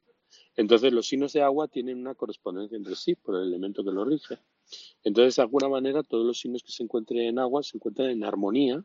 Entonces 0.56 0.92
los 0.92 1.06
signos 1.06 1.32
de 1.32 1.42
agua 1.42 1.68
tienen 1.68 1.98
una 1.98 2.14
correspondencia 2.14 2.76
entre 2.76 2.94
sí 2.94 3.14
por 3.14 3.36
el 3.36 3.48
elemento 3.48 3.82
que 3.82 3.90
lo 3.90 4.04
rige. 4.04 4.38
Entonces, 5.02 5.36
de 5.36 5.42
alguna 5.42 5.68
manera, 5.68 6.02
todos 6.02 6.26
los 6.26 6.38
signos 6.38 6.62
que 6.62 6.72
se 6.72 6.82
encuentren 6.82 7.22
en 7.22 7.38
agua 7.38 7.62
se 7.62 7.76
encuentran 7.76 8.10
en 8.10 8.24
armonía 8.24 8.84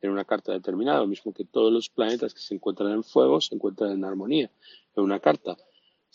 en 0.00 0.10
una 0.10 0.24
carta 0.24 0.52
determinada, 0.52 1.00
lo 1.00 1.06
mismo 1.06 1.32
que 1.32 1.44
todos 1.44 1.72
los 1.72 1.88
planetas 1.88 2.34
que 2.34 2.40
se 2.40 2.54
encuentran 2.54 2.92
en 2.92 3.02
fuego 3.02 3.40
se 3.40 3.54
encuentran 3.54 3.92
en 3.92 4.04
armonía 4.04 4.50
en 4.94 5.02
una 5.02 5.20
carta. 5.20 5.56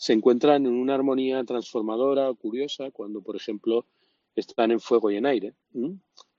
Se 0.02 0.12
encuentran 0.12 0.66
en 0.66 0.72
una 0.72 0.96
armonía 0.96 1.44
transformadora 1.44 2.34
curiosa 2.34 2.90
cuando, 2.90 3.22
por 3.22 3.36
ejemplo, 3.36 3.86
están 4.34 4.72
en 4.72 4.80
fuego 4.80 5.12
y 5.12 5.16
en 5.16 5.26
aire. 5.26 5.54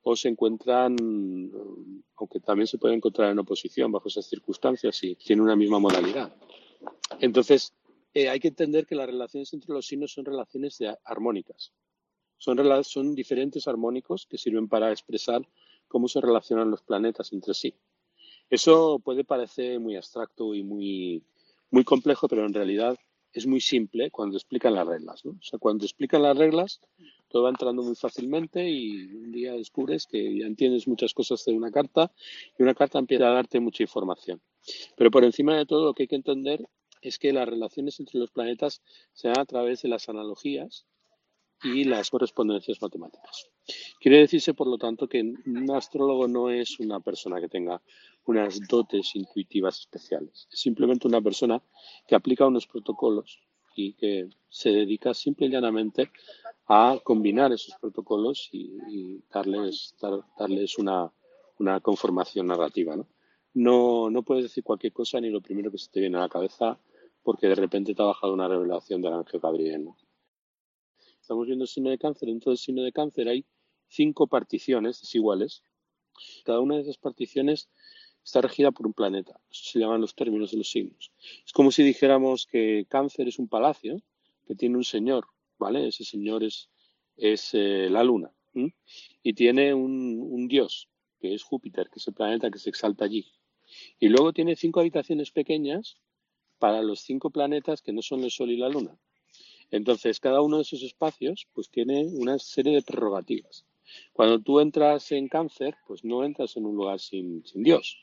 O 0.01 0.18
se 0.18 0.28
encuentran, 0.28 0.97
aunque 2.18 2.41
también 2.41 2.68
se 2.68 2.78
pueden 2.78 2.97
encontrar 2.97 3.32
en 3.32 3.39
oposición 3.39 3.89
bajo 3.89 4.09
esas 4.09 4.26
circunstancias 4.26 5.01
y 5.05 5.16
tienen 5.16 5.45
una 5.45 5.55
misma 5.55 5.80
modalidad. 5.80 6.36
Entonces, 7.22 7.74
eh, 8.14 8.28
hay 8.28 8.41
que 8.41 8.49
entender 8.49 8.86
que 8.86 8.95
las 8.95 9.07
relaciones 9.07 9.53
entre 9.53 9.74
los 9.74 9.88
signos 9.88 10.11
son 10.11 10.26
relaciones 10.26 10.80
armónicas. 11.05 11.72
Son, 12.38 12.57
son 12.84 13.16
diferentes 13.16 13.66
armónicos 13.70 14.28
que 14.30 14.38
sirven 14.38 14.68
para 14.68 14.91
expresar 14.91 15.41
cómo 15.88 16.09
se 16.09 16.20
relacionan 16.20 16.70
los 16.70 16.82
planetas 16.82 17.32
entre 17.32 17.53
sí. 17.53 17.74
Eso 18.49 18.99
puede 18.99 19.24
parecer 19.24 19.80
muy 19.80 19.95
abstracto 19.95 20.53
y 20.53 20.64
muy, 20.64 21.24
muy 21.72 21.86
complejo, 21.86 22.28
pero 22.28 22.45
en 22.45 22.53
realidad 22.53 22.99
es 23.34 23.47
muy 23.47 23.61
simple 23.61 24.11
cuando 24.11 24.38
explican 24.38 24.75
las 24.75 24.88
reglas. 24.88 25.25
¿no? 25.25 25.31
O 25.31 25.43
sea, 25.43 25.59
cuando 25.59 25.86
explican 25.86 26.21
las 26.21 26.38
reglas, 26.38 26.79
todo 27.27 27.43
va 27.43 27.49
entrando 27.49 27.81
muy 27.81 27.95
fácilmente 27.95 28.69
y 28.69 29.05
un 29.13 29.31
día 29.31 29.53
descubres 29.53 30.05
que 30.05 30.38
ya 30.38 30.45
entiendes 30.45 30.88
muchas 30.88 31.13
cosas 31.13 31.43
de 31.45 31.53
una 31.53 31.71
carta 31.71 32.11
y 32.57 32.63
una 32.63 32.75
carta 32.75 32.99
empieza 32.99 33.27
a 33.27 33.34
darte 33.34 33.59
mucha 33.59 33.84
información. 33.84 34.41
Pero 34.95 35.11
por 35.11 35.23
encima 35.23 35.57
de 35.57 35.65
todo, 35.65 35.86
lo 35.86 35.93
que 35.93 36.03
hay 36.03 36.07
que 36.07 36.15
entender 36.15 36.67
es 37.01 37.19
que 37.19 37.34
las 37.34 37.49
relaciones 37.49 37.99
entre 37.99 38.19
los 38.19 38.31
planetas 38.31 38.81
se 39.13 39.27
dan 39.27 39.39
a 39.39 39.45
través 39.45 39.81
de 39.81 39.89
las 39.89 40.07
analogías 40.09 40.86
y 41.64 41.86
las 41.86 42.09
correspondencias 42.09 42.82
matemáticas. 42.82 43.49
Quiere 43.99 44.20
decirse, 44.20 44.53
por 44.53 44.68
lo 44.68 44.78
tanto, 44.78 45.07
que 45.07 45.22
un 45.22 45.72
astrólogo 45.72 46.28
no 46.28 46.49
es 46.49 46.80
una 46.80 46.99
persona 46.99 47.39
que 47.39 47.49
tenga 47.49 47.82
unas 48.26 48.59
dotes 48.68 49.16
intuitivas 49.16 49.80
especiales. 49.80 50.47
Es 50.51 50.59
simplemente 50.59 51.07
una 51.07 51.22
persona 51.22 51.61
que 52.07 52.16
aplica 52.16 52.45
unos 52.45 52.68
protocolos 52.68 53.39
y 53.76 53.93
que 53.93 54.30
se 54.49 54.70
dedica 54.70 55.14
simple 55.14 55.47
y 55.47 55.49
llanamente 55.49 56.11
a 56.68 56.99
combinar 57.03 57.51
esos 57.51 57.76
protocolos 57.80 58.49
y, 58.51 59.22
darles, 59.34 59.95
darles 60.38 60.78
una, 60.78 61.11
una, 61.59 61.80
conformación 61.80 62.47
narrativa. 62.47 62.95
¿no? 62.95 63.07
No, 63.53 64.09
no 64.09 64.24
puedes 64.24 64.43
decir 64.43 64.64
cualquier 64.64 64.93
cosa 64.93 65.20
ni 65.20 65.30
lo 65.30 65.41
primero 65.41 65.72
que 65.72 65.78
se 65.78 65.91
te 65.91 65.99
viene 65.99 66.18
a 66.18 66.22
la 66.22 66.30
cabeza 66.30 66.78
porque 67.24 67.47
de 67.47 67.55
repente 67.55 67.95
te 67.95 68.01
ha 68.01 68.05
bajado 68.05 68.34
una 68.34 68.47
revelación 68.47 69.01
del 69.01 69.14
ángel 69.14 69.39
Gabriel. 69.39 69.89
Estamos 71.24 71.47
viendo 71.47 71.63
el 71.63 71.69
signo 71.69 71.89
de 71.89 71.97
cáncer. 71.97 72.28
Dentro 72.28 72.49
del 72.49 72.57
signo 72.57 72.84
de 72.84 72.91
cáncer 72.91 73.30
hay 73.30 73.45
cinco 73.88 74.28
particiones 74.28 74.99
desiguales. 74.99 75.63
Cada 76.43 76.59
una 76.59 76.76
de 76.76 76.82
esas 76.82 76.97
particiones 76.97 77.69
está 78.21 78.41
regida 78.41 78.71
por 78.71 78.88
un 78.88 78.93
planeta. 78.93 79.39
Eso 79.49 79.63
se 79.63 79.80
llaman 79.80 80.01
los 80.01 80.15
términos 80.15 80.51
de 80.51 80.57
los 80.57 80.69
signos. 80.69 81.13
Es 81.45 81.53
como 81.53 81.71
si 81.71 81.82
dijéramos 81.82 82.45
que 82.45 82.86
cáncer 82.89 83.30
es 83.30 83.39
un 83.39 83.47
palacio 83.47 84.01
que 84.45 84.53
tiene 84.53 84.76
un 84.76 84.84
señor, 84.84 85.28
¿vale? 85.57 85.88
Ese 85.88 86.03
señor 86.03 86.43
es, 86.43 86.69
es 87.15 87.51
eh, 87.53 87.88
la 87.89 88.03
luna. 88.03 88.36
Y 89.24 89.34
tiene 89.34 89.74
un, 89.74 90.19
un 90.19 90.49
dios, 90.49 90.89
que 91.21 91.34
es 91.34 91.41
Júpiter, 91.41 91.89
que 91.89 91.99
es 91.99 92.07
el 92.09 92.15
planeta 92.15 92.51
que 92.51 92.59
se 92.59 92.69
exalta 92.69 93.05
allí. 93.05 93.32
Y 93.97 94.09
luego 94.09 94.34
tiene 94.34 94.57
cinco 94.57 94.82
habitaciones 94.82 95.32
pequeñas 95.32 95.95
para 96.59 96.82
los 96.82 96.99
cinco 96.99 97.30
planetas 97.30 97.82
que 97.82 97.93
no 97.93 98.01
son 98.01 98.26
el 98.26 98.32
Sol 98.32 98.51
y 98.51 98.57
la 98.57 98.67
Luna. 98.67 98.99
Entonces, 99.72 100.20
cada 100.20 100.41
uno 100.41 100.57
de 100.57 100.64
esos 100.64 100.84
espacios 100.84 101.47
pues 101.53 101.70
tiene 101.70 102.05
una 102.05 102.39
serie 102.39 102.74
de 102.74 102.82
prerrogativas. 102.82 103.66
Cuando 104.11 104.39
tú 104.39 104.59
entras 104.59 105.11
en 105.11 105.28
cáncer, 105.28 105.76
pues 105.88 106.03
no 106.03 106.24
entras 106.24 106.57
en 106.57 106.66
un 106.66 106.76
lugar 106.76 106.99
sin, 106.99 107.43
Dios. 107.53 107.99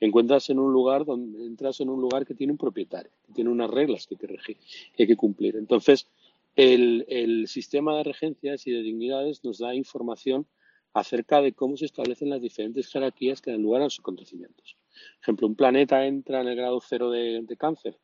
Encuentras 0.00 0.50
en 0.50 0.58
un 0.58 0.72
lugar 0.72 1.04
donde 1.04 1.46
entras 1.46 1.80
en 1.80 1.88
un 1.88 2.00
lugar 2.00 2.26
que 2.26 2.34
tiene 2.34 2.52
un 2.52 2.58
propietario, 2.58 3.12
que 3.26 3.32
tiene 3.32 3.50
unas 3.50 3.70
reglas 3.70 4.06
que, 4.06 4.16
que 4.16 5.02
hay 5.02 5.06
que 5.06 5.16
cumplir. 5.16 5.56
Entonces, 5.56 6.08
el, 6.56 7.06
el 7.08 7.46
sistema 7.48 7.96
de 7.96 8.04
regencias 8.04 8.66
y 8.66 8.72
de 8.72 8.82
dignidades 8.82 9.44
nos 9.44 9.58
da 9.58 9.74
información 9.74 10.46
acerca 10.94 11.40
de 11.40 11.52
cómo 11.52 11.76
se 11.76 11.86
establecen 11.86 12.30
las 12.30 12.42
diferentes 12.42 12.88
jerarquías 12.88 13.40
que 13.40 13.50
dan 13.50 13.62
lugar 13.62 13.80
a 13.80 13.84
los 13.84 13.98
acontecimientos. 13.98 14.76
Por 14.92 15.22
ejemplo, 15.22 15.46
un 15.46 15.56
planeta 15.56 16.06
entra 16.06 16.40
en 16.40 16.48
el 16.48 16.56
grado 16.56 16.80
cero 16.86 17.10
de, 17.10 17.56
cáncer. 17.58 17.98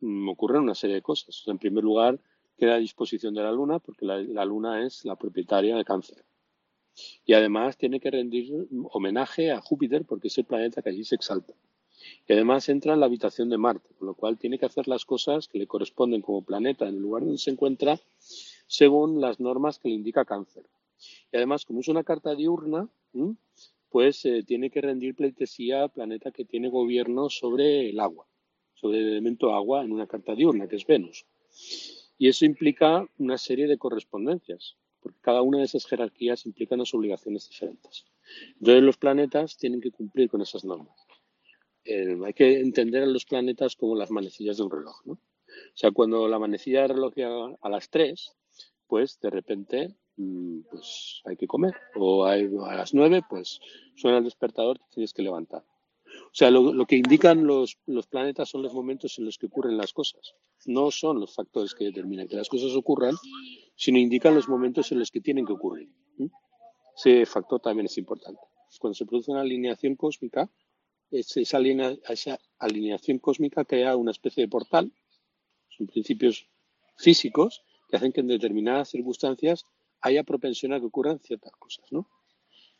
Mm, 0.00 0.28
ocurren 0.28 0.62
una 0.62 0.74
serie 0.74 0.96
de 0.96 1.02
cosas. 1.02 1.42
En 1.46 1.58
primer 1.58 1.82
lugar, 1.84 2.20
queda 2.56 2.74
a 2.74 2.78
disposición 2.78 3.34
de 3.34 3.42
la 3.42 3.52
Luna, 3.52 3.78
porque 3.78 4.04
la, 4.04 4.44
Luna 4.44 4.84
es 4.84 5.04
la 5.04 5.16
propietaria 5.16 5.76
de 5.76 5.84
cáncer. 5.84 6.24
Y 7.24 7.32
además 7.34 7.76
tiene 7.76 8.00
que 8.00 8.10
rendir 8.10 8.68
homenaje 8.92 9.52
a 9.52 9.60
Júpiter, 9.60 10.04
porque 10.04 10.28
es 10.28 10.38
el 10.38 10.44
planeta 10.44 10.82
que 10.82 10.90
allí 10.90 11.04
se 11.04 11.14
exalta. 11.14 11.54
Y 12.26 12.32
además 12.32 12.68
entra 12.68 12.94
en 12.94 13.00
la 13.00 13.06
habitación 13.06 13.48
de 13.48 13.58
Marte, 13.58 13.88
con 13.98 14.06
lo 14.06 14.14
cual 14.14 14.38
tiene 14.38 14.58
que 14.58 14.66
hacer 14.66 14.88
las 14.88 15.04
cosas 15.04 15.48
que 15.48 15.58
le 15.58 15.66
corresponden 15.66 16.22
como 16.22 16.42
planeta 16.42 16.88
en 16.88 16.96
el 16.96 17.00
lugar 17.02 17.22
donde 17.22 17.38
se 17.38 17.50
encuentra, 17.50 18.00
según 18.66 19.20
las 19.20 19.40
normas 19.40 19.78
que 19.78 19.88
le 19.88 19.94
indica 19.94 20.24
cáncer. 20.24 20.64
Y 21.32 21.36
además, 21.36 21.64
como 21.64 21.80
es 21.80 21.88
una 21.88 22.04
carta 22.04 22.34
diurna, 22.34 22.88
pues 23.90 24.24
eh, 24.24 24.42
tiene 24.42 24.70
que 24.70 24.80
rendir 24.80 25.14
pleitesía 25.14 25.84
al 25.84 25.90
planeta 25.90 26.30
que 26.30 26.44
tiene 26.44 26.68
gobierno 26.68 27.30
sobre 27.30 27.90
el 27.90 28.00
agua, 28.00 28.26
sobre 28.80 28.98
el 28.98 29.08
elemento 29.08 29.54
agua 29.54 29.84
en 29.84 29.92
una 29.92 30.06
carta 30.06 30.34
diurna, 30.34 30.68
que 30.68 30.76
es 30.76 30.86
Venus. 30.86 31.26
Y 32.18 32.28
eso 32.28 32.44
implica 32.44 33.06
una 33.18 33.38
serie 33.38 33.66
de 33.66 33.78
correspondencias, 33.78 34.76
porque 35.00 35.18
cada 35.20 35.42
una 35.42 35.58
de 35.58 35.64
esas 35.64 35.86
jerarquías 35.86 36.46
implica 36.46 36.74
unas 36.74 36.92
obligaciones 36.94 37.48
diferentes. 37.48 38.06
Entonces 38.58 38.82
los 38.82 38.96
planetas 38.96 39.56
tienen 39.56 39.80
que 39.80 39.90
cumplir 39.90 40.28
con 40.28 40.42
esas 40.42 40.64
normas. 40.64 40.96
hay 41.84 42.34
que 42.34 42.60
entender 42.60 43.02
a 43.02 43.06
los 43.06 43.24
planetas 43.24 43.76
como 43.76 43.96
las 43.96 44.10
manecillas 44.10 44.56
de 44.56 44.64
un 44.64 44.70
reloj. 44.70 45.00
¿no? 45.04 45.12
O 45.14 45.76
sea, 45.76 45.90
cuando 45.90 46.28
la 46.28 46.38
manecilla 46.38 46.82
del 46.82 46.90
reloj 46.90 47.14
llega 47.14 47.56
a 47.60 47.68
las 47.68 47.88
3, 47.88 48.36
pues 48.86 49.18
de 49.20 49.30
repente 49.30 49.96
Mm, 50.18 50.62
pues 50.68 51.22
hay 51.24 51.36
que 51.36 51.46
comer. 51.46 51.74
O 51.94 52.26
a 52.26 52.36
las 52.74 52.92
nueve, 52.92 53.22
pues 53.28 53.60
suena 53.94 54.18
el 54.18 54.24
despertador, 54.24 54.80
tienes 54.90 55.12
que 55.12 55.22
levantar. 55.22 55.64
O 56.28 56.34
sea, 56.38 56.50
lo, 56.50 56.86
que 56.86 56.96
indican 56.96 57.46
los, 57.46 57.78
los, 57.86 58.06
planetas 58.06 58.50
son 58.50 58.62
los 58.62 58.74
momentos 58.74 59.18
en 59.18 59.24
los 59.24 59.38
que 59.38 59.46
ocurren 59.46 59.76
las 59.76 59.92
cosas. 59.92 60.34
No 60.66 60.90
son 60.90 61.20
los 61.20 61.34
factores 61.34 61.74
que 61.74 61.84
determinan 61.84 62.28
que 62.28 62.36
las 62.36 62.48
cosas 62.48 62.74
ocurran, 62.76 63.14
sino 63.76 63.98
indican 63.98 64.34
los 64.34 64.48
momentos 64.48 64.92
en 64.92 64.98
los 64.98 65.10
que 65.10 65.20
tienen 65.20 65.46
que 65.46 65.54
ocurrir. 65.54 65.88
Ese 66.96 67.26
factor 67.26 67.60
también 67.60 67.86
es 67.86 67.96
importante. 67.96 68.40
Cuando 68.78 68.94
se 68.94 69.06
produce 69.06 69.30
una 69.30 69.40
alineación 69.40 69.96
cósmica, 69.96 70.50
esa, 71.10 71.40
esa 71.40 72.38
alineación 72.58 73.18
cósmica 73.18 73.64
crea 73.64 73.96
una 73.96 74.10
especie 74.10 74.42
de 74.42 74.48
portal. 74.48 74.92
Son 75.70 75.86
principios 75.86 76.46
físicos 76.96 77.62
que 77.88 77.96
hacen 77.96 78.12
que 78.12 78.20
en 78.20 78.26
determinadas 78.26 78.90
circunstancias 78.90 79.64
haya 80.02 80.24
propensión 80.24 80.72
a 80.72 80.80
que 80.80 80.86
ocurran 80.86 81.20
ciertas 81.20 81.52
cosas, 81.52 81.86
¿no? 81.90 82.08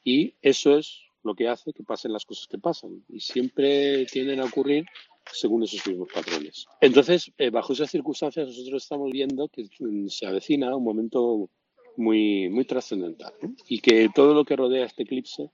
Y 0.04 0.34
eso 0.42 0.76
es 0.76 1.07
lo 1.28 1.34
que 1.34 1.48
hace 1.48 1.72
que 1.72 1.84
pasen 1.84 2.12
las 2.12 2.24
cosas 2.24 2.46
que 2.48 2.58
pasan 2.58 3.04
y 3.08 3.20
siempre 3.20 4.06
tienden 4.06 4.40
a 4.40 4.46
ocurrir 4.46 4.86
según 5.30 5.62
esos 5.62 5.86
mismos 5.86 6.08
patrones. 6.12 6.66
Entonces, 6.80 7.30
eh, 7.38 7.50
bajo 7.50 7.74
esas 7.74 7.90
circunstancias, 7.90 8.48
nosotros 8.48 8.82
estamos 8.82 9.10
viendo 9.12 9.48
que 9.48 9.68
se 10.08 10.26
avecina 10.26 10.74
un 10.74 10.84
momento 10.84 11.50
muy, 11.96 12.48
muy 12.48 12.64
trascendental 12.64 13.34
y 13.68 13.80
que 13.80 14.08
todo 14.14 14.32
lo 14.32 14.44
que 14.44 14.56
rodea 14.56 14.86
este 14.86 15.02
eclipse 15.02 15.50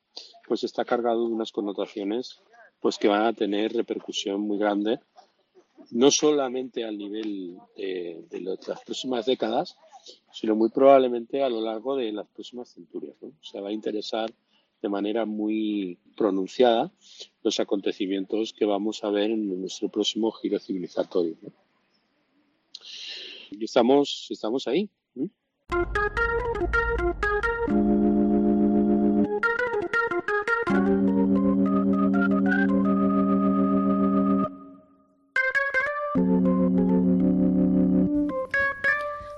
pues 0.46 0.62
está 0.62 0.84
cargado 0.84 1.26
de 1.26 1.34
unas 1.34 1.50
connotaciones 1.50 2.40
pues 2.80 2.98
que 2.98 3.08
van 3.08 3.24
a 3.26 3.32
tener 3.32 3.72
repercusión 3.72 4.42
muy 4.42 4.58
grande 4.58 5.00
no 5.90 6.10
solamente 6.10 6.84
al 6.84 6.96
nivel 6.96 7.56
de, 7.76 8.24
de 8.30 8.40
las 8.40 8.82
próximas 8.84 9.26
décadas, 9.26 9.76
sino 10.32 10.54
muy 10.54 10.70
probablemente 10.70 11.42
a 11.42 11.48
lo 11.48 11.60
largo 11.60 11.96
de 11.96 12.12
las 12.12 12.26
próximas 12.28 12.68
centurias. 12.72 13.16
¿no? 13.20 13.28
O 13.28 13.44
sea, 13.44 13.60
va 13.60 13.68
a 13.68 13.72
interesar 13.72 14.32
de 14.84 14.90
manera 14.90 15.24
muy 15.24 15.98
pronunciada 16.14 16.92
los 17.42 17.58
acontecimientos 17.58 18.52
que 18.52 18.66
vamos 18.66 19.02
a 19.02 19.08
ver 19.08 19.30
en 19.30 19.62
nuestro 19.62 19.88
próximo 19.88 20.30
giro 20.30 20.58
civilizatorio. 20.58 21.36
Estamos, 23.58 24.26
estamos 24.28 24.68
ahí. 24.68 24.90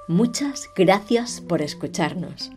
Muchas 0.09 0.69
gracias 0.75 1.41
por 1.41 1.63
escucharnos. 1.63 2.51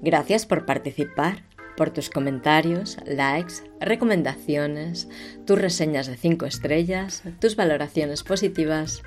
Gracias 0.00 0.46
por 0.46 0.66
participar, 0.66 1.44
por 1.76 1.90
tus 1.90 2.10
comentarios, 2.10 2.98
likes, 3.06 3.54
recomendaciones, 3.80 5.08
tus 5.46 5.60
reseñas 5.60 6.06
de 6.06 6.16
5 6.16 6.46
estrellas, 6.46 7.22
tus 7.40 7.56
valoraciones 7.56 8.22
positivas. 8.22 9.02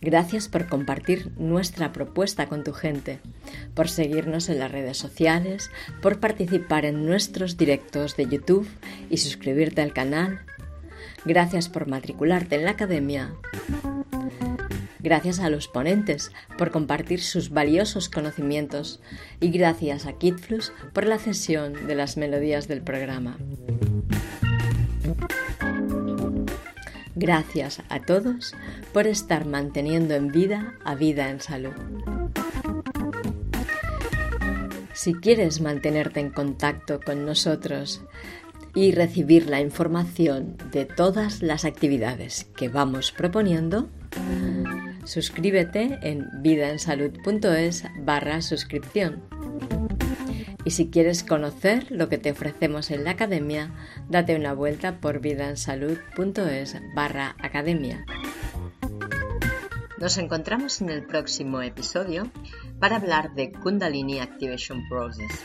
Gracias 0.00 0.48
por 0.48 0.66
compartir 0.66 1.30
nuestra 1.36 1.92
propuesta 1.92 2.46
con 2.46 2.64
tu 2.64 2.72
gente, 2.72 3.20
por 3.74 3.90
seguirnos 3.90 4.48
en 4.48 4.58
las 4.58 4.72
redes 4.72 4.96
sociales, 4.96 5.70
por 6.00 6.20
participar 6.20 6.86
en 6.86 7.04
nuestros 7.04 7.58
directos 7.58 8.16
de 8.16 8.26
YouTube 8.26 8.68
y 9.10 9.18
suscribirte 9.18 9.82
al 9.82 9.92
canal. 9.92 10.40
Gracias 11.26 11.68
por 11.68 11.86
matricularte 11.86 12.56
en 12.56 12.64
la 12.64 12.70
academia 12.70 13.34
gracias 15.02 15.40
a 15.40 15.50
los 15.50 15.68
ponentes 15.68 16.32
por 16.58 16.70
compartir 16.70 17.20
sus 17.20 17.50
valiosos 17.50 18.08
conocimientos 18.08 19.00
y 19.40 19.50
gracias 19.50 20.06
a 20.06 20.12
Kitflux 20.14 20.72
por 20.92 21.06
la 21.06 21.18
cesión 21.18 21.86
de 21.86 21.94
las 21.94 22.16
melodías 22.16 22.68
del 22.68 22.82
programa. 22.82 23.36
Gracias 27.14 27.82
a 27.88 28.00
todos 28.00 28.54
por 28.92 29.06
estar 29.06 29.44
manteniendo 29.44 30.14
en 30.14 30.28
vida 30.28 30.74
a 30.84 30.94
vida 30.94 31.28
en 31.28 31.40
salud. 31.40 31.74
Si 34.94 35.14
quieres 35.14 35.60
mantenerte 35.60 36.20
en 36.20 36.30
contacto 36.30 37.00
con 37.00 37.24
nosotros 37.24 38.02
y 38.74 38.92
recibir 38.92 39.48
la 39.48 39.60
información 39.60 40.56
de 40.72 40.84
todas 40.84 41.42
las 41.42 41.64
actividades 41.64 42.44
que 42.56 42.68
vamos 42.68 43.10
proponiendo, 43.12 43.88
suscríbete 45.04 45.98
en 46.02 46.28
vidaensalud.es 46.42 47.84
barra 48.00 48.42
suscripción. 48.42 49.22
Y 50.64 50.70
si 50.72 50.90
quieres 50.90 51.24
conocer 51.24 51.90
lo 51.90 52.08
que 52.08 52.18
te 52.18 52.30
ofrecemos 52.30 52.90
en 52.90 53.04
la 53.04 53.12
academia, 53.12 53.72
date 54.08 54.36
una 54.36 54.52
vuelta 54.52 55.00
por 55.00 55.20
vidaensalud.es 55.20 56.76
barra 56.94 57.34
academia. 57.38 58.04
Nos 59.98 60.18
encontramos 60.18 60.80
en 60.80 60.90
el 60.90 61.04
próximo 61.04 61.60
episodio 61.60 62.30
para 62.78 62.96
hablar 62.96 63.34
de 63.34 63.52
Kundalini 63.52 64.20
Activation 64.20 64.82
Process, 64.88 65.44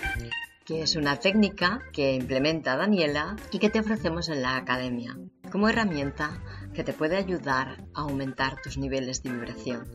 que 0.65 0.81
es 0.81 0.95
una 0.95 1.17
técnica 1.17 1.81
que 1.91 2.13
implementa 2.13 2.77
Daniela 2.77 3.35
y 3.51 3.59
que 3.59 3.69
te 3.69 3.79
ofrecemos 3.79 4.29
en 4.29 4.41
la 4.41 4.55
academia 4.55 5.17
como 5.55 5.69
herramienta 5.69 6.41
que 6.75 6.83
te 6.83 6.93
puede 6.93 7.15
ayudar 7.15 7.77
a 7.93 8.01
aumentar 8.01 8.61
tus 8.61 8.77
niveles 8.77 9.23
de 9.23 9.31
vibración. 9.31 9.87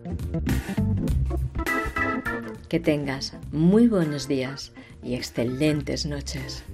Que 2.69 2.81
tengas 2.81 3.35
muy 3.53 3.87
buenos 3.87 4.27
días 4.27 4.73
y 5.03 5.15
excelentes 5.15 6.07
noches. 6.07 6.65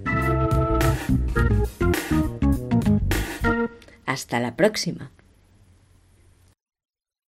Hasta 4.06 4.40
la 4.40 4.56
próxima. 4.56 5.10